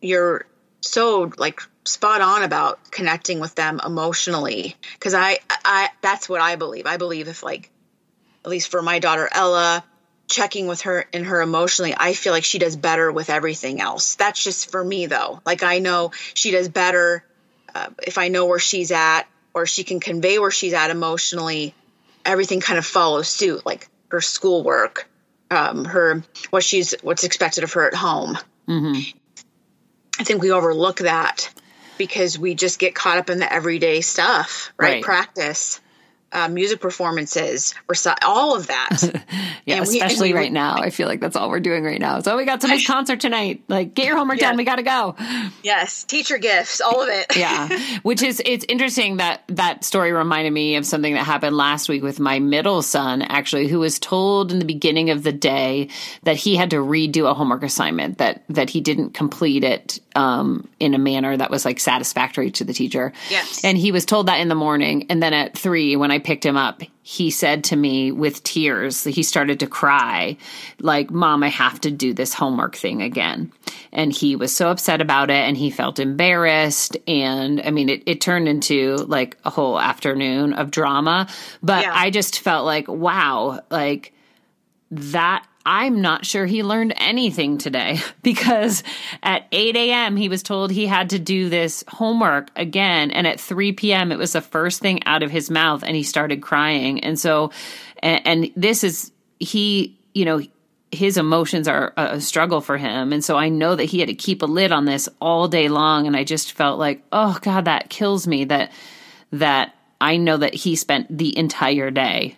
You're 0.00 0.46
so 0.80 1.30
like 1.38 1.60
spot 1.84 2.20
on 2.20 2.42
about 2.42 2.90
connecting 2.90 3.40
with 3.40 3.54
them 3.54 3.80
emotionally 3.84 4.76
because 4.94 5.14
I, 5.14 5.38
I 5.64 5.88
that's 6.00 6.28
what 6.28 6.40
I 6.40 6.56
believe. 6.56 6.86
I 6.86 6.96
believe 6.96 7.28
if 7.28 7.42
like 7.42 7.70
at 8.44 8.50
least 8.50 8.70
for 8.70 8.82
my 8.82 8.98
daughter 8.98 9.28
Ella, 9.32 9.84
checking 10.32 10.66
with 10.66 10.82
her 10.82 11.06
and 11.12 11.26
her 11.26 11.40
emotionally, 11.40 11.94
I 11.96 12.14
feel 12.14 12.32
like 12.32 12.44
she 12.44 12.58
does 12.58 12.74
better 12.74 13.12
with 13.12 13.30
everything 13.30 13.80
else. 13.80 14.16
That's 14.16 14.42
just 14.42 14.70
for 14.70 14.82
me 14.82 15.06
though. 15.06 15.40
Like 15.46 15.62
I 15.62 15.78
know 15.78 16.10
she 16.34 16.50
does 16.50 16.68
better 16.68 17.24
uh, 17.74 17.90
if 18.04 18.18
I 18.18 18.28
know 18.28 18.46
where 18.46 18.58
she's 18.58 18.90
at 18.90 19.24
or 19.54 19.66
she 19.66 19.84
can 19.84 20.00
convey 20.00 20.38
where 20.38 20.50
she's 20.50 20.72
at 20.72 20.90
emotionally. 20.90 21.74
Everything 22.24 22.60
kind 22.60 22.78
of 22.78 22.86
follows 22.86 23.28
suit, 23.28 23.66
like 23.66 23.88
her 24.08 24.20
schoolwork, 24.20 25.08
um, 25.50 25.84
her 25.84 26.22
what 26.50 26.64
she's 26.64 26.94
what's 27.02 27.24
expected 27.24 27.64
of 27.64 27.72
her 27.74 27.86
at 27.86 27.94
home. 27.94 28.38
Mm-hmm. 28.68 29.16
I 30.18 30.24
think 30.24 30.42
we 30.42 30.52
overlook 30.52 30.98
that 30.98 31.52
because 31.98 32.38
we 32.38 32.54
just 32.54 32.78
get 32.78 32.94
caught 32.94 33.18
up 33.18 33.30
in 33.30 33.38
the 33.38 33.52
everyday 33.52 34.00
stuff, 34.00 34.72
right? 34.78 34.94
right. 34.94 35.04
Practice 35.04 35.80
uh, 36.32 36.48
music 36.48 36.80
performances 36.80 37.74
or 37.88 37.94
all 38.22 38.56
of 38.56 38.68
that. 38.68 38.98
yeah, 39.66 39.76
and 39.76 39.82
especially 39.84 40.32
we, 40.32 40.38
right 40.38 40.50
we, 40.50 40.54
now. 40.54 40.76
I 40.76 40.90
feel 40.90 41.06
like 41.06 41.20
that's 41.20 41.36
all 41.36 41.50
we're 41.50 41.60
doing 41.60 41.84
right 41.84 42.00
now. 42.00 42.20
So 42.20 42.36
we 42.36 42.44
got 42.44 42.62
somebody's 42.62 42.86
concert 42.92 43.20
tonight. 43.20 43.62
Like, 43.68 43.94
get 43.94 44.06
your 44.06 44.16
homework 44.16 44.40
yeah. 44.40 44.48
done. 44.48 44.56
We 44.56 44.64
got 44.64 44.76
to 44.76 44.82
go. 44.82 45.14
Yes, 45.62 46.04
teacher 46.04 46.38
gifts, 46.38 46.80
all 46.80 47.02
of 47.02 47.08
it. 47.08 47.36
yeah, 47.36 47.68
which 48.02 48.22
is 48.22 48.40
it's 48.44 48.64
interesting 48.68 49.18
that 49.18 49.42
that 49.48 49.84
story 49.84 50.12
reminded 50.12 50.52
me 50.52 50.76
of 50.76 50.86
something 50.86 51.14
that 51.14 51.24
happened 51.24 51.56
last 51.56 51.88
week 51.88 52.02
with 52.02 52.18
my 52.18 52.38
middle 52.38 52.82
son, 52.82 53.22
actually, 53.22 53.68
who 53.68 53.78
was 53.78 53.98
told 53.98 54.52
in 54.52 54.58
the 54.58 54.64
beginning 54.64 55.10
of 55.10 55.22
the 55.22 55.32
day 55.32 55.88
that 56.22 56.36
he 56.36 56.56
had 56.56 56.70
to 56.70 56.76
redo 56.76 57.30
a 57.30 57.34
homework 57.34 57.62
assignment 57.62 58.18
that 58.18 58.42
that 58.48 58.70
he 58.70 58.80
didn't 58.80 59.10
complete 59.10 59.64
it 59.64 60.00
um, 60.16 60.68
in 60.80 60.94
a 60.94 60.98
manner 60.98 61.36
that 61.36 61.50
was 61.50 61.64
like 61.64 61.78
satisfactory 61.78 62.50
to 62.52 62.64
the 62.64 62.72
teacher. 62.72 63.12
Yes, 63.30 63.64
and 63.64 63.76
he 63.76 63.92
was 63.92 64.06
told 64.06 64.26
that 64.26 64.40
in 64.40 64.48
the 64.48 64.54
morning, 64.54 65.06
and 65.10 65.22
then 65.22 65.34
at 65.34 65.56
three 65.56 65.96
when 65.96 66.10
I 66.10 66.18
picked 66.24 66.44
him 66.44 66.56
up, 66.56 66.82
he 67.02 67.30
said 67.30 67.64
to 67.64 67.76
me 67.76 68.12
with 68.12 68.42
tears, 68.42 69.04
he 69.04 69.22
started 69.22 69.60
to 69.60 69.66
cry, 69.66 70.36
like, 70.80 71.10
Mom, 71.10 71.42
I 71.42 71.48
have 71.48 71.80
to 71.82 71.90
do 71.90 72.14
this 72.14 72.32
homework 72.32 72.76
thing 72.76 73.02
again. 73.02 73.52
And 73.92 74.12
he 74.12 74.36
was 74.36 74.54
so 74.54 74.70
upset 74.70 75.00
about 75.00 75.30
it 75.30 75.34
and 75.48 75.56
he 75.56 75.70
felt 75.70 75.98
embarrassed. 75.98 76.96
And 77.08 77.60
I 77.60 77.70
mean, 77.70 77.88
it, 77.88 78.02
it 78.06 78.20
turned 78.20 78.48
into 78.48 78.96
like 78.96 79.36
a 79.44 79.50
whole 79.50 79.78
afternoon 79.78 80.52
of 80.52 80.70
drama. 80.70 81.28
But 81.62 81.84
yeah. 81.84 81.92
I 81.94 82.10
just 82.10 82.38
felt 82.38 82.64
like, 82.64 82.88
wow, 82.88 83.60
like 83.70 84.14
that 84.92 85.46
I'm 85.64 86.00
not 86.00 86.26
sure 86.26 86.46
he 86.46 86.62
learned 86.62 86.94
anything 86.96 87.58
today 87.58 88.00
because 88.22 88.82
at 89.22 89.46
8 89.52 89.76
a.m. 89.76 90.16
he 90.16 90.28
was 90.28 90.42
told 90.42 90.70
he 90.70 90.86
had 90.86 91.10
to 91.10 91.18
do 91.18 91.48
this 91.48 91.84
homework 91.88 92.50
again. 92.56 93.10
And 93.10 93.26
at 93.26 93.40
3 93.40 93.72
p.m. 93.72 94.12
it 94.12 94.18
was 94.18 94.32
the 94.32 94.40
first 94.40 94.80
thing 94.80 95.04
out 95.04 95.22
of 95.22 95.30
his 95.30 95.50
mouth 95.50 95.82
and 95.82 95.94
he 95.96 96.02
started 96.02 96.42
crying. 96.42 97.00
And 97.00 97.18
so, 97.18 97.50
and, 98.02 98.26
and 98.26 98.50
this 98.56 98.84
is, 98.84 99.12
he, 99.38 99.98
you 100.14 100.24
know, 100.24 100.42
his 100.90 101.16
emotions 101.16 101.68
are 101.68 101.94
a 101.96 102.20
struggle 102.20 102.60
for 102.60 102.76
him. 102.76 103.12
And 103.12 103.24
so 103.24 103.36
I 103.36 103.48
know 103.48 103.74
that 103.74 103.84
he 103.84 104.00
had 104.00 104.08
to 104.08 104.14
keep 104.14 104.42
a 104.42 104.46
lid 104.46 104.72
on 104.72 104.84
this 104.84 105.08
all 105.20 105.48
day 105.48 105.68
long. 105.68 106.06
And 106.06 106.14
I 106.14 106.24
just 106.24 106.52
felt 106.52 106.78
like, 106.78 107.02
oh 107.12 107.38
God, 107.40 107.64
that 107.64 107.88
kills 107.88 108.26
me 108.26 108.44
that, 108.46 108.72
that 109.32 109.74
I 110.00 110.18
know 110.18 110.36
that 110.36 110.52
he 110.52 110.76
spent 110.76 111.16
the 111.16 111.36
entire 111.38 111.90
day 111.90 112.36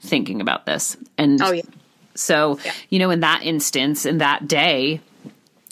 thinking 0.00 0.40
about 0.40 0.66
this. 0.66 0.96
And, 1.16 1.40
oh, 1.40 1.52
yeah 1.52 1.62
so, 2.14 2.58
yeah. 2.64 2.72
you 2.88 2.98
know, 2.98 3.10
in 3.10 3.20
that 3.20 3.42
instance, 3.42 4.06
in 4.06 4.18
that 4.18 4.46
day, 4.46 5.00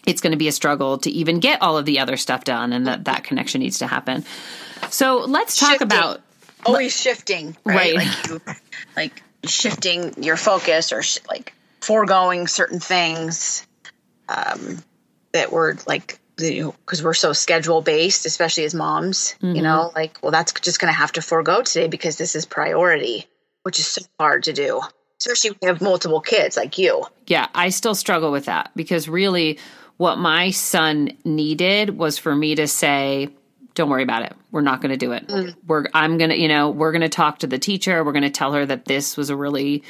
it's 0.07 0.20
going 0.20 0.33
to 0.33 0.38
be 0.38 0.48
a 0.48 0.53
struggle 0.53 0.98
to 0.98 1.11
even 1.11 1.40
get 1.40 1.61
all 1.62 1.76
of 1.76 1.85
the 1.85 1.98
other 1.98 2.16
stuff 2.16 2.44
done 2.44 2.72
and 2.72 2.87
that 2.87 3.05
that 3.05 3.24
connection 3.24 3.61
needs 3.61 3.79
to 3.79 3.87
happen. 3.87 4.24
So, 4.90 5.18
let's 5.18 5.57
talk 5.57 5.72
shifting. 5.72 5.87
about 5.87 6.22
always 6.64 6.98
shifting, 6.98 7.57
right? 7.64 7.96
right. 7.96 7.96
Like, 7.96 8.29
you, 8.29 8.40
like 8.96 9.22
shifting 9.44 10.22
your 10.22 10.37
focus 10.37 10.92
or 10.92 11.03
sh- 11.03 11.18
like 11.29 11.55
foregoing 11.81 12.46
certain 12.46 12.81
things 12.81 13.66
um, 14.29 14.83
that 15.33 15.53
were 15.53 15.76
like 15.87 16.18
because 16.37 17.03
we're 17.03 17.12
so 17.12 17.35
schedule 17.35 17.83
based, 17.83 18.24
especially 18.24 18.64
as 18.64 18.74
moms, 18.74 19.35
mm-hmm. 19.42 19.57
you 19.57 19.62
know, 19.62 19.92
like, 19.94 20.18
well, 20.22 20.33
that's 20.33 20.53
just 20.53 20.81
going 20.81 20.90
to 20.90 20.98
have 20.98 21.12
to 21.12 21.20
forego 21.20 21.61
today 21.61 21.87
because 21.87 22.16
this 22.16 22.35
is 22.35 22.46
priority, 22.46 23.26
which 23.62 23.79
is 23.79 23.87
so 23.87 24.03
hard 24.18 24.44
to 24.44 24.55
do 24.55 24.81
especially 25.20 25.50
when 25.50 25.59
you 25.62 25.68
have 25.68 25.80
multiple 25.80 26.20
kids 26.20 26.56
like 26.56 26.78
you. 26.78 27.04
Yeah, 27.26 27.48
I 27.54 27.68
still 27.68 27.94
struggle 27.94 28.33
with 28.33 28.46
that 28.46 28.70
because 28.74 29.09
really 29.09 29.59
what 29.98 30.16
my 30.16 30.50
son 30.50 31.11
needed 31.24 31.98
was 31.98 32.18
for 32.18 32.35
me 32.35 32.54
to 32.54 32.66
say, 32.66 33.28
don't 33.74 33.90
worry 33.90 34.02
about 34.02 34.22
it. 34.22 34.35
We're 34.50 34.62
not 34.62 34.80
going 34.80 34.90
to 34.90 34.96
do 34.96 35.12
it. 35.12 35.28
Mm. 35.28 35.54
We're 35.66 35.87
I'm 35.94 36.18
going 36.18 36.30
to, 36.30 36.38
you 36.38 36.48
know, 36.48 36.70
we're 36.70 36.92
going 36.92 37.02
to 37.02 37.09
talk 37.09 37.40
to 37.40 37.46
the 37.46 37.59
teacher. 37.59 38.02
We're 38.02 38.12
going 38.12 38.22
to 38.22 38.30
tell 38.30 38.52
her 38.54 38.64
that 38.66 38.87
this 38.87 39.16
was 39.16 39.30
a 39.30 39.37
really 39.37 39.83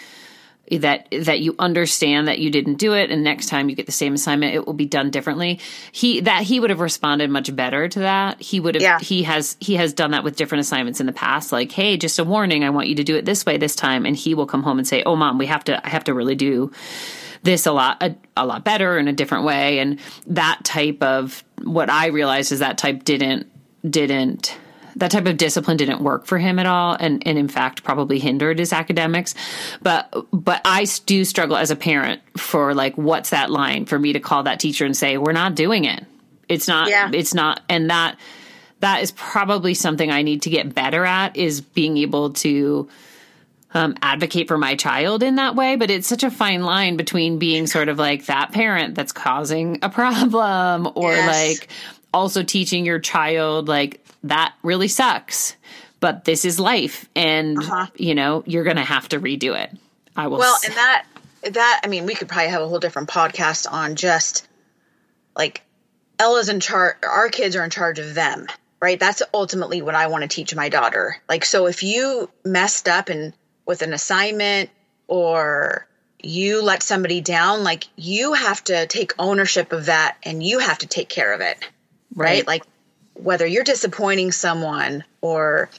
that 0.78 1.08
that 1.10 1.40
you 1.40 1.54
understand 1.58 2.28
that 2.28 2.38
you 2.38 2.50
didn't 2.50 2.74
do 2.74 2.94
it 2.94 3.10
and 3.10 3.24
next 3.24 3.46
time 3.46 3.68
you 3.68 3.76
get 3.76 3.86
the 3.86 3.92
same 3.92 4.14
assignment 4.14 4.54
it 4.54 4.66
will 4.66 4.72
be 4.72 4.86
done 4.86 5.10
differently 5.10 5.58
he 5.92 6.20
that 6.20 6.42
he 6.42 6.60
would 6.60 6.70
have 6.70 6.80
responded 6.80 7.30
much 7.30 7.54
better 7.54 7.88
to 7.88 8.00
that 8.00 8.40
he 8.40 8.60
would 8.60 8.74
have 8.74 8.82
yeah. 8.82 8.98
he 9.00 9.22
has 9.22 9.56
he 9.60 9.74
has 9.74 9.92
done 9.92 10.12
that 10.12 10.24
with 10.24 10.36
different 10.36 10.60
assignments 10.60 11.00
in 11.00 11.06
the 11.06 11.12
past 11.12 11.52
like 11.52 11.72
hey 11.72 11.96
just 11.96 12.18
a 12.18 12.24
warning 12.24 12.64
i 12.64 12.70
want 12.70 12.88
you 12.88 12.94
to 12.94 13.04
do 13.04 13.16
it 13.16 13.24
this 13.24 13.44
way 13.44 13.56
this 13.56 13.74
time 13.74 14.06
and 14.06 14.16
he 14.16 14.34
will 14.34 14.46
come 14.46 14.62
home 14.62 14.78
and 14.78 14.86
say 14.86 15.02
oh 15.04 15.16
mom 15.16 15.38
we 15.38 15.46
have 15.46 15.64
to 15.64 15.84
i 15.84 15.88
have 15.88 16.04
to 16.04 16.14
really 16.14 16.34
do 16.34 16.70
this 17.42 17.66
a 17.66 17.72
lot 17.72 18.02
a, 18.02 18.14
a 18.36 18.46
lot 18.46 18.64
better 18.64 18.98
in 18.98 19.08
a 19.08 19.12
different 19.12 19.44
way 19.44 19.78
and 19.78 19.98
that 20.26 20.60
type 20.64 21.02
of 21.02 21.42
what 21.62 21.90
i 21.90 22.06
realized 22.06 22.52
is 22.52 22.60
that 22.60 22.78
type 22.78 23.04
didn't 23.04 23.50
didn't 23.88 24.56
that 24.96 25.10
type 25.10 25.26
of 25.26 25.36
discipline 25.36 25.76
didn't 25.76 26.02
work 26.02 26.26
for 26.26 26.38
him 26.38 26.58
at 26.58 26.66
all 26.66 26.96
and, 26.98 27.26
and 27.26 27.38
in 27.38 27.48
fact 27.48 27.82
probably 27.84 28.18
hindered 28.18 28.58
his 28.58 28.72
academics 28.72 29.34
but 29.82 30.12
but 30.32 30.60
i 30.64 30.86
do 31.06 31.24
struggle 31.24 31.56
as 31.56 31.70
a 31.70 31.76
parent 31.76 32.20
for 32.36 32.74
like 32.74 32.96
what's 32.96 33.30
that 33.30 33.50
line 33.50 33.84
for 33.84 33.98
me 33.98 34.12
to 34.12 34.20
call 34.20 34.42
that 34.42 34.60
teacher 34.60 34.84
and 34.84 34.96
say 34.96 35.18
we're 35.18 35.32
not 35.32 35.54
doing 35.54 35.84
it 35.84 36.04
it's 36.48 36.68
not 36.68 36.88
yeah. 36.88 37.10
it's 37.12 37.34
not 37.34 37.62
and 37.68 37.90
that 37.90 38.18
that 38.80 39.02
is 39.02 39.12
probably 39.12 39.74
something 39.74 40.10
i 40.10 40.22
need 40.22 40.42
to 40.42 40.50
get 40.50 40.74
better 40.74 41.04
at 41.04 41.36
is 41.36 41.60
being 41.60 41.96
able 41.96 42.30
to 42.30 42.88
um, 43.72 43.94
advocate 44.02 44.48
for 44.48 44.58
my 44.58 44.74
child 44.74 45.22
in 45.22 45.36
that 45.36 45.54
way, 45.54 45.76
but 45.76 45.90
it's 45.90 46.08
such 46.08 46.24
a 46.24 46.30
fine 46.30 46.62
line 46.62 46.96
between 46.96 47.38
being 47.38 47.66
sort 47.66 47.88
of 47.88 47.98
like 47.98 48.26
that 48.26 48.52
parent 48.52 48.94
that's 48.94 49.12
causing 49.12 49.78
a 49.82 49.88
problem 49.90 50.90
or 50.94 51.12
yes. 51.12 51.50
like 51.50 51.68
also 52.12 52.42
teaching 52.42 52.84
your 52.84 52.98
child 52.98 53.68
like 53.68 54.04
that 54.24 54.54
really 54.62 54.88
sucks, 54.88 55.56
but 56.00 56.24
this 56.24 56.44
is 56.44 56.58
life 56.58 57.08
and 57.14 57.58
uh-huh. 57.58 57.86
you 57.96 58.14
know, 58.14 58.42
you're 58.46 58.64
going 58.64 58.76
to 58.76 58.84
have 58.84 59.08
to 59.10 59.20
redo 59.20 59.58
it. 59.58 59.70
I 60.16 60.26
will 60.26 60.38
Well, 60.38 60.58
and 60.64 60.74
that 60.74 61.04
that 61.52 61.80
I 61.84 61.88
mean, 61.88 62.06
we 62.06 62.14
could 62.14 62.28
probably 62.28 62.50
have 62.50 62.62
a 62.62 62.68
whole 62.68 62.80
different 62.80 63.08
podcast 63.08 63.70
on 63.70 63.96
just 63.96 64.46
like 65.36 65.62
Ella's 66.18 66.48
in 66.48 66.60
charge 66.60 66.96
our 67.02 67.28
kids 67.28 67.56
are 67.56 67.64
in 67.64 67.70
charge 67.70 67.98
of 67.98 68.14
them, 68.14 68.46
right? 68.80 68.98
That's 68.98 69.22
ultimately 69.32 69.82
what 69.82 69.94
I 69.94 70.08
want 70.08 70.22
to 70.22 70.28
teach 70.28 70.54
my 70.54 70.68
daughter. 70.68 71.16
Like 71.28 71.44
so 71.44 71.66
if 71.66 71.82
you 71.82 72.30
messed 72.44 72.88
up 72.88 73.08
and 73.08 73.32
with 73.66 73.82
an 73.82 73.92
assignment 73.92 74.70
or 75.06 75.86
you 76.22 76.62
let 76.62 76.82
somebody 76.82 77.20
down, 77.20 77.64
like 77.64 77.86
you 77.96 78.32
have 78.32 78.62
to 78.64 78.86
take 78.86 79.12
ownership 79.18 79.72
of 79.72 79.86
that 79.86 80.16
and 80.22 80.42
you 80.42 80.58
have 80.58 80.78
to 80.78 80.86
take 80.86 81.08
care 81.08 81.32
of 81.32 81.40
it. 81.40 81.58
Right? 82.14 82.28
right? 82.30 82.46
Like 82.46 82.64
whether 83.22 83.46
you're 83.46 83.64
disappointing 83.64 84.32
someone 84.32 85.04
or 85.20 85.70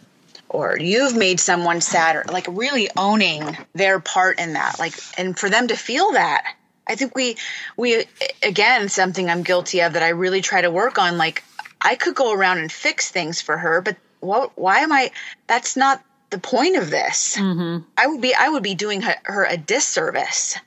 or 0.49 0.77
you've 0.77 1.15
made 1.15 1.39
someone 1.39 1.79
sad 1.79 2.15
or 2.15 2.25
like 2.31 2.45
really 2.49 2.89
owning 2.97 3.57
their 3.73 3.99
part 3.99 4.39
in 4.39 4.53
that 4.53 4.77
like 4.79 4.93
and 5.17 5.37
for 5.37 5.49
them 5.49 5.67
to 5.67 5.75
feel 5.75 6.11
that. 6.13 6.55
I 6.87 6.95
think 6.95 7.15
we 7.15 7.37
we 7.77 8.03
again 8.43 8.89
something 8.89 9.29
i'm 9.29 9.43
guilty 9.43 9.81
of 9.81 9.93
that 9.93 10.03
i 10.03 10.09
really 10.09 10.41
try 10.41 10.61
to 10.61 10.69
work 10.69 10.97
on 10.97 11.17
like 11.17 11.43
i 11.79 11.95
could 11.95 12.15
go 12.15 12.33
around 12.33 12.57
and 12.57 12.69
fix 12.71 13.09
things 13.09 13.39
for 13.39 13.55
her 13.57 13.81
but 13.81 13.95
what 14.19 14.57
why 14.57 14.79
am 14.79 14.91
i 14.91 15.11
that's 15.47 15.77
not 15.77 16.03
the 16.31 16.39
point 16.39 16.75
of 16.77 16.89
this. 16.89 17.37
Mm-hmm. 17.37 17.85
i 17.97 18.07
would 18.07 18.19
be 18.19 18.33
i 18.33 18.49
would 18.49 18.63
be 18.63 18.75
doing 18.75 19.01
her, 19.01 19.15
her 19.23 19.45
a 19.45 19.55
disservice. 19.55 20.57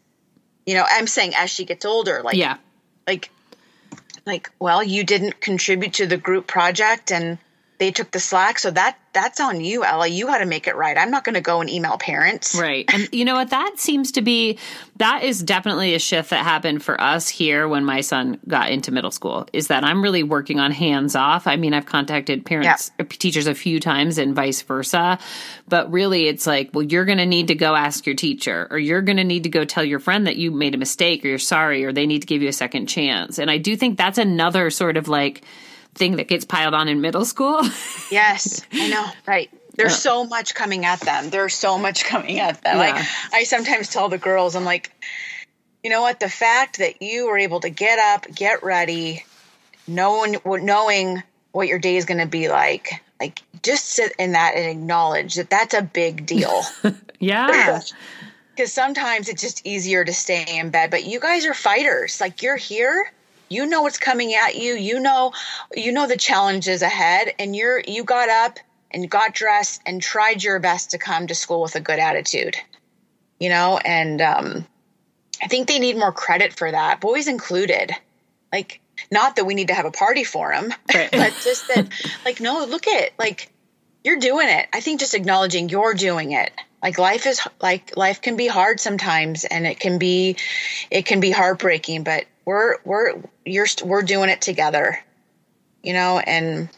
You 0.65 0.77
know 0.77 0.87
i'm 0.89 1.09
saying 1.09 1.35
as 1.37 1.51
she 1.51 1.67
gets 1.67 1.85
older 1.85 2.23
like 2.23 2.37
yeah. 2.37 2.57
like 3.07 3.31
like 4.27 4.51
well 4.59 4.83
you 4.83 5.05
didn't 5.05 5.41
contribute 5.41 5.95
to 5.95 6.07
the 6.07 6.17
group 6.17 6.47
project 6.47 7.13
and 7.13 7.39
they 7.79 7.91
took 7.91 8.11
the 8.11 8.21
slack. 8.21 8.59
So 8.59 8.71
that 8.71 8.99
that's 9.15 9.41
on 9.41 9.63
you 9.63 9.85
ella. 9.85 10.07
You 10.07 10.27
got 10.27 10.39
to 10.39 10.47
make 10.47 10.67
it 10.67 10.77
right. 10.77 10.97
I'm 10.97 11.11
not 11.11 11.25
going 11.25 11.35
to 11.35 11.41
go 11.41 11.61
and 11.61 11.71
email 11.71 11.97
parents. 11.97 12.55
Right. 12.55 12.85
And 12.93 13.09
you 13.13 13.25
know 13.25 13.35
what? 13.35 13.51
That 13.51 13.79
seems 13.79 14.13
to 14.13 14.23
be 14.23 14.59
that 14.97 15.25
is 15.25 15.43
definitely 15.43 15.95
a 15.95 15.99
shift 15.99 16.31
that 16.31 16.45
happened 16.45 16.83
for 16.83 17.01
us 17.01 17.29
here 17.29 17.67
when 17.67 17.85
my 17.85 18.01
son 18.01 18.39
got 18.47 18.71
into 18.71 18.93
middle 18.93 19.11
school 19.11 19.47
is 19.53 19.69
that 19.69 19.83
i'm 19.83 20.03
really 20.03 20.23
working 20.23 20.61
on 20.61 20.71
hands 20.71 21.17
off. 21.17 21.47
I 21.47 21.57
mean 21.57 21.75
i've 21.75 21.87
contacted 21.87 22.45
parents 22.45 22.91
yeah. 22.99 23.07
Teachers 23.07 23.47
a 23.47 23.55
few 23.55 23.81
times 23.81 24.19
and 24.19 24.35
vice 24.35 24.63
versa 24.63 25.19
but 25.69 25.91
really 25.91 26.27
it's 26.27 26.47
like 26.47 26.71
well 26.73 26.83
you're 26.83 27.05
going 27.05 27.19
to 27.19 27.27
need 27.27 27.49
to 27.49 27.55
go 27.55 27.75
ask 27.75 28.07
your 28.07 28.15
teacher 28.15 28.67
or 28.71 28.79
you're 28.79 29.03
going 29.03 29.17
to 29.17 29.25
need 29.25 29.45
to 29.45 29.49
go 29.49 29.65
tell 29.65 29.85
your 29.85 29.99
friend 29.99 30.27
that 30.27 30.37
you 30.37 30.51
made 30.51 30.75
a 30.75 30.79
mistake 30.79 31.25
or 31.25 31.29
you're 31.29 31.39
sorry 31.39 31.85
or 31.85 31.93
they 31.93 32.07
need 32.07 32.21
to 32.21 32.27
give 32.27 32.43
you 32.43 32.49
a 32.49 32.53
second 32.53 32.87
chance. 32.87 33.39
And 33.39 33.51
i 33.51 33.59
do 33.59 33.77
think 33.77 33.97
that's 33.97 34.19
another 34.19 34.71
sort 34.71 34.97
of 34.97 35.09
like 35.09 35.43
thing 35.95 36.17
that 36.17 36.29
gets 36.29 36.45
piled 36.45 36.75
on 36.75 36.89
in 36.89 37.01
middle 37.01 37.25
school. 37.25 37.63
yes, 38.11 38.65
I 38.73 38.89
know. 38.89 39.07
Right. 39.27 39.51
There's 39.77 39.93
yeah. 39.93 40.11
so 40.13 40.25
much 40.25 40.55
coming 40.55 40.85
at 40.85 41.01
them. 41.01 41.31
There's 41.31 41.55
so 41.55 41.79
much 41.79 42.05
coming 42.05 42.39
at 42.39 42.63
them. 42.63 42.77
Yeah. 42.77 42.93
Like 42.93 43.07
I 43.33 43.45
sometimes 43.45 43.89
tell 43.89 44.09
the 44.09 44.19
girls, 44.19 44.55
I'm 44.55 44.65
like, 44.65 44.93
you 45.83 45.91
know 45.91 46.01
what? 46.01 46.21
The 46.21 46.29
fact 46.29 46.79
that 46.79 47.03
you 47.03 47.27
were 47.27 47.39
able 47.39 47.61
to 47.61 47.71
get 47.71 47.99
up, 47.99 48.33
get 48.33 48.63
ready, 48.63 49.25
knowing 49.87 50.37
knowing 50.45 51.23
what 51.53 51.69
your 51.69 51.79
day 51.79 51.97
is 51.97 52.05
going 52.05 52.21
to 52.21 52.27
be 52.27 52.49
like, 52.49 53.03
like 53.21 53.43
just 53.63 53.87
sit 53.87 54.13
in 54.19 54.33
that 54.33 54.55
and 54.57 54.67
acknowledge 54.67 55.35
that 55.35 55.51
that's 55.51 55.75
a 55.75 55.83
big 55.83 56.27
deal. 56.27 56.63
yeah. 57.19 57.81
Because 58.57 58.73
sometimes 58.73 59.29
it's 59.29 59.43
just 59.43 59.67
easier 59.67 60.05
to 60.05 60.13
stay 60.13 60.59
in 60.61 60.71
bed, 60.71 60.93
but 60.93 61.05
you 61.05 61.19
guys 61.19 61.45
are 61.45 61.55
fighters. 61.55 62.21
Like 62.21 62.41
you're 62.41 62.55
here 62.55 63.11
you 63.49 63.67
know 63.67 63.83
what's 63.83 63.99
coming 63.99 64.35
at 64.35 64.57
you. 64.57 64.75
You 64.75 65.01
know 65.01 65.33
you 65.75 65.93
know 65.93 66.07
the 66.07 66.17
challenges 66.17 66.83
ahead 66.83 67.33
and 67.39 67.55
you're 67.55 67.81
you 67.87 68.05
got 68.05 68.29
up 68.29 68.59
and 68.91 69.11
got 69.11 69.35
dressed 69.35 69.83
and 69.87 70.01
tried 70.01 70.43
your 70.43 70.61
best 70.61 70.93
to 70.93 70.99
come 70.99 71.27
to 71.27 71.35
school 71.35 71.63
with 71.63 71.75
a 71.75 71.81
good 71.81 71.99
attitude 71.99 72.57
you 73.39 73.49
know? 73.49 73.79
And 73.79 74.21
um 74.21 74.67
i 75.43 75.49
think 75.49 75.69
they 75.69 75.79
need 75.79 75.97
more 75.97 76.13
credit 76.13 76.53
for 76.53 76.71
that 76.71 77.01
boys 77.01 77.29
included. 77.29 77.93
Like 78.53 78.81
not 79.11 79.37
that 79.37 79.45
we 79.45 79.55
need 79.55 79.69
to 79.69 79.75
have 79.75 79.85
a 79.85 79.91
party 79.91 80.25
for 80.25 80.53
them 80.53 80.73
right. 80.95 81.11
but 81.11 81.35
just 81.43 81.67
that 81.69 81.89
like 82.25 82.41
no 82.41 82.65
look 82.65 82.87
at 82.87 83.11
like 83.19 83.51
you're 84.05 84.19
doing 84.19 84.49
it. 84.49 84.69
I 84.73 84.81
think 84.81 85.01
just 85.01 85.15
acknowledging 85.15 85.69
you're 85.69 85.95
doing 85.95 86.33
it 86.33 86.53
like 86.85 86.99
life 86.99 87.27
is 87.27 87.41
like 87.63 87.97
life 87.97 88.21
can 88.21 88.37
be 88.37 88.47
hard 88.47 88.79
sometimes 88.79 89.45
and 89.45 89.67
it 89.67 89.81
can 89.81 89.99
be 89.99 90.37
it 90.91 91.07
can 91.07 91.19
be 91.19 91.31
heartbreaking 91.31 92.05
but 92.05 92.27
we're 92.45 92.77
we're 92.85 93.15
you're 93.47 93.67
we're 93.83 94.03
doing 94.03 94.29
it 94.29 94.43
together 94.43 95.03
you 95.83 95.95
know 95.95 96.19
and 96.19 96.69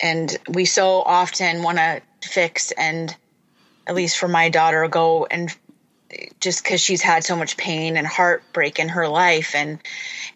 and 0.00 0.36
we 0.48 0.64
so 0.64 1.00
often 1.00 1.62
want 1.62 1.78
to 1.78 2.02
fix 2.28 2.72
and 2.72 3.16
at 3.86 3.94
least 3.94 4.18
for 4.18 4.28
my 4.28 4.48
daughter 4.48 4.86
go 4.88 5.26
and 5.26 5.56
just 6.40 6.62
because 6.62 6.80
she's 6.80 7.00
had 7.00 7.24
so 7.24 7.36
much 7.36 7.56
pain 7.56 7.96
and 7.96 8.06
heartbreak 8.06 8.80
in 8.80 8.88
her 8.88 9.08
life 9.08 9.54
and 9.54 9.78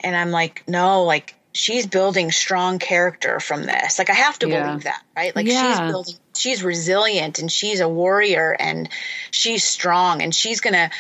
and 0.01 0.15
i'm 0.15 0.31
like 0.31 0.63
no 0.69 1.03
like 1.03 1.35
she's 1.57 1.87
building 1.87 2.31
strong 2.31 2.79
character 2.79 3.41
from 3.41 3.65
this 3.65 3.99
like 3.99 4.11
i 4.11 4.15
have 4.15 4.39
to 4.39 4.49
yeah. 4.49 4.67
believe 4.67 4.85
that 4.85 5.03
right 5.17 5.35
like 5.35 5.47
yeah. 5.47 5.71
she's 5.71 5.91
building 5.91 6.15
she's 6.37 6.63
resilient 6.63 7.39
and 7.39 7.51
she's 7.51 7.81
a 7.81 7.89
warrior 7.89 8.55
and 8.59 8.89
she's 9.31 9.65
strong 9.65 10.23
and 10.23 10.35
she's 10.35 10.61
gonna 10.61 10.91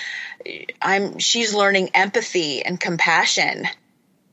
I'm 0.80 1.18
she's 1.18 1.54
learning 1.54 1.90
empathy 1.94 2.62
and 2.64 2.78
compassion 2.78 3.66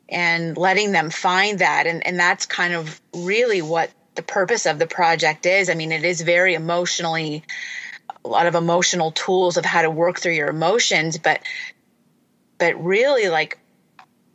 and 0.09 0.57
letting 0.57 0.91
them 0.91 1.09
find 1.09 1.59
that 1.59 1.87
and 1.87 2.05
and 2.05 2.19
that's 2.19 2.45
kind 2.45 2.73
of 2.73 3.01
really 3.13 3.61
what 3.61 3.91
the 4.15 4.21
purpose 4.21 4.65
of 4.65 4.77
the 4.77 4.87
project 4.87 5.45
is. 5.45 5.69
I 5.69 5.73
mean, 5.73 5.91
it 5.91 6.05
is 6.05 6.21
very 6.21 6.53
emotionally 6.53 7.43
a 8.23 8.27
lot 8.27 8.45
of 8.45 8.55
emotional 8.55 9.11
tools 9.11 9.57
of 9.57 9.65
how 9.65 9.81
to 9.81 9.89
work 9.89 10.19
through 10.19 10.33
your 10.33 10.49
emotions, 10.49 11.17
but 11.17 11.41
but 12.57 12.81
really 12.81 13.29
like 13.29 13.57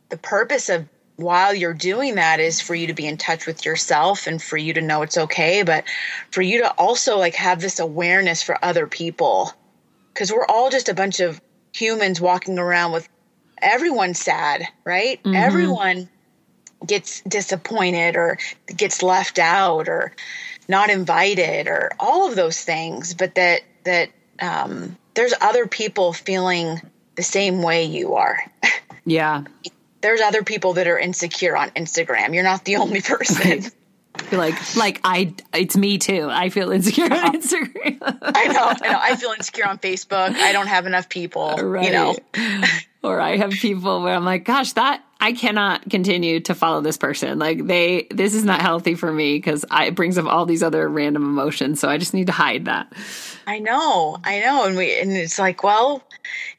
the 0.09 0.17
purpose 0.17 0.69
of 0.69 0.87
while 1.19 1.53
you're 1.53 1.73
doing 1.73 2.15
that 2.15 2.39
is 2.39 2.61
for 2.61 2.73
you 2.73 2.87
to 2.87 2.93
be 2.93 3.05
in 3.05 3.17
touch 3.17 3.45
with 3.45 3.65
yourself 3.65 4.25
and 4.25 4.41
for 4.41 4.55
you 4.55 4.73
to 4.73 4.81
know 4.81 5.01
it's 5.01 5.17
okay, 5.17 5.63
but 5.63 5.83
for 6.31 6.41
you 6.41 6.61
to 6.61 6.71
also 6.71 7.17
like 7.17 7.35
have 7.35 7.59
this 7.59 7.79
awareness 7.79 8.41
for 8.41 8.57
other 8.63 8.87
people. 8.87 9.51
Cause 10.13 10.31
we're 10.31 10.45
all 10.45 10.69
just 10.69 10.87
a 10.87 10.93
bunch 10.93 11.19
of 11.19 11.41
humans 11.73 12.21
walking 12.21 12.57
around 12.57 12.93
with 12.93 13.07
everyone 13.61 14.13
sad, 14.13 14.65
right? 14.85 15.21
Mm-hmm. 15.21 15.35
Everyone 15.35 16.09
gets 16.87 17.21
disappointed 17.21 18.15
or 18.15 18.37
gets 18.73 19.03
left 19.03 19.39
out 19.39 19.89
or 19.89 20.13
not 20.69 20.89
invited 20.89 21.67
or 21.67 21.91
all 21.99 22.29
of 22.29 22.37
those 22.37 22.63
things, 22.63 23.13
but 23.13 23.35
that 23.35 23.61
that 23.83 24.09
um, 24.39 24.97
there's 25.15 25.33
other 25.41 25.67
people 25.67 26.13
feeling 26.13 26.81
the 27.15 27.23
same 27.23 27.61
way 27.61 27.83
you 27.83 28.15
are. 28.15 28.39
Yeah. 29.05 29.43
there's 30.01 30.21
other 30.21 30.43
people 30.43 30.73
that 30.73 30.87
are 30.87 30.97
insecure 30.97 31.57
on 31.57 31.69
Instagram. 31.71 32.33
You're 32.33 32.43
not 32.43 32.65
the 32.65 32.77
only 32.77 33.01
person. 33.01 33.63
like 34.31 34.75
like 34.75 34.99
I 35.03 35.33
it's 35.53 35.77
me 35.77 35.97
too. 35.97 36.27
I 36.29 36.49
feel 36.49 36.71
insecure 36.71 37.05
on 37.05 37.33
Instagram. 37.33 37.97
I 38.21 38.45
know, 38.47 38.73
I 38.81 38.91
know. 38.91 38.99
I 39.01 39.15
feel 39.19 39.31
insecure 39.31 39.67
on 39.67 39.77
Facebook. 39.77 40.33
I 40.35 40.51
don't 40.51 40.67
have 40.67 40.85
enough 40.85 41.09
people. 41.09 41.55
Right. 41.57 41.85
You 41.85 41.91
know. 41.91 42.15
or 43.03 43.19
I 43.21 43.37
have 43.37 43.51
people 43.51 44.01
where 44.01 44.15
I'm 44.15 44.25
like, 44.25 44.45
gosh, 44.45 44.73
that 44.73 45.03
I 45.21 45.33
cannot 45.33 45.89
continue 45.89 46.39
to 46.41 46.55
follow 46.55 46.79
this 46.79 46.97
person. 46.97 47.39
Like 47.39 47.65
they 47.65 48.07
this 48.09 48.33
is 48.33 48.45
not 48.45 48.61
healthy 48.61 48.95
for 48.95 49.11
me 49.11 49.35
because 49.35 49.65
it 49.69 49.93
brings 49.93 50.17
up 50.17 50.25
all 50.25 50.45
these 50.45 50.63
other 50.63 50.87
random 50.87 51.23
emotions. 51.23 51.81
So 51.81 51.89
I 51.89 51.97
just 51.97 52.13
need 52.13 52.27
to 52.27 52.33
hide 52.33 52.65
that. 52.65 52.93
I 53.45 53.59
know. 53.59 54.17
I 54.23 54.39
know. 54.39 54.65
And 54.65 54.77
we 54.77 54.97
and 54.97 55.11
it's 55.11 55.37
like, 55.37 55.61
well, 55.61 56.03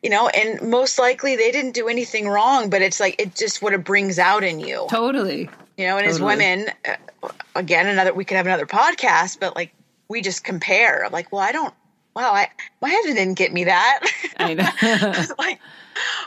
you 0.03 0.11
know, 0.11 0.29
and 0.29 0.69
most 0.69 0.99
likely 0.99 1.37
they 1.37 1.51
didn't 1.51 1.73
do 1.73 1.89
anything 1.89 2.29
wrong, 2.29 2.69
but 2.69 2.83
it's 2.83 3.01
like 3.01 3.21
it 3.21 3.35
just 3.35 3.63
what 3.63 3.73
it 3.73 3.83
brings 3.83 4.19
out 4.19 4.45
in 4.45 4.61
you. 4.61 4.87
Totally. 4.91 5.49
You 5.79 5.87
know, 5.87 5.97
and 5.97 6.07
totally. 6.07 6.09
as 6.09 6.21
women, 6.21 6.67
uh, 6.87 7.29
again, 7.55 7.87
another 7.87 8.13
we 8.13 8.27
could 8.27 8.37
have 8.37 8.47
another 8.47 8.67
podcast, 8.67 9.41
but 9.41 9.57
like 9.57 9.73
we 10.09 10.21
just 10.21 10.45
compare. 10.45 11.07
I'm 11.07 11.13
Like, 11.13 11.33
well, 11.33 11.41
I 11.41 11.53
don't. 11.53 11.73
Wow, 12.15 12.33
I 12.33 12.49
my 12.83 12.91
husband 12.91 13.17
didn't 13.17 13.39
get 13.39 13.53
me 13.55 13.65
that. 13.65 14.01
I 14.37 14.53
know. 14.53 15.35
like, 15.39 15.61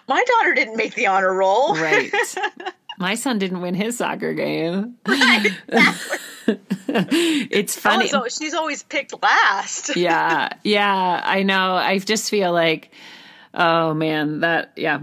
my 0.08 0.24
daughter 0.24 0.54
didn't 0.54 0.78
make 0.78 0.96
the 0.96 1.08
honor 1.08 1.34
roll. 1.34 1.76
Right. 1.76 2.12
My 3.00 3.16
son 3.16 3.40
didn't 3.40 3.62
win 3.62 3.74
his 3.74 3.98
soccer 3.98 4.34
game. 4.34 4.98
It's 6.96 7.78
funny. 7.78 8.12
Also, 8.12 8.28
she's 8.28 8.54
always 8.54 8.84
picked 8.84 9.20
last. 9.22 9.96
yeah. 9.96 10.50
Yeah. 10.64 11.22
I 11.24 11.44
know. 11.44 11.74
I 11.74 11.98
just 12.00 12.30
feel 12.30 12.52
like, 12.52 12.92
oh 13.54 13.94
man, 13.94 14.42
that, 14.42 14.74
yeah, 14.76 15.02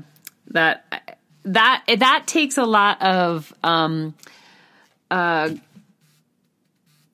that, 0.48 1.16
that, 1.44 1.84
that 1.98 2.24
takes 2.26 2.58
a 2.58 2.64
lot 2.64 3.02
of, 3.02 3.52
um, 3.64 4.14
uh, 5.10 5.50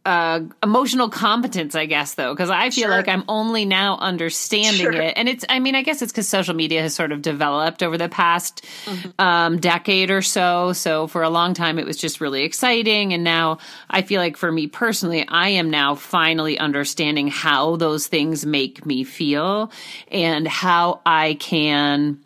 uh, 0.07 0.40
emotional 0.62 1.11
competence, 1.11 1.74
I 1.74 1.86
guess, 1.86 2.14
though, 2.14 2.32
because 2.32 2.48
I 2.48 2.70
feel 2.70 2.84
sure. 2.84 2.90
like 2.90 3.09
I'm 3.09 3.24
only 3.26 3.64
now 3.64 3.98
understanding 3.98 4.92
sure. 4.92 4.92
it. 4.92 5.14
And 5.16 5.28
it's, 5.28 5.44
I 5.48 5.59
mean, 5.59 5.74
I 5.74 5.82
guess 5.82 6.00
it's 6.00 6.12
because 6.12 6.28
social 6.28 6.54
media 6.54 6.80
has 6.80 6.94
sort 6.94 7.11
of 7.11 7.22
developed 7.22 7.82
over 7.82 7.98
the 7.98 8.09
past 8.09 8.64
mm-hmm. 8.84 9.11
um, 9.18 9.59
decade 9.59 10.12
or 10.12 10.22
so. 10.22 10.72
So 10.72 11.09
for 11.09 11.24
a 11.24 11.28
long 11.28 11.54
time, 11.54 11.80
it 11.80 11.86
was 11.86 11.96
just 11.96 12.20
really 12.20 12.44
exciting. 12.44 13.14
And 13.14 13.24
now 13.24 13.59
I 13.90 14.02
feel 14.02 14.20
like 14.20 14.36
for 14.36 14.52
me 14.52 14.68
personally, 14.68 15.26
I 15.26 15.48
am 15.48 15.70
now 15.70 15.96
finally 15.96 16.57
understanding 16.57 17.26
how 17.26 17.74
those 17.74 18.07
things 18.07 18.46
make 18.46 18.86
me 18.86 19.02
feel 19.02 19.72
and 20.12 20.46
how 20.46 21.00
I 21.04 21.34
can 21.34 22.20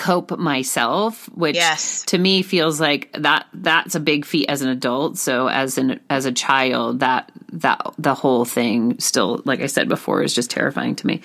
cope 0.00 0.38
myself 0.38 1.28
which 1.34 1.56
yes. 1.56 2.04
to 2.06 2.16
me 2.16 2.40
feels 2.40 2.80
like 2.80 3.12
that 3.18 3.46
that's 3.52 3.94
a 3.94 4.00
big 4.00 4.24
feat 4.24 4.46
as 4.48 4.62
an 4.62 4.70
adult. 4.70 5.18
So 5.18 5.46
as 5.46 5.76
an 5.76 6.00
as 6.08 6.24
a 6.24 6.32
child 6.32 7.00
that 7.00 7.30
that 7.52 7.82
the 7.98 8.14
whole 8.14 8.46
thing 8.46 8.98
still 8.98 9.42
like 9.44 9.60
i 9.60 9.66
said 9.66 9.90
before 9.90 10.22
is 10.22 10.32
just 10.32 10.50
terrifying 10.50 10.96
to 10.96 11.06
me. 11.06 11.20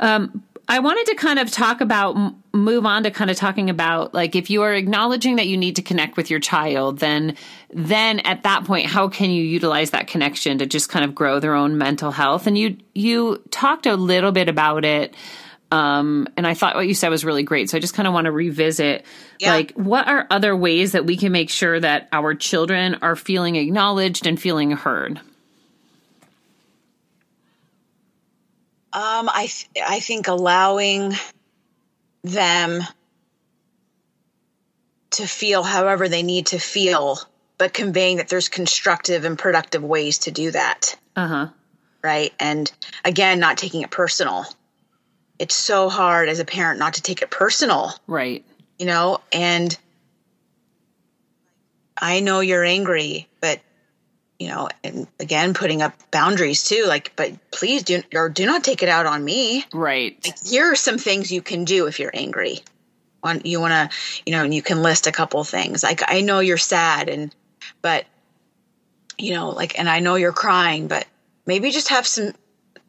Um 0.00 0.42
i 0.68 0.80
wanted 0.80 1.06
to 1.06 1.14
kind 1.14 1.38
of 1.38 1.50
talk 1.50 1.80
about 1.80 2.14
move 2.52 2.84
on 2.84 3.04
to 3.04 3.10
kind 3.10 3.30
of 3.30 3.38
talking 3.38 3.70
about 3.70 4.12
like 4.12 4.36
if 4.36 4.50
you 4.50 4.60
are 4.60 4.74
acknowledging 4.74 5.36
that 5.36 5.46
you 5.46 5.56
need 5.56 5.76
to 5.76 5.82
connect 5.82 6.18
with 6.18 6.28
your 6.30 6.40
child 6.40 6.98
then 6.98 7.34
then 7.70 8.20
at 8.20 8.42
that 8.42 8.64
point 8.64 8.84
how 8.84 9.08
can 9.08 9.30
you 9.30 9.42
utilize 9.42 9.92
that 9.92 10.06
connection 10.06 10.58
to 10.58 10.66
just 10.66 10.90
kind 10.90 11.06
of 11.06 11.14
grow 11.14 11.40
their 11.40 11.54
own 11.54 11.78
mental 11.78 12.10
health? 12.10 12.46
And 12.46 12.58
you 12.58 12.76
you 12.94 13.42
talked 13.50 13.86
a 13.86 13.96
little 13.96 14.30
bit 14.30 14.50
about 14.50 14.84
it 14.84 15.14
um, 15.72 16.28
and 16.36 16.46
I 16.46 16.52
thought 16.52 16.76
what 16.76 16.86
you 16.86 16.92
said 16.92 17.08
was 17.08 17.24
really 17.24 17.44
great. 17.44 17.70
So 17.70 17.78
I 17.78 17.80
just 17.80 17.94
kind 17.94 18.06
of 18.06 18.12
want 18.12 18.26
to 18.26 18.30
revisit 18.30 19.06
yeah. 19.40 19.54
like 19.54 19.72
what 19.72 20.06
are 20.06 20.26
other 20.28 20.54
ways 20.54 20.92
that 20.92 21.06
we 21.06 21.16
can 21.16 21.32
make 21.32 21.48
sure 21.48 21.80
that 21.80 22.08
our 22.12 22.34
children 22.34 22.96
are 23.00 23.16
feeling 23.16 23.56
acknowledged 23.56 24.26
and 24.26 24.38
feeling 24.38 24.72
heard? 24.72 25.18
Um, 28.92 29.30
I 29.30 29.48
th- 29.48 29.86
I 29.88 30.00
think 30.00 30.28
allowing 30.28 31.14
them 32.22 32.82
to 35.12 35.26
feel 35.26 35.62
however 35.62 36.06
they 36.06 36.22
need 36.22 36.48
to 36.48 36.58
feel, 36.58 37.18
but 37.56 37.72
conveying 37.72 38.18
that 38.18 38.28
there's 38.28 38.50
constructive 38.50 39.24
and 39.24 39.38
productive 39.38 39.82
ways 39.82 40.18
to 40.18 40.30
do 40.30 40.50
that. 40.50 40.98
Uh 41.16 41.26
huh. 41.26 41.48
Right. 42.02 42.34
And 42.38 42.70
again, 43.06 43.40
not 43.40 43.56
taking 43.56 43.80
it 43.80 43.90
personal. 43.90 44.44
It's 45.42 45.56
so 45.56 45.88
hard 45.88 46.28
as 46.28 46.38
a 46.38 46.44
parent 46.44 46.78
not 46.78 46.94
to 46.94 47.02
take 47.02 47.20
it 47.20 47.28
personal. 47.28 47.92
Right. 48.06 48.44
You 48.78 48.86
know, 48.86 49.18
and 49.32 49.76
I 52.00 52.20
know 52.20 52.38
you're 52.38 52.62
angry, 52.62 53.28
but 53.40 53.60
you 54.38 54.46
know, 54.46 54.68
and 54.84 55.08
again, 55.18 55.52
putting 55.52 55.82
up 55.82 55.94
boundaries 56.12 56.62
too. 56.62 56.84
Like, 56.86 57.16
but 57.16 57.32
please 57.50 57.82
do 57.82 58.04
or 58.14 58.28
do 58.28 58.46
not 58.46 58.62
take 58.62 58.84
it 58.84 58.88
out 58.88 59.06
on 59.06 59.24
me. 59.24 59.64
Right. 59.72 60.16
Like, 60.24 60.46
here 60.46 60.70
are 60.70 60.76
some 60.76 60.98
things 60.98 61.32
you 61.32 61.42
can 61.42 61.64
do 61.64 61.88
if 61.88 61.98
you're 61.98 62.14
angry. 62.14 62.60
On 63.24 63.42
you 63.44 63.58
want 63.60 63.72
to, 63.72 63.96
you 64.24 64.30
know, 64.30 64.44
and 64.44 64.54
you 64.54 64.62
can 64.62 64.80
list 64.80 65.08
a 65.08 65.12
couple 65.12 65.42
things. 65.42 65.82
Like, 65.82 66.02
I 66.06 66.20
know 66.20 66.38
you're 66.38 66.56
sad, 66.56 67.08
and 67.08 67.34
but 67.80 68.06
you 69.18 69.34
know, 69.34 69.48
like, 69.48 69.76
and 69.76 69.88
I 69.88 69.98
know 69.98 70.14
you're 70.14 70.30
crying, 70.30 70.86
but 70.86 71.04
maybe 71.46 71.72
just 71.72 71.88
have 71.88 72.06
some 72.06 72.32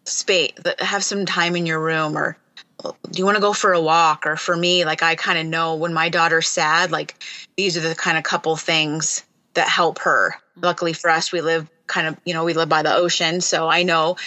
space, 0.05 0.51
have 0.77 1.03
some 1.03 1.25
time 1.25 1.55
in 1.55 1.65
your 1.65 1.79
room, 1.79 2.15
or 2.15 2.37
do 2.83 3.17
you 3.17 3.25
want 3.25 3.35
to 3.35 3.41
go 3.41 3.53
for 3.53 3.73
a 3.73 3.81
walk? 3.81 4.25
Or 4.25 4.35
for 4.35 4.55
me, 4.55 4.85
like, 4.85 5.03
I 5.03 5.15
kind 5.15 5.39
of 5.39 5.45
know 5.45 5.75
when 5.75 5.93
my 5.93 6.09
daughter's 6.09 6.47
sad, 6.47 6.91
like, 6.91 7.15
these 7.55 7.77
are 7.77 7.81
the 7.81 7.95
kind 7.95 8.17
of 8.17 8.23
couple 8.23 8.55
things 8.55 9.23
that 9.53 9.67
help 9.67 9.99
her. 9.99 10.31
Mm-hmm. 10.31 10.65
Luckily 10.65 10.93
for 10.93 11.09
us, 11.09 11.31
we 11.31 11.41
live 11.41 11.69
kind 11.87 12.07
of, 12.07 12.17
you 12.25 12.33
know, 12.33 12.43
we 12.43 12.53
live 12.53 12.69
by 12.69 12.81
the 12.81 12.95
ocean. 12.95 13.41
So 13.41 13.67
I 13.67 13.83
know 13.83 14.17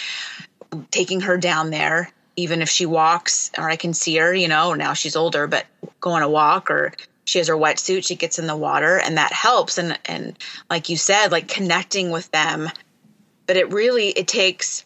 taking 0.91 1.21
her 1.21 1.37
down 1.37 1.69
there, 1.69 2.11
even 2.35 2.61
if 2.61 2.69
she 2.69 2.85
walks 2.85 3.51
or 3.57 3.69
I 3.69 3.75
can 3.75 3.93
see 3.93 4.17
her, 4.17 4.33
you 4.33 4.47
know, 4.47 4.73
now 4.73 4.93
she's 4.93 5.15
older, 5.15 5.47
but 5.47 5.65
go 5.99 6.11
on 6.11 6.21
a 6.21 6.29
walk 6.29 6.69
or 6.69 6.93
she 7.25 7.39
has 7.39 7.47
her 7.47 7.55
wetsuit, 7.55 8.05
she 8.05 8.15
gets 8.15 8.39
in 8.39 8.47
the 8.47 8.55
water 8.55 8.97
and 8.97 9.17
that 9.17 9.33
helps. 9.33 9.77
And, 9.77 9.99
and 10.05 10.37
like 10.69 10.89
you 10.89 10.97
said, 10.97 11.31
like 11.31 11.47
connecting 11.47 12.11
with 12.11 12.29
them, 12.31 12.69
but 13.47 13.57
it 13.57 13.71
really, 13.73 14.09
it 14.09 14.27
takes 14.27 14.85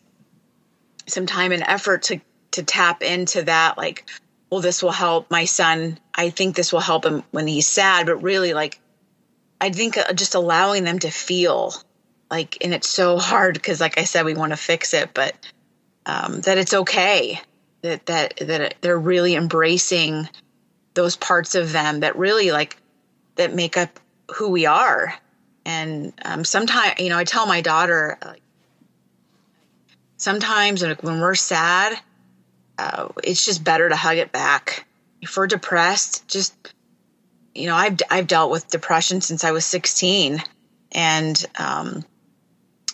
some 1.08 1.26
time 1.26 1.52
and 1.52 1.64
effort 1.64 2.04
to, 2.04 2.22
to 2.52 2.64
tap 2.64 3.02
into 3.02 3.43
that. 3.43 3.78
Like, 3.78 4.10
well, 4.49 4.62
this 4.62 4.84
will 4.84 4.91
help 4.91 5.32
my 5.32 5.45
son. 5.45 5.99
I 6.14 6.30
think 6.30 6.56
this 6.56 6.74
will 6.74 6.80
help 6.80 7.06
him 7.06 7.24
when 7.32 7.47
he's 7.47 7.68
sad, 7.68 8.06
but 8.06 8.22
really 8.22 8.54
like 8.54 8.80
I 9.62 9.70
think 9.70 9.95
uh, 9.95 10.12
just 10.14 10.34
allowing 10.34 10.84
them 10.84 10.99
to 10.99 11.12
feel 11.12 11.74
like, 12.32 12.58
and 12.64 12.74
it's 12.74 12.89
so 12.89 13.20
hard 13.20 13.54
because, 13.54 13.80
like 13.80 13.99
I 13.99 14.06
said, 14.06 14.26
we 14.26 14.34
want 14.34 14.54
to 14.54 14.58
fix 14.58 14.93
it, 14.93 15.14
but 15.14 15.36
um, 16.08 16.41
that 16.41 16.58
it's 16.58 16.74
okay 16.74 17.39
that 17.84 18.08
that 18.08 18.38
that 18.38 18.76
they're 18.82 18.97
really 18.97 19.36
embracing 19.36 20.28
those 20.95 21.16
parts 21.16 21.54
of 21.54 21.72
them 21.72 21.99
that 21.99 22.18
really 22.18 22.52
like 22.52 22.78
that 23.36 23.54
make 23.54 23.78
up 23.78 23.99
who 24.36 24.49
we 24.49 24.66
are. 24.66 25.14
And 25.64 26.14
um, 26.26 26.43
sometimes, 26.43 26.99
you 26.99 27.10
know, 27.10 27.18
I 27.20 27.24
tell 27.24 27.45
my 27.45 27.62
daughter, 27.62 28.18
like, 28.26 28.41
sometimes 30.18 30.84
when 30.84 31.22
we're 31.22 31.36
sad, 31.36 31.99
uh, 32.78 33.10
it's 33.24 33.46
just 33.46 33.64
better 33.64 33.90
to 33.90 33.96
hug 33.96 34.18
it 34.18 34.32
back. 34.32 34.86
If 35.22 35.38
we're 35.38 35.48
depressed, 35.48 36.28
just 36.28 36.54
you 37.54 37.68
know, 37.68 37.76
I've 37.76 37.98
I've 38.10 38.28
dealt 38.28 38.52
with 38.52 38.70
depression 38.70 39.22
since 39.22 39.44
I 39.44 39.52
was 39.52 39.66
16, 39.66 40.42
and 40.92 41.46
um, 41.58 42.04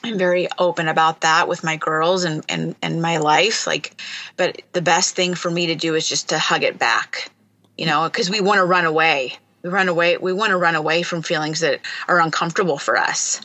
I'm 0.04 0.18
very 0.18 0.48
open 0.58 0.88
about 0.88 1.22
that 1.22 1.48
with 1.48 1.64
my 1.64 1.78
girls 1.78 2.24
and 2.24 2.44
and 2.50 2.76
and 2.82 3.02
my 3.02 3.18
life. 3.18 3.68
Like, 3.68 4.00
but 4.36 4.62
the 4.74 4.82
best 4.82 5.16
thing 5.16 5.36
for 5.36 5.50
me 5.50 5.68
to 5.68 5.76
do 5.76 5.96
is 5.96 6.08
just 6.08 6.30
to 6.30 6.40
hug 6.40 6.64
it 6.64 6.80
back, 6.80 7.32
you 7.78 7.86
know, 7.86 8.04
because 8.06 8.30
we 8.30 8.42
want 8.42 8.60
to 8.60 8.66
run 8.66 8.86
away. 8.86 9.38
We 9.64 9.70
run 9.70 9.90
away. 9.90 10.18
We 10.18 10.34
want 10.34 10.52
to 10.52 10.58
run 10.58 10.76
away 10.76 11.04
from 11.04 11.22
feelings 11.22 11.62
that 11.62 11.82
are 12.08 12.20
uncomfortable 12.20 12.78
for 12.78 12.98
us. 12.98 13.42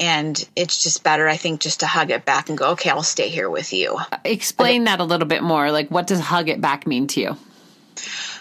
And 0.00 0.42
it's 0.56 0.82
just 0.82 1.04
better, 1.04 1.28
I 1.28 1.36
think, 1.36 1.60
just 1.60 1.80
to 1.80 1.86
hug 1.86 2.10
it 2.10 2.24
back 2.24 2.48
and 2.48 2.56
go, 2.56 2.70
okay, 2.70 2.88
I'll 2.88 3.02
stay 3.02 3.28
here 3.28 3.50
with 3.50 3.74
you. 3.74 3.98
Explain 4.24 4.84
that 4.84 4.98
a 4.98 5.04
little 5.04 5.28
bit 5.28 5.42
more. 5.42 5.70
Like, 5.70 5.90
what 5.90 6.06
does 6.06 6.20
hug 6.20 6.48
it 6.48 6.58
back 6.60 6.86
mean 6.86 7.06
to 7.08 7.20
you? 7.20 7.36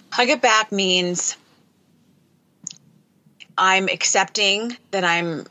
Hug 0.10 0.30
it 0.30 0.42
back 0.42 0.72
means 0.72 1.36
I'm 3.58 3.90
accepting 3.90 4.78
that 4.92 5.04
I'm 5.04 5.46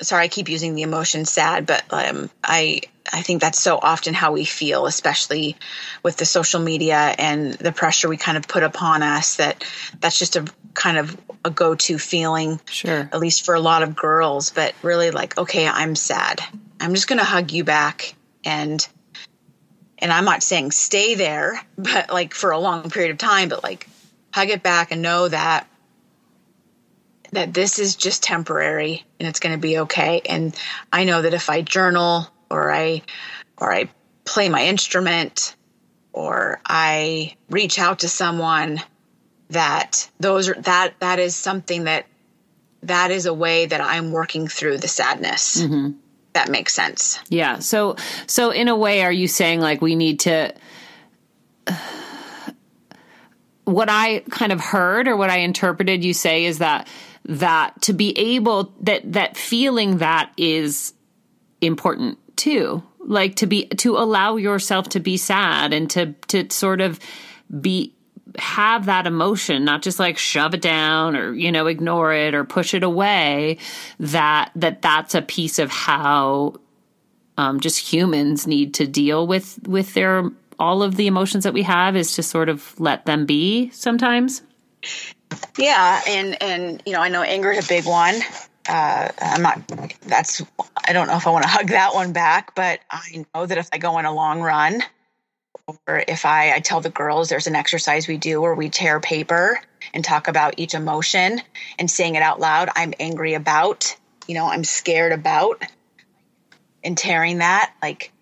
sorry, 0.00 0.24
I 0.24 0.28
keep 0.28 0.48
using 0.48 0.74
the 0.74 0.82
emotion 0.82 1.24
sad, 1.24 1.66
but 1.66 1.84
um, 1.90 2.30
I 2.42 2.82
I 3.12 3.22
think 3.22 3.40
that's 3.40 3.60
so 3.60 3.78
often 3.80 4.14
how 4.14 4.32
we 4.32 4.44
feel, 4.44 4.86
especially 4.86 5.56
with 6.02 6.16
the 6.16 6.24
social 6.24 6.60
media 6.60 6.96
and 6.96 7.54
the 7.54 7.72
pressure 7.72 8.08
we 8.08 8.16
kind 8.16 8.36
of 8.36 8.46
put 8.46 8.62
upon 8.62 9.02
us. 9.02 9.36
That 9.36 9.64
that's 9.98 10.18
just 10.18 10.36
a 10.36 10.46
kind 10.74 10.98
of 10.98 11.16
a 11.44 11.50
go 11.50 11.74
to 11.74 11.98
feeling, 11.98 12.60
sure, 12.66 13.08
at 13.12 13.18
least 13.18 13.44
for 13.44 13.54
a 13.54 13.60
lot 13.60 13.82
of 13.82 13.96
girls. 13.96 14.50
But 14.50 14.74
really, 14.82 15.10
like, 15.10 15.38
okay, 15.38 15.66
I'm 15.66 15.96
sad. 15.96 16.40
I'm 16.80 16.94
just 16.94 17.08
going 17.08 17.18
to 17.18 17.24
hug 17.24 17.52
you 17.52 17.64
back, 17.64 18.14
and 18.44 18.86
and 19.98 20.12
I'm 20.12 20.24
not 20.24 20.42
saying 20.42 20.70
stay 20.70 21.14
there, 21.14 21.60
but 21.78 22.10
like 22.10 22.34
for 22.34 22.50
a 22.50 22.58
long 22.58 22.90
period 22.90 23.10
of 23.10 23.18
time, 23.18 23.48
but 23.48 23.62
like 23.62 23.88
hug 24.32 24.48
it 24.48 24.62
back 24.62 24.92
and 24.92 25.02
know 25.02 25.28
that 25.28 25.66
that 27.32 27.54
this 27.54 27.78
is 27.78 27.96
just 27.96 28.22
temporary 28.22 29.04
and 29.18 29.28
it's 29.28 29.40
going 29.40 29.54
to 29.54 29.60
be 29.60 29.78
okay. 29.80 30.20
And 30.28 30.54
I 30.92 31.04
know 31.04 31.22
that 31.22 31.34
if 31.34 31.50
I 31.50 31.62
journal 31.62 32.28
or 32.50 32.70
I 32.72 33.02
or 33.56 33.72
I 33.72 33.88
play 34.24 34.48
my 34.48 34.66
instrument 34.66 35.54
or 36.12 36.60
I 36.66 37.36
reach 37.48 37.78
out 37.78 38.00
to 38.00 38.08
someone 38.08 38.80
that 39.50 40.10
those 40.18 40.48
are 40.48 40.60
that 40.62 40.94
that 41.00 41.18
is 41.18 41.36
something 41.36 41.84
that 41.84 42.06
that 42.82 43.10
is 43.10 43.26
a 43.26 43.34
way 43.34 43.66
that 43.66 43.80
I'm 43.80 44.12
working 44.12 44.48
through 44.48 44.78
the 44.78 44.88
sadness. 44.88 45.60
Mm-hmm. 45.62 45.92
That 46.32 46.48
makes 46.48 46.72
sense. 46.74 47.20
Yeah. 47.28 47.58
So 47.58 47.96
so 48.26 48.50
in 48.50 48.68
a 48.68 48.76
way 48.76 49.02
are 49.02 49.12
you 49.12 49.28
saying 49.28 49.60
like 49.60 49.80
we 49.80 49.96
need 49.96 50.20
to 50.20 50.54
what 53.64 53.88
I 53.90 54.20
kind 54.30 54.52
of 54.52 54.60
heard 54.60 55.08
or 55.08 55.16
what 55.16 55.30
I 55.30 55.38
interpreted 55.38 56.04
you 56.04 56.14
say 56.14 56.44
is 56.44 56.58
that 56.58 56.88
that 57.24 57.80
to 57.82 57.92
be 57.92 58.16
able 58.18 58.74
that 58.80 59.12
that 59.12 59.36
feeling 59.36 59.98
that 59.98 60.32
is 60.36 60.92
important 61.60 62.18
too. 62.36 62.82
Like 62.98 63.36
to 63.36 63.46
be 63.46 63.66
to 63.66 63.96
allow 63.96 64.36
yourself 64.36 64.90
to 64.90 65.00
be 65.00 65.16
sad 65.16 65.72
and 65.72 65.90
to 65.90 66.12
to 66.28 66.50
sort 66.50 66.80
of 66.80 66.98
be 67.60 67.94
have 68.38 68.86
that 68.86 69.06
emotion 69.06 69.64
not 69.64 69.82
just 69.82 69.98
like 69.98 70.16
shove 70.16 70.54
it 70.54 70.62
down 70.62 71.16
or 71.16 71.32
you 71.34 71.50
know 71.50 71.66
ignore 71.66 72.12
it 72.12 72.32
or 72.32 72.44
push 72.44 72.74
it 72.74 72.84
away 72.84 73.58
that 73.98 74.52
that 74.54 74.82
that's 74.82 75.16
a 75.16 75.22
piece 75.22 75.58
of 75.58 75.68
how 75.68 76.54
um, 77.36 77.58
just 77.58 77.78
humans 77.92 78.46
need 78.46 78.74
to 78.74 78.86
deal 78.86 79.26
with 79.26 79.58
with 79.66 79.94
their 79.94 80.30
all 80.58 80.82
of 80.82 80.96
the 80.96 81.06
emotions 81.06 81.44
that 81.44 81.54
we 81.54 81.62
have 81.62 81.96
is 81.96 82.14
to 82.14 82.22
sort 82.22 82.48
of 82.48 82.78
let 82.78 83.06
them 83.06 83.26
be 83.26 83.70
sometimes 83.70 84.42
yeah, 85.58 86.00
and 86.06 86.42
and 86.42 86.82
you 86.86 86.92
know, 86.92 87.00
I 87.00 87.08
know 87.08 87.22
anger 87.22 87.50
is 87.50 87.64
a 87.64 87.68
big 87.68 87.86
one. 87.86 88.14
Uh, 88.68 89.08
I'm 89.20 89.42
not. 89.42 89.60
That's. 90.02 90.42
I 90.86 90.92
don't 90.92 91.06
know 91.06 91.16
if 91.16 91.26
I 91.26 91.30
want 91.30 91.44
to 91.44 91.48
hug 91.48 91.68
that 91.68 91.94
one 91.94 92.12
back, 92.12 92.54
but 92.54 92.80
I 92.90 93.24
know 93.34 93.46
that 93.46 93.58
if 93.58 93.68
I 93.72 93.78
go 93.78 93.96
on 93.96 94.04
a 94.04 94.12
long 94.12 94.40
run, 94.40 94.82
or 95.86 96.02
if 96.06 96.24
I, 96.24 96.54
I 96.54 96.60
tell 96.60 96.80
the 96.80 96.90
girls 96.90 97.28
there's 97.28 97.46
an 97.46 97.56
exercise 97.56 98.08
we 98.08 98.16
do 98.16 98.40
where 98.40 98.54
we 98.54 98.68
tear 98.68 99.00
paper 99.00 99.60
and 99.94 100.04
talk 100.04 100.28
about 100.28 100.54
each 100.58 100.74
emotion 100.74 101.40
and 101.78 101.90
saying 101.90 102.14
it 102.14 102.22
out 102.22 102.40
loud. 102.40 102.70
I'm 102.74 102.94
angry 103.00 103.34
about. 103.34 103.96
You 104.26 104.34
know, 104.34 104.46
I'm 104.46 104.64
scared 104.64 105.12
about, 105.12 105.64
and 106.84 106.96
tearing 106.96 107.38
that 107.38 107.72
like, 107.82 108.12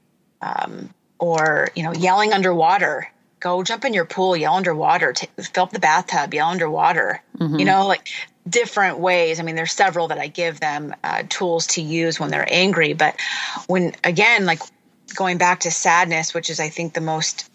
um, 0.40 0.94
or 1.18 1.68
you 1.74 1.82
know, 1.82 1.92
yelling 1.92 2.32
underwater 2.32 3.08
go 3.40 3.62
jump 3.62 3.84
in 3.84 3.94
your 3.94 4.04
pool, 4.04 4.36
yell 4.36 4.54
underwater, 4.54 5.12
t- 5.12 5.28
fill 5.38 5.64
up 5.64 5.70
the 5.70 5.78
bathtub, 5.78 6.34
yell 6.34 6.48
underwater. 6.48 7.22
Mm-hmm. 7.38 7.58
You 7.58 7.64
know, 7.64 7.86
like 7.86 8.08
different 8.48 8.98
ways. 8.98 9.40
I 9.40 9.42
mean, 9.42 9.56
there's 9.56 9.72
several 9.72 10.08
that 10.08 10.18
I 10.18 10.26
give 10.26 10.60
them 10.60 10.94
uh, 11.04 11.24
tools 11.28 11.66
to 11.68 11.82
use 11.82 12.18
when 12.18 12.30
they're 12.30 12.48
angry. 12.50 12.92
But 12.94 13.16
when, 13.66 13.94
again, 14.04 14.46
like 14.46 14.60
going 15.14 15.38
back 15.38 15.60
to 15.60 15.70
sadness, 15.70 16.34
which 16.34 16.50
is, 16.50 16.60
I 16.60 16.68
think, 16.68 16.94
the 16.94 17.00
most, 17.00 17.50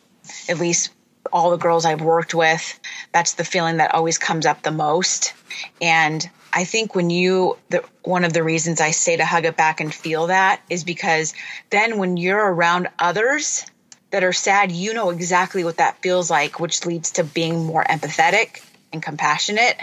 at 0.50 0.60
least 0.60 0.92
all 1.32 1.52
the 1.52 1.58
girls 1.58 1.86
I've 1.86 2.02
worked 2.02 2.34
with, 2.34 2.80
that's 3.12 3.34
the 3.34 3.44
feeling 3.44 3.78
that 3.78 3.94
always 3.94 4.18
comes 4.18 4.46
up 4.46 4.62
the 4.62 4.72
most. 4.72 5.34
And 5.82 6.30
I 6.52 6.66
think 6.66 6.96
when 6.96 7.10
you, 7.10 7.58
the, 7.70 7.84
one 8.04 8.26
of 8.26 8.34
the 8.34 8.44
reasons 8.44 8.80
I 8.80 8.92
say 8.92 9.18
to 9.18 9.26
hug 9.26 9.46
it 9.46 9.58
back 9.58 9.80
and 9.80 9.94
feel 9.94 10.28
that 10.28 10.62
is 10.70 10.84
because 10.84 11.34
then 11.72 11.98
when 11.98 12.18
you're 12.18 12.54
around 12.54 12.90
others 13.00 13.66
that 14.14 14.24
are 14.24 14.32
sad, 14.32 14.72
you 14.72 14.94
know 14.94 15.10
exactly 15.10 15.64
what 15.64 15.78
that 15.78 16.00
feels 16.04 16.30
like, 16.30 16.60
which 16.60 16.86
leads 16.86 17.14
to 17.14 17.24
being 17.24 17.66
more 17.66 17.84
empathetic 17.84 18.64
and 18.92 19.02
compassionate. 19.02 19.76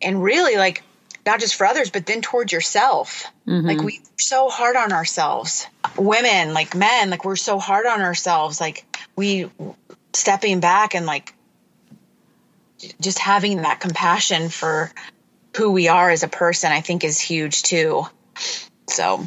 And 0.00 0.22
really, 0.22 0.56
like, 0.56 0.84
not 1.26 1.40
just 1.40 1.56
for 1.56 1.66
others, 1.66 1.90
but 1.90 2.06
then 2.06 2.22
towards 2.22 2.52
yourself. 2.52 3.26
Mm-hmm. 3.48 3.66
Like, 3.66 3.80
we're 3.80 3.98
so 4.16 4.48
hard 4.48 4.76
on 4.76 4.92
ourselves. 4.92 5.66
Women, 5.98 6.54
like 6.54 6.76
men, 6.76 7.10
like, 7.10 7.24
we're 7.24 7.34
so 7.34 7.58
hard 7.58 7.86
on 7.86 8.00
ourselves. 8.02 8.60
Like, 8.60 8.84
we 9.16 9.50
stepping 10.12 10.60
back 10.60 10.94
and 10.94 11.06
like 11.06 11.34
just 13.00 13.18
having 13.18 13.62
that 13.62 13.80
compassion 13.80 14.48
for 14.48 14.92
who 15.56 15.72
we 15.72 15.88
are 15.88 16.08
as 16.08 16.22
a 16.22 16.28
person, 16.28 16.70
I 16.70 16.82
think 16.82 17.02
is 17.02 17.18
huge 17.20 17.64
too. 17.64 18.06
So, 18.88 19.26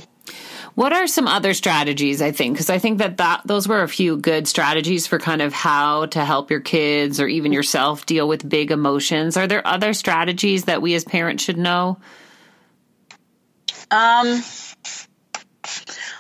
what 0.76 0.91
are 0.91 1.07
some 1.07 1.28
other 1.28 1.53
strategies? 1.53 2.21
I 2.21 2.32
think 2.32 2.55
because 2.55 2.69
I 2.69 2.80
think 2.80 2.97
that 2.99 3.17
that 3.17 3.41
those 3.45 3.67
were 3.67 3.84
a 3.84 3.88
few 3.88 4.17
good 4.17 4.47
strategies 4.47 5.05
for 5.05 5.19
kind 5.19 5.41
of 5.41 5.53
how 5.53 6.07
to 6.07 6.26
help 6.26 6.49
your 6.49 6.61
kids 6.61 7.19
or 7.19 7.28
even 7.28 7.53
yourself 7.53 8.05
deal 8.05 8.28
with 8.28 8.47
big 8.47 8.71
emotions. 8.71 9.38
Are 9.38 9.47
there 9.47 9.65
other 9.65 9.93
strategies 9.93 10.65
that 10.65 10.82
we 10.82 10.95
as 10.95 11.03
parents 11.03 11.43
should 11.43 11.57
know? 11.57 11.99
Um, 13.91 14.41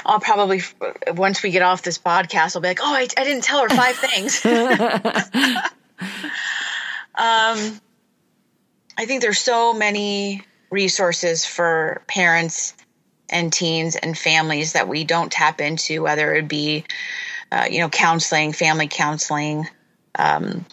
I'll 0.05 0.19
probably 0.19 0.61
once 1.07 1.41
we 1.41 1.49
get 1.49 1.63
off 1.63 1.81
this 1.81 1.97
podcast, 1.97 2.55
I'll 2.55 2.61
be 2.61 2.67
like, 2.67 2.79
"Oh, 2.81 2.93
I, 2.93 3.07
I 3.17 3.23
didn't 3.23 3.43
tell 3.43 3.61
her 3.61 3.69
five 3.69 3.95
things." 3.95 4.45
um, 7.15 7.81
I 8.95 9.05
think 9.05 9.21
there's 9.21 9.39
so 9.39 9.73
many 9.73 10.43
resources 10.69 11.45
for 11.45 12.03
parents 12.07 12.75
and 13.33 13.51
teens 13.51 13.95
and 13.95 14.17
families 14.17 14.73
that 14.73 14.87
we 14.87 15.03
don't 15.03 15.31
tap 15.31 15.59
into, 15.59 16.03
whether 16.03 16.33
it 16.35 16.47
be, 16.47 16.85
uh, 17.51 17.65
you 17.69 17.79
know, 17.79 17.89
counseling, 17.89 18.53
family 18.53 18.87
counseling, 18.87 19.67
um, 20.17 20.65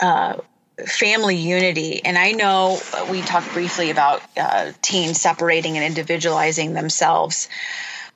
uh, 0.00 0.38
family 0.86 1.36
unity. 1.36 2.04
And 2.04 2.18
I 2.18 2.32
know 2.32 2.80
we 3.10 3.22
talked 3.22 3.52
briefly 3.52 3.90
about 3.90 4.22
uh, 4.36 4.72
teens 4.82 5.20
separating 5.20 5.76
and 5.76 5.84
individualizing 5.84 6.72
themselves, 6.72 7.48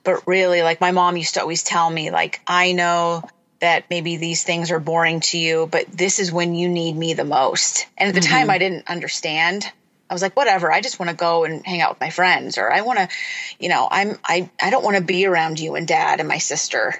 but 0.02 0.26
really, 0.26 0.62
like 0.62 0.80
my 0.80 0.90
mom 0.90 1.16
used 1.16 1.34
to 1.34 1.40
always 1.40 1.62
tell 1.62 1.88
me, 1.88 2.10
like, 2.10 2.40
I 2.46 2.72
know 2.72 3.22
that 3.60 3.84
maybe 3.90 4.16
these 4.16 4.44
things 4.44 4.70
are 4.70 4.80
boring 4.80 5.20
to 5.20 5.38
you, 5.38 5.68
but 5.70 5.86
this 5.86 6.18
is 6.18 6.32
when 6.32 6.54
you 6.54 6.68
need 6.68 6.96
me 6.96 7.14
the 7.14 7.24
most. 7.24 7.86
And 7.96 8.08
at 8.08 8.14
the 8.14 8.20
mm-hmm. 8.20 8.32
time, 8.32 8.50
I 8.50 8.58
didn't 8.58 8.88
understand. 8.88 9.70
I 10.10 10.14
was 10.14 10.22
like, 10.22 10.36
whatever. 10.36 10.72
I 10.72 10.80
just 10.80 10.98
want 10.98 11.10
to 11.10 11.16
go 11.16 11.44
and 11.44 11.64
hang 11.66 11.80
out 11.80 11.90
with 11.90 12.00
my 12.00 12.10
friends, 12.10 12.58
or 12.58 12.72
I 12.72 12.80
want 12.80 12.98
to, 12.98 13.08
you 13.58 13.68
know, 13.68 13.88
I'm 13.90 14.18
I 14.24 14.50
I 14.60 14.70
don't 14.70 14.84
want 14.84 14.96
to 14.96 15.02
be 15.02 15.26
around 15.26 15.60
you 15.60 15.74
and 15.74 15.86
dad 15.86 16.20
and 16.20 16.28
my 16.28 16.38
sister. 16.38 16.94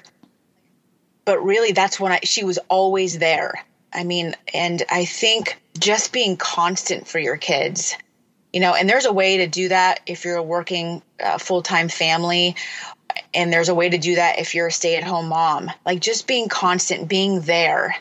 But 1.25 1.45
really, 1.45 1.73
that's 1.73 1.99
when 1.99 2.13
I 2.13 2.21
she 2.25 2.45
was 2.45 2.59
always 2.69 3.19
there. 3.19 3.55
I 3.93 4.05
mean, 4.05 4.35
and 4.53 4.83
I 4.91 5.05
think 5.05 5.59
just 5.79 6.13
being 6.13 6.37
constant 6.37 7.09
for 7.09 7.19
your 7.19 7.37
kids, 7.37 7.97
you 8.53 8.61
know, 8.61 8.75
and 8.75 8.89
there's 8.89 9.07
a 9.07 9.13
way 9.13 9.39
to 9.39 9.47
do 9.47 9.69
that 9.69 10.01
if 10.07 10.25
you're 10.25 10.37
a 10.37 10.43
working 10.43 11.03
uh, 11.23 11.39
full 11.39 11.63
time 11.63 11.89
family 11.89 12.57
and 13.35 13.53
there's 13.53 13.69
a 13.69 13.75
way 13.75 13.89
to 13.89 13.99
do 13.99 14.17
that 14.17 14.39
if 14.39 14.55
you're 14.55 14.69
a 14.69 14.73
stay 14.73 14.97
at 14.97 15.05
home 15.05 15.29
mom. 15.29 15.71
Like 15.85 16.01
just 16.01 16.27
being 16.27 16.49
constant, 16.49 17.09
being 17.09 17.41
there 17.41 17.97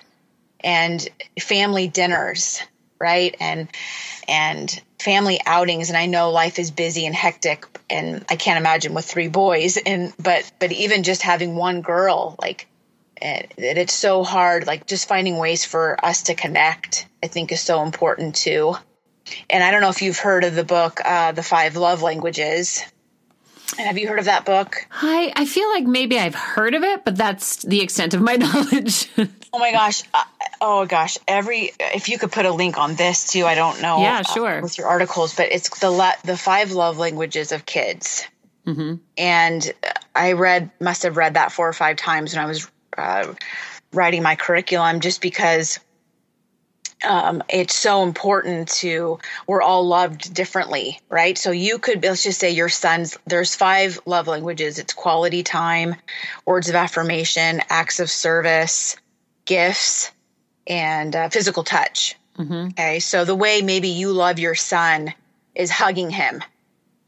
and 0.59 1.07
family 1.39 1.87
dinners, 1.87 2.61
right? 2.99 3.35
And 3.39 3.67
and 4.27 4.81
family 4.99 5.39
outings 5.45 5.89
and 5.89 5.97
I 5.97 6.07
know 6.07 6.31
life 6.31 6.57
is 6.59 6.71
busy 6.71 7.05
and 7.05 7.15
hectic 7.15 7.65
and 7.89 8.25
I 8.29 8.35
can't 8.35 8.59
imagine 8.59 8.93
with 8.93 9.05
three 9.05 9.27
boys 9.27 9.77
and 9.77 10.11
but 10.19 10.51
but 10.59 10.71
even 10.71 11.03
just 11.03 11.21
having 11.21 11.55
one 11.55 11.81
girl 11.81 12.35
like 12.41 12.67
it, 13.21 13.53
it's 13.57 13.93
so 13.93 14.23
hard 14.23 14.65
like 14.65 14.87
just 14.87 15.07
finding 15.07 15.37
ways 15.37 15.65
for 15.65 16.03
us 16.03 16.23
to 16.23 16.35
connect 16.35 17.07
I 17.23 17.27
think 17.27 17.51
is 17.51 17.61
so 17.61 17.83
important 17.83 18.35
too. 18.35 18.75
And 19.49 19.63
I 19.63 19.71
don't 19.71 19.81
know 19.81 19.89
if 19.89 20.01
you've 20.01 20.17
heard 20.19 20.43
of 20.45 20.55
the 20.55 20.63
book 20.63 21.01
uh, 21.03 21.33
The 21.33 21.43
Five 21.43 21.75
Love 21.75 22.01
Languages 22.01 22.83
And 23.77 23.85
have 23.85 23.97
you 23.97 24.07
heard 24.07 24.19
of 24.19 24.25
that 24.25 24.45
book? 24.45 24.87
I, 24.91 25.33
I 25.35 25.45
feel 25.45 25.69
like 25.69 25.83
maybe 25.83 26.17
I've 26.17 26.35
heard 26.35 26.73
of 26.73 26.83
it, 26.83 27.03
but 27.03 27.15
that's 27.17 27.63
the 27.63 27.81
extent 27.81 28.13
of 28.13 28.21
my 28.21 28.35
knowledge. 28.37 29.09
oh 29.17 29.59
my 29.59 29.71
gosh. 29.71 30.03
Oh 30.59 30.85
gosh. 30.85 31.17
Every, 31.27 31.71
if 31.79 32.09
you 32.09 32.17
could 32.17 32.31
put 32.31 32.45
a 32.45 32.51
link 32.51 32.77
on 32.77 32.95
this 32.95 33.31
too, 33.31 33.45
I 33.45 33.55
don't 33.55 33.81
know. 33.81 34.01
Yeah, 34.01 34.19
uh, 34.19 34.23
sure. 34.23 34.59
Uh, 34.59 34.61
with 34.61 34.77
your 34.77 34.87
articles, 34.87 35.35
but 35.35 35.51
it's 35.51 35.69
the, 35.79 36.15
the 36.23 36.37
five 36.37 36.71
love 36.71 36.97
languages 36.97 37.51
of 37.51 37.65
kids. 37.65 38.25
Mm-hmm. 38.65 38.95
And 39.17 39.73
I 40.15 40.33
read, 40.33 40.71
must 40.79 41.03
have 41.03 41.17
read 41.17 41.35
that 41.35 41.51
four 41.51 41.67
or 41.67 41.73
five 41.73 41.95
times 41.97 42.33
when 42.33 42.43
I 42.43 42.47
was 42.47 42.69
uh, 42.97 43.33
writing 43.93 44.23
my 44.23 44.35
curriculum 44.35 44.99
just 44.99 45.21
because 45.21 45.79
um, 47.03 47.43
it's 47.49 47.75
so 47.75 48.03
important 48.03 48.69
to 48.69 49.19
we're 49.45 49.61
all 49.61 49.87
loved 49.87 50.33
differently 50.33 50.99
right 51.09 51.37
so 51.37 51.51
you 51.51 51.77
could 51.77 52.03
let's 52.03 52.23
just 52.23 52.39
say 52.39 52.49
your 52.49 52.69
son's 52.69 53.17
there's 53.27 53.53
five 53.55 53.99
love 54.05 54.27
languages 54.27 54.79
it's 54.79 54.93
quality 54.93 55.43
time 55.43 55.95
words 56.45 56.69
of 56.69 56.75
affirmation 56.75 57.61
acts 57.69 57.99
of 57.99 58.09
service 58.09 58.95
gifts 59.45 60.11
and 60.67 61.15
uh, 61.15 61.29
physical 61.29 61.63
touch. 61.63 62.15
Mm-hmm. 62.37 62.67
okay 62.67 62.99
so 62.99 63.25
the 63.25 63.33
way 63.33 63.63
maybe 63.63 63.87
you 63.87 64.11
love 64.11 64.37
your 64.37 64.53
son 64.53 65.11
is 65.55 65.71
hugging 65.71 66.11
him 66.11 66.43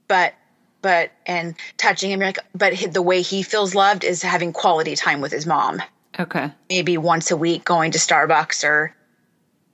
but 0.07 0.34
but 0.82 1.12
and 1.26 1.55
touching 1.78 2.12
him 2.12 2.20
like 2.20 2.39
but 2.53 2.74
the 2.91 3.01
way 3.01 3.22
he 3.22 3.43
feels 3.43 3.74
loved 3.74 4.03
is 4.03 4.22
having 4.22 4.51
quality 4.51 4.95
time 4.95 5.22
with 5.22 5.32
his 5.32 5.45
mom. 5.45 5.82
Okay. 6.20 6.51
Maybe 6.70 6.97
once 6.97 7.32
a 7.32 7.38
week 7.38 7.64
going 7.64 7.91
to 7.91 7.99
starbucks 7.99 8.68
or 8.68 8.93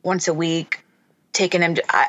once 0.03 0.27
a 0.27 0.33
week, 0.33 0.84
taking 1.35 1.61
him 1.61 1.75
to 1.75 1.83
I, 1.89 2.07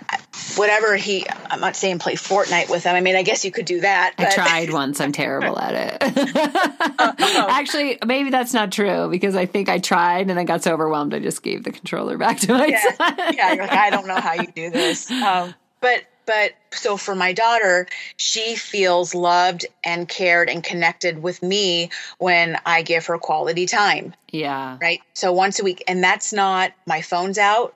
whatever 0.56 0.96
he. 0.96 1.26
I'm 1.50 1.60
not 1.60 1.76
saying 1.76 1.98
play 1.98 2.14
Fortnite 2.14 2.70
with 2.70 2.84
him. 2.84 2.94
I 2.94 3.00
mean, 3.00 3.16
I 3.16 3.22
guess 3.22 3.44
you 3.44 3.50
could 3.50 3.66
do 3.66 3.80
that. 3.80 4.14
But. 4.16 4.28
I 4.28 4.30
tried 4.30 4.72
once. 4.72 5.00
I'm 5.00 5.12
terrible 5.12 5.58
at 5.58 5.74
it. 5.74 7.26
Actually, 7.50 7.98
maybe 8.06 8.30
that's 8.30 8.54
not 8.54 8.72
true 8.72 9.10
because 9.10 9.36
I 9.36 9.44
think 9.44 9.68
I 9.68 9.78
tried 9.78 10.30
and 10.30 10.38
then 10.38 10.46
got 10.46 10.62
so 10.62 10.72
overwhelmed 10.72 11.12
I 11.12 11.18
just 11.18 11.42
gave 11.42 11.64
the 11.64 11.72
controller 11.72 12.16
back 12.16 12.38
to 12.40 12.52
my 12.52 12.66
yeah. 12.66 12.80
son. 12.80 13.14
yeah, 13.34 13.54
like, 13.58 13.72
I 13.72 13.90
don't 13.90 14.06
know 14.06 14.20
how 14.20 14.34
you 14.34 14.46
do 14.46 14.70
this. 14.70 15.10
Um, 15.26 15.54
but 15.80 16.04
but 16.26 16.52
so 16.72 16.96
for 16.96 17.14
my 17.14 17.32
daughter, 17.32 17.86
she 18.16 18.54
feels 18.54 19.14
loved 19.14 19.66
and 19.84 20.08
cared 20.08 20.48
and 20.48 20.62
connected 20.62 21.22
with 21.22 21.42
me 21.42 21.90
when 22.18 22.58
I 22.66 22.82
give 22.82 23.06
her 23.06 23.18
quality 23.18 23.66
time. 23.66 24.14
Yeah. 24.30 24.78
Right. 24.80 25.00
So 25.14 25.32
once 25.32 25.58
a 25.58 25.64
week, 25.64 25.82
and 25.88 26.02
that's 26.02 26.32
not 26.32 26.72
my 26.86 27.00
phone's 27.00 27.38
out 27.38 27.74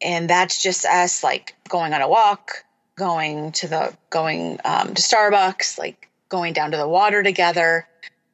and 0.00 0.28
that's 0.28 0.62
just 0.62 0.84
us 0.84 1.24
like 1.24 1.54
going 1.68 1.92
on 1.92 2.02
a 2.02 2.08
walk 2.08 2.64
going 2.98 3.52
to 3.52 3.68
the 3.68 3.96
going 4.10 4.58
um, 4.64 4.94
to 4.94 5.02
starbucks 5.02 5.78
like 5.78 6.08
going 6.28 6.52
down 6.52 6.72
to 6.72 6.76
the 6.76 6.88
water 6.88 7.22
together. 7.22 7.86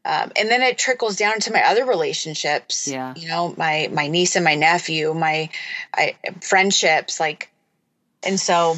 Um, 0.06 0.32
and 0.36 0.50
then 0.50 0.60
it 0.62 0.76
trickles 0.76 1.16
down 1.16 1.40
to 1.40 1.52
my 1.52 1.62
other 1.66 1.86
relationships. 1.86 2.88
Yeah. 2.88 3.14
You 3.16 3.28
know 3.28 3.54
my 3.56 3.88
my 3.92 4.08
niece 4.08 4.36
and 4.36 4.44
my 4.44 4.54
nephew 4.54 5.14
my 5.14 5.50
I, 5.94 6.16
friendships 6.40 7.20
like 7.20 7.50
and 8.22 8.40
so 8.40 8.76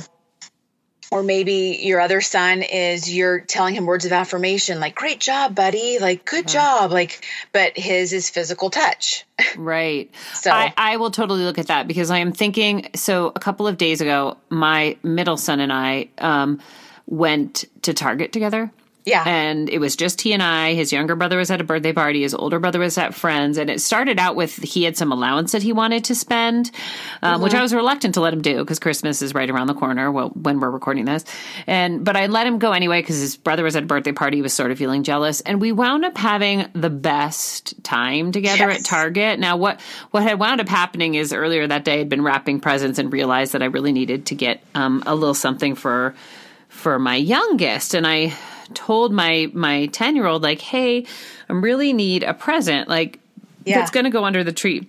or 1.11 1.23
maybe 1.23 1.81
your 1.83 2.01
other 2.01 2.21
son 2.21 2.63
is 2.63 3.13
you're 3.13 3.41
telling 3.41 3.75
him 3.75 3.87
words 3.87 4.05
of 4.05 4.13
affirmation 4.13 4.81
like 4.81 4.95
great 4.95 5.21
job 5.21 5.55
buddy. 5.55 5.99
Like 5.99 6.25
good 6.25 6.49
job. 6.49 6.91
Like 6.91 7.25
but 7.53 7.77
his 7.77 8.13
is 8.13 8.31
physical 8.31 8.71
touch. 8.71 9.25
Right. 9.57 10.11
So 10.35 10.51
I, 10.51 10.73
I 10.77 10.97
will 10.99 11.11
totally 11.11 11.43
look 11.45 11.59
at 11.59 11.69
that 11.69 11.89
because 11.89 12.11
i 12.11 12.19
am 12.19 12.31
thinking 12.31 12.89
so 12.95 13.33
a 13.35 13.41
couple 13.41 13.67
of 13.67 13.77
days 13.79 14.01
ago 14.01 14.37
my 14.49 14.97
middle 15.03 15.37
son 15.37 15.61
and 15.61 15.73
i 15.73 16.09
um, 16.19 16.61
went 17.07 17.65
to 17.83 17.95
target 17.95 18.33
together 18.33 18.71
yeah. 19.07 19.23
And 19.25 19.71
it 19.71 19.79
was 19.79 19.95
just 19.95 20.21
he 20.21 20.33
and 20.33 20.43
I. 20.43 20.75
His 20.75 20.93
younger 20.93 21.15
brother 21.15 21.39
was 21.39 21.49
at 21.53 21.61
a 21.61 21.65
birthday 21.65 21.93
party. 21.93 22.23
His 22.23 22.35
older 22.35 22.59
brother 22.59 22.81
was 22.81 22.99
at 22.99 23.15
friends. 23.15 23.57
And 23.57 23.71
it 23.71 23.81
started 23.81 24.19
out 24.19 24.35
with 24.35 24.57
he 24.57 24.83
had 24.83 24.97
some 24.97 25.13
allowance 25.13 25.53
that 25.53 25.63
he 25.63 25.73
wanted 25.73 26.03
to 26.05 26.17
spend, 26.17 26.73
um, 27.23 27.35
mm-hmm. 27.35 27.45
which 27.45 27.55
I 27.55 27.63
was 27.63 27.73
reluctant 27.73 28.15
to 28.15 28.21
let 28.21 28.33
him 28.33 28.43
do 28.43 28.59
because 28.59 28.81
Christmas 28.81 29.23
is 29.23 29.33
right 29.33 29.49
around 29.49 29.69
the 29.69 29.75
corner 29.75 30.11
well, 30.11 30.31
when 30.31 30.59
we're 30.59 30.71
recording 30.71 31.05
this. 31.05 31.25
And, 31.69 32.05
but 32.05 32.17
I 32.17 32.27
let 32.27 32.49
him 32.49 32.59
go 32.59 32.73
anyway 32.73 33.01
because 33.01 33.17
his 33.17 33.37
brother 33.37 33.63
was 33.63 33.77
at 33.77 33.85
a 33.85 33.87
birthday 33.87 34.11
party. 34.11 34.39
He 34.39 34.43
was 34.43 34.53
sort 34.53 34.73
of 34.73 34.79
feeling 34.79 35.05
jealous. 35.05 35.41
And 35.41 35.61
we 35.61 35.71
wound 35.71 36.05
up 36.05 36.19
having 36.19 36.67
the 36.73 36.91
best 36.91 37.81
time 37.85 38.33
together 38.33 38.69
yes. 38.71 38.81
at 38.81 38.87
Target. 38.87 39.39
Now, 39.39 39.57
what, 39.57 39.81
what 40.11 40.25
had 40.25 40.41
wound 40.41 40.61
up 40.61 40.69
happening 40.69 41.15
is 41.15 41.33
earlier 41.33 41.65
that 41.65 41.85
day 41.85 42.01
I'd 42.01 42.09
been 42.09 42.23
wrapping 42.23 42.59
presents 42.59 42.99
and 42.99 43.13
realized 43.13 43.53
that 43.53 43.63
I 43.63 43.67
really 43.67 43.93
needed 43.93 44.27
to 44.27 44.35
get 44.35 44.65
um, 44.75 45.05
a 45.07 45.15
little 45.15 45.33
something 45.33 45.77
for, 45.77 46.17
for 46.69 46.99
my 46.99 47.15
youngest. 47.15 47.95
And 47.95 48.05
I, 48.05 48.35
told 48.75 49.13
my 49.13 49.51
my 49.53 49.87
10 49.87 50.17
year 50.17 50.27
old 50.27 50.43
like 50.43 50.61
hey 50.61 51.07
i 51.49 51.53
really 51.53 51.93
need 51.93 52.23
a 52.23 52.35
present 52.35 52.89
like 52.89 53.21
yeah. 53.65 53.79
that's 53.79 53.91
going 53.91 54.05
to 54.05 54.11
go 54.11 54.25
under 54.25 54.45
the 54.45 54.53
tree 54.53 54.89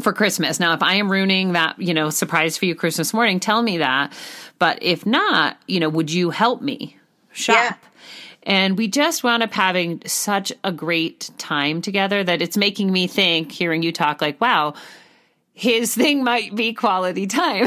for 0.00 0.12
Christmas. 0.12 0.60
Now, 0.60 0.74
if 0.74 0.82
I 0.82 0.94
am 0.94 1.10
ruining 1.10 1.52
that, 1.52 1.78
you 1.80 1.94
know, 1.94 2.10
surprise 2.10 2.56
for 2.56 2.66
you 2.66 2.74
Christmas 2.74 3.12
morning, 3.12 3.40
tell 3.40 3.62
me 3.62 3.78
that. 3.78 4.12
But 4.58 4.82
if 4.82 5.06
not, 5.06 5.58
you 5.66 5.80
know, 5.80 5.88
would 5.88 6.12
you 6.12 6.30
help 6.30 6.62
me 6.62 6.96
shop? 7.32 7.56
Yeah. 7.56 7.74
And 8.44 8.78
we 8.78 8.88
just 8.88 9.24
wound 9.24 9.42
up 9.42 9.52
having 9.52 10.02
such 10.06 10.52
a 10.64 10.72
great 10.72 11.30
time 11.36 11.82
together 11.82 12.24
that 12.24 12.40
it's 12.40 12.56
making 12.56 12.90
me 12.90 13.06
think, 13.06 13.52
hearing 13.52 13.82
you 13.82 13.92
talk, 13.92 14.22
like, 14.22 14.40
wow, 14.40 14.74
his 15.58 15.92
thing 15.92 16.22
might 16.22 16.54
be 16.54 16.72
quality 16.72 17.26
time. 17.26 17.66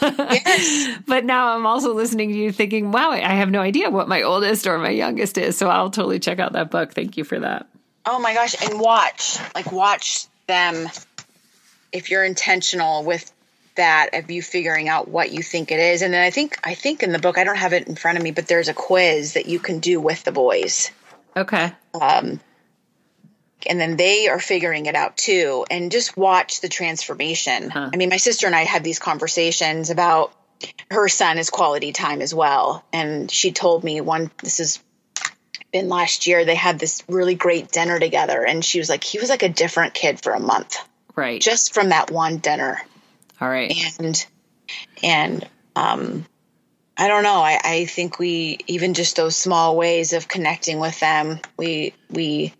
yes. 0.00 0.98
But 1.06 1.26
now 1.26 1.54
I'm 1.54 1.66
also 1.66 1.92
listening 1.92 2.30
to 2.30 2.34
you 2.34 2.50
thinking, 2.50 2.92
wow, 2.92 3.10
I 3.10 3.34
have 3.34 3.50
no 3.50 3.60
idea 3.60 3.90
what 3.90 4.08
my 4.08 4.22
oldest 4.22 4.66
or 4.66 4.78
my 4.78 4.88
youngest 4.88 5.36
is. 5.36 5.56
So 5.56 5.68
I'll 5.68 5.90
totally 5.90 6.18
check 6.18 6.38
out 6.38 6.54
that 6.54 6.70
book. 6.70 6.94
Thank 6.94 7.18
you 7.18 7.24
for 7.24 7.38
that. 7.38 7.68
Oh 8.06 8.18
my 8.18 8.32
gosh. 8.32 8.54
And 8.62 8.80
watch, 8.80 9.36
like, 9.54 9.70
watch 9.70 10.26
them 10.46 10.88
if 11.92 12.10
you're 12.10 12.24
intentional 12.24 13.04
with 13.04 13.30
that 13.74 14.10
of 14.14 14.30
you 14.30 14.40
figuring 14.40 14.88
out 14.88 15.06
what 15.08 15.30
you 15.30 15.42
think 15.42 15.70
it 15.70 15.78
is 15.78 16.00
and 16.00 16.14
then 16.14 16.22
i 16.22 16.30
think 16.30 16.58
i 16.64 16.72
think 16.72 17.02
in 17.02 17.12
the 17.12 17.18
book 17.18 17.36
i 17.36 17.44
don't 17.44 17.58
have 17.58 17.74
it 17.74 17.86
in 17.86 17.94
front 17.94 18.16
of 18.16 18.24
me 18.24 18.30
but 18.30 18.46
there's 18.46 18.68
a 18.68 18.74
quiz 18.74 19.34
that 19.34 19.44
you 19.44 19.58
can 19.58 19.80
do 19.80 20.00
with 20.00 20.24
the 20.24 20.32
boys 20.32 20.90
okay 21.36 21.70
um 22.00 22.40
and 23.66 23.80
then 23.80 23.96
they 23.96 24.28
are 24.28 24.38
figuring 24.38 24.86
it 24.86 24.94
out 24.94 25.16
too 25.16 25.64
and 25.70 25.90
just 25.90 26.16
watch 26.16 26.60
the 26.60 26.68
transformation 26.68 27.70
huh. 27.70 27.90
i 27.92 27.96
mean 27.96 28.08
my 28.08 28.16
sister 28.16 28.46
and 28.46 28.56
i 28.56 28.62
had 28.62 28.84
these 28.84 28.98
conversations 28.98 29.90
about 29.90 30.32
her 30.90 31.08
son 31.08 31.38
is 31.38 31.50
quality 31.50 31.92
time 31.92 32.20
as 32.20 32.34
well 32.34 32.84
and 32.92 33.30
she 33.30 33.52
told 33.52 33.84
me 33.84 34.00
one 34.00 34.30
this 34.42 34.58
has 34.58 34.82
been 35.72 35.88
last 35.88 36.26
year 36.26 36.44
they 36.44 36.54
had 36.54 36.78
this 36.78 37.02
really 37.08 37.34
great 37.34 37.70
dinner 37.70 37.98
together 37.98 38.44
and 38.44 38.64
she 38.64 38.78
was 38.78 38.88
like 38.88 39.04
he 39.04 39.18
was 39.18 39.28
like 39.28 39.42
a 39.42 39.48
different 39.48 39.94
kid 39.94 40.20
for 40.20 40.32
a 40.32 40.40
month 40.40 40.76
right 41.14 41.40
just 41.40 41.74
from 41.74 41.88
that 41.90 42.10
one 42.10 42.38
dinner 42.38 42.80
all 43.40 43.48
right. 43.48 43.74
And 43.98 44.26
and 45.02 45.48
um 45.74 46.26
I 46.98 47.08
don't 47.08 47.24
know. 47.24 47.40
I, 47.40 47.60
I 47.62 47.84
think 47.84 48.18
we 48.18 48.58
even 48.66 48.94
just 48.94 49.16
those 49.16 49.36
small 49.36 49.76
ways 49.76 50.14
of 50.14 50.28
connecting 50.28 50.78
with 50.78 50.98
them, 50.98 51.40
we 51.58 51.92
we 52.10 52.54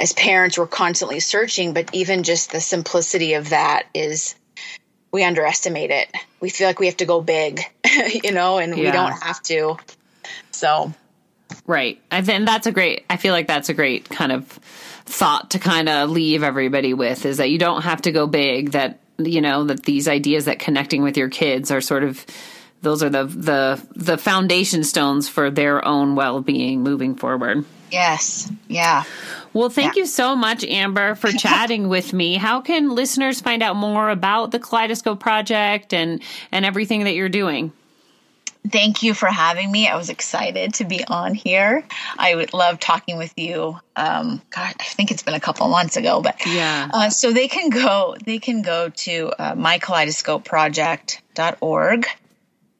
as 0.00 0.12
parents 0.14 0.58
we're 0.58 0.66
constantly 0.66 1.20
searching, 1.20 1.74
but 1.74 1.90
even 1.92 2.22
just 2.22 2.50
the 2.50 2.60
simplicity 2.60 3.34
of 3.34 3.50
that 3.50 3.86
is 3.94 4.34
we 5.12 5.22
underestimate 5.22 5.90
it. 5.90 6.10
We 6.40 6.48
feel 6.48 6.66
like 6.66 6.80
we 6.80 6.86
have 6.86 6.96
to 6.98 7.06
go 7.06 7.20
big, 7.20 7.60
you 8.24 8.32
know, 8.32 8.58
and 8.58 8.76
yeah. 8.76 8.84
we 8.84 8.90
don't 8.90 9.12
have 9.22 9.42
to. 9.44 9.76
So 10.50 10.92
Right. 11.66 12.00
I 12.10 12.22
think 12.22 12.46
that's 12.46 12.66
a 12.66 12.72
great 12.72 13.04
I 13.10 13.16
feel 13.16 13.32
like 13.32 13.46
that's 13.46 13.68
a 13.68 13.74
great 13.74 14.08
kind 14.08 14.32
of 14.32 14.46
thought 15.04 15.50
to 15.50 15.58
kind 15.58 15.88
of 15.88 16.10
leave 16.10 16.42
everybody 16.42 16.94
with 16.94 17.26
is 17.26 17.38
that 17.38 17.50
you 17.50 17.58
don't 17.58 17.82
have 17.82 18.02
to 18.02 18.12
go 18.12 18.26
big 18.26 18.70
that 18.72 19.00
you 19.18 19.40
know 19.40 19.64
that 19.64 19.82
these 19.82 20.06
ideas 20.06 20.44
that 20.44 20.60
connecting 20.60 21.02
with 21.02 21.16
your 21.16 21.28
kids 21.28 21.70
are 21.70 21.80
sort 21.80 22.04
of 22.04 22.24
those 22.82 23.02
are 23.02 23.10
the 23.10 23.24
the 23.24 23.86
the 23.96 24.16
foundation 24.16 24.84
stones 24.84 25.28
for 25.28 25.50
their 25.50 25.84
own 25.84 26.14
well-being 26.14 26.82
moving 26.82 27.16
forward 27.16 27.64
yes 27.90 28.50
yeah 28.68 29.04
well 29.52 29.68
thank 29.68 29.96
yeah. 29.96 30.00
you 30.00 30.06
so 30.06 30.36
much 30.36 30.64
amber 30.64 31.14
for 31.14 31.30
chatting 31.38 31.88
with 31.88 32.12
me 32.12 32.34
how 32.34 32.60
can 32.60 32.90
listeners 32.90 33.40
find 33.40 33.62
out 33.62 33.76
more 33.76 34.10
about 34.10 34.50
the 34.50 34.58
kaleidoscope 34.58 35.20
project 35.20 35.92
and 35.92 36.22
and 36.52 36.64
everything 36.64 37.04
that 37.04 37.14
you're 37.14 37.28
doing 37.28 37.72
Thank 38.68 39.02
you 39.02 39.14
for 39.14 39.28
having 39.28 39.72
me. 39.72 39.88
I 39.88 39.96
was 39.96 40.10
excited 40.10 40.74
to 40.74 40.84
be 40.84 41.02
on 41.02 41.32
here. 41.34 41.82
I 42.18 42.34
would 42.34 42.52
love 42.52 42.78
talking 42.78 43.16
with 43.16 43.32
you. 43.38 43.78
Um, 43.96 44.42
God, 44.50 44.74
I 44.78 44.84
think 44.84 45.10
it's 45.10 45.22
been 45.22 45.32
a 45.32 45.40
couple 45.40 45.66
months 45.68 45.96
ago, 45.96 46.20
but 46.20 46.46
yeah. 46.46 46.90
Uh, 46.92 47.08
so 47.08 47.32
they 47.32 47.48
can 47.48 47.70
go. 47.70 48.16
They 48.22 48.38
can 48.38 48.60
go 48.60 48.90
to 48.90 49.32
uh, 49.38 49.54
mykaleidoscopeproject.org 49.54 52.06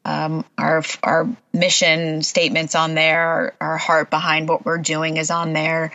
um, 0.03 0.45
our 0.57 0.83
our 1.03 1.29
mission 1.53 2.23
statements 2.23 2.73
on 2.73 2.95
there, 2.95 3.21
our, 3.21 3.53
our, 3.61 3.77
heart 3.77 4.09
behind 4.09 4.49
what 4.49 4.65
we're 4.65 4.79
doing 4.79 5.17
is 5.17 5.29
on 5.29 5.53
there. 5.53 5.91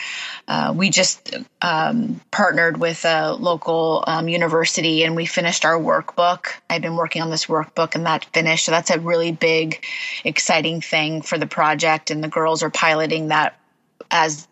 Uh, 0.46 0.72
we 0.76 0.90
just 0.90 1.34
um, 1.60 2.20
partnered 2.30 2.76
with 2.76 3.04
a 3.04 3.32
local 3.32 4.04
um, 4.06 4.28
university 4.28 5.02
and 5.02 5.16
we 5.16 5.26
finished 5.26 5.64
our 5.64 5.78
workbook. 5.78 6.48
I've 6.70 6.82
been 6.82 6.94
working 6.94 7.22
on 7.22 7.30
this 7.30 7.46
workbook 7.46 7.96
and 7.96 8.06
that 8.06 8.26
finished. 8.26 8.66
So 8.66 8.70
that's 8.72 8.90
a 8.90 9.00
really 9.00 9.32
big, 9.32 9.84
exciting 10.24 10.80
thing 10.82 11.22
for 11.22 11.36
the 11.36 11.46
project. 11.46 12.12
And 12.12 12.22
the 12.22 12.28
girls 12.28 12.62
are 12.62 12.70
piloting 12.70 13.28
that 13.28 13.58
as 14.10 14.46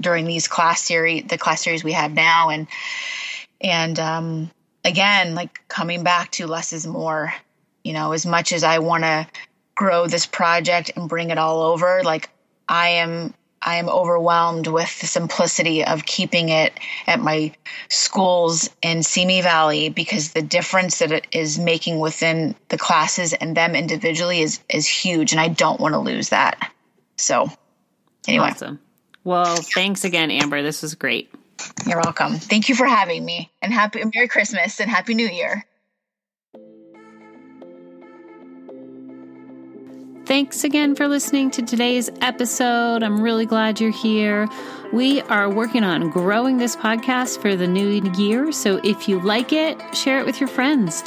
during 0.00 0.24
these 0.24 0.48
class 0.48 0.80
series, 0.80 1.24
the 1.24 1.38
class 1.38 1.62
series 1.62 1.84
we 1.84 1.92
have 1.92 2.12
now, 2.12 2.48
and 2.48 2.66
and 3.60 3.98
um, 3.98 4.50
again, 4.84 5.34
like 5.34 5.60
coming 5.68 6.02
back 6.02 6.30
to 6.32 6.46
less 6.46 6.72
is 6.72 6.86
more 6.86 7.34
you 7.86 7.92
know, 7.92 8.10
as 8.10 8.26
much 8.26 8.52
as 8.52 8.64
I 8.64 8.80
want 8.80 9.04
to 9.04 9.28
grow 9.76 10.08
this 10.08 10.26
project 10.26 10.90
and 10.96 11.08
bring 11.08 11.30
it 11.30 11.38
all 11.38 11.62
over, 11.62 12.02
like 12.02 12.28
I 12.68 12.88
am 12.88 13.32
I 13.62 13.76
am 13.76 13.88
overwhelmed 13.88 14.66
with 14.66 15.00
the 15.00 15.06
simplicity 15.06 15.84
of 15.84 16.04
keeping 16.04 16.48
it 16.48 16.78
at 17.06 17.20
my 17.20 17.52
schools 17.88 18.68
in 18.82 19.02
Simi 19.02 19.40
Valley 19.40 19.88
because 19.88 20.32
the 20.32 20.42
difference 20.42 20.98
that 20.98 21.12
it 21.12 21.26
is 21.32 21.58
making 21.58 22.00
within 22.00 22.54
the 22.68 22.78
classes 22.78 23.32
and 23.32 23.56
them 23.56 23.76
individually 23.76 24.40
is 24.40 24.58
is 24.68 24.88
huge 24.88 25.32
and 25.32 25.40
I 25.40 25.48
don't 25.48 25.80
want 25.80 25.94
to 25.94 26.00
lose 26.00 26.30
that. 26.30 26.72
So 27.16 27.48
anyway. 28.26 28.50
Awesome. 28.50 28.80
Well, 29.22 29.56
thanks 29.56 30.04
again, 30.04 30.32
Amber. 30.32 30.62
This 30.62 30.82
was 30.82 30.96
great. 30.96 31.32
You're 31.86 32.00
welcome. 32.00 32.34
Thank 32.34 32.68
you 32.68 32.74
for 32.74 32.86
having 32.86 33.24
me 33.24 33.50
and 33.62 33.72
happy 33.72 34.02
Merry 34.12 34.28
Christmas 34.28 34.80
and 34.80 34.90
Happy 34.90 35.14
New 35.14 35.28
Year. 35.28 35.64
Thanks 40.26 40.64
again 40.64 40.96
for 40.96 41.06
listening 41.06 41.52
to 41.52 41.62
today's 41.62 42.10
episode. 42.20 43.04
I'm 43.04 43.22
really 43.22 43.46
glad 43.46 43.80
you're 43.80 43.92
here. 43.92 44.48
We 44.92 45.20
are 45.22 45.48
working 45.48 45.84
on 45.84 46.10
growing 46.10 46.58
this 46.58 46.74
podcast 46.74 47.40
for 47.40 47.54
the 47.54 47.68
new 47.68 48.02
year. 48.18 48.50
So 48.50 48.80
if 48.82 49.08
you 49.08 49.20
like 49.20 49.52
it, 49.52 49.80
share 49.94 50.18
it 50.18 50.26
with 50.26 50.40
your 50.40 50.48
friends. 50.48 51.04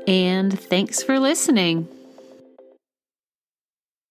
And 0.05 0.59
thanks 0.59 1.01
for 1.01 1.17
listening. 1.17 1.87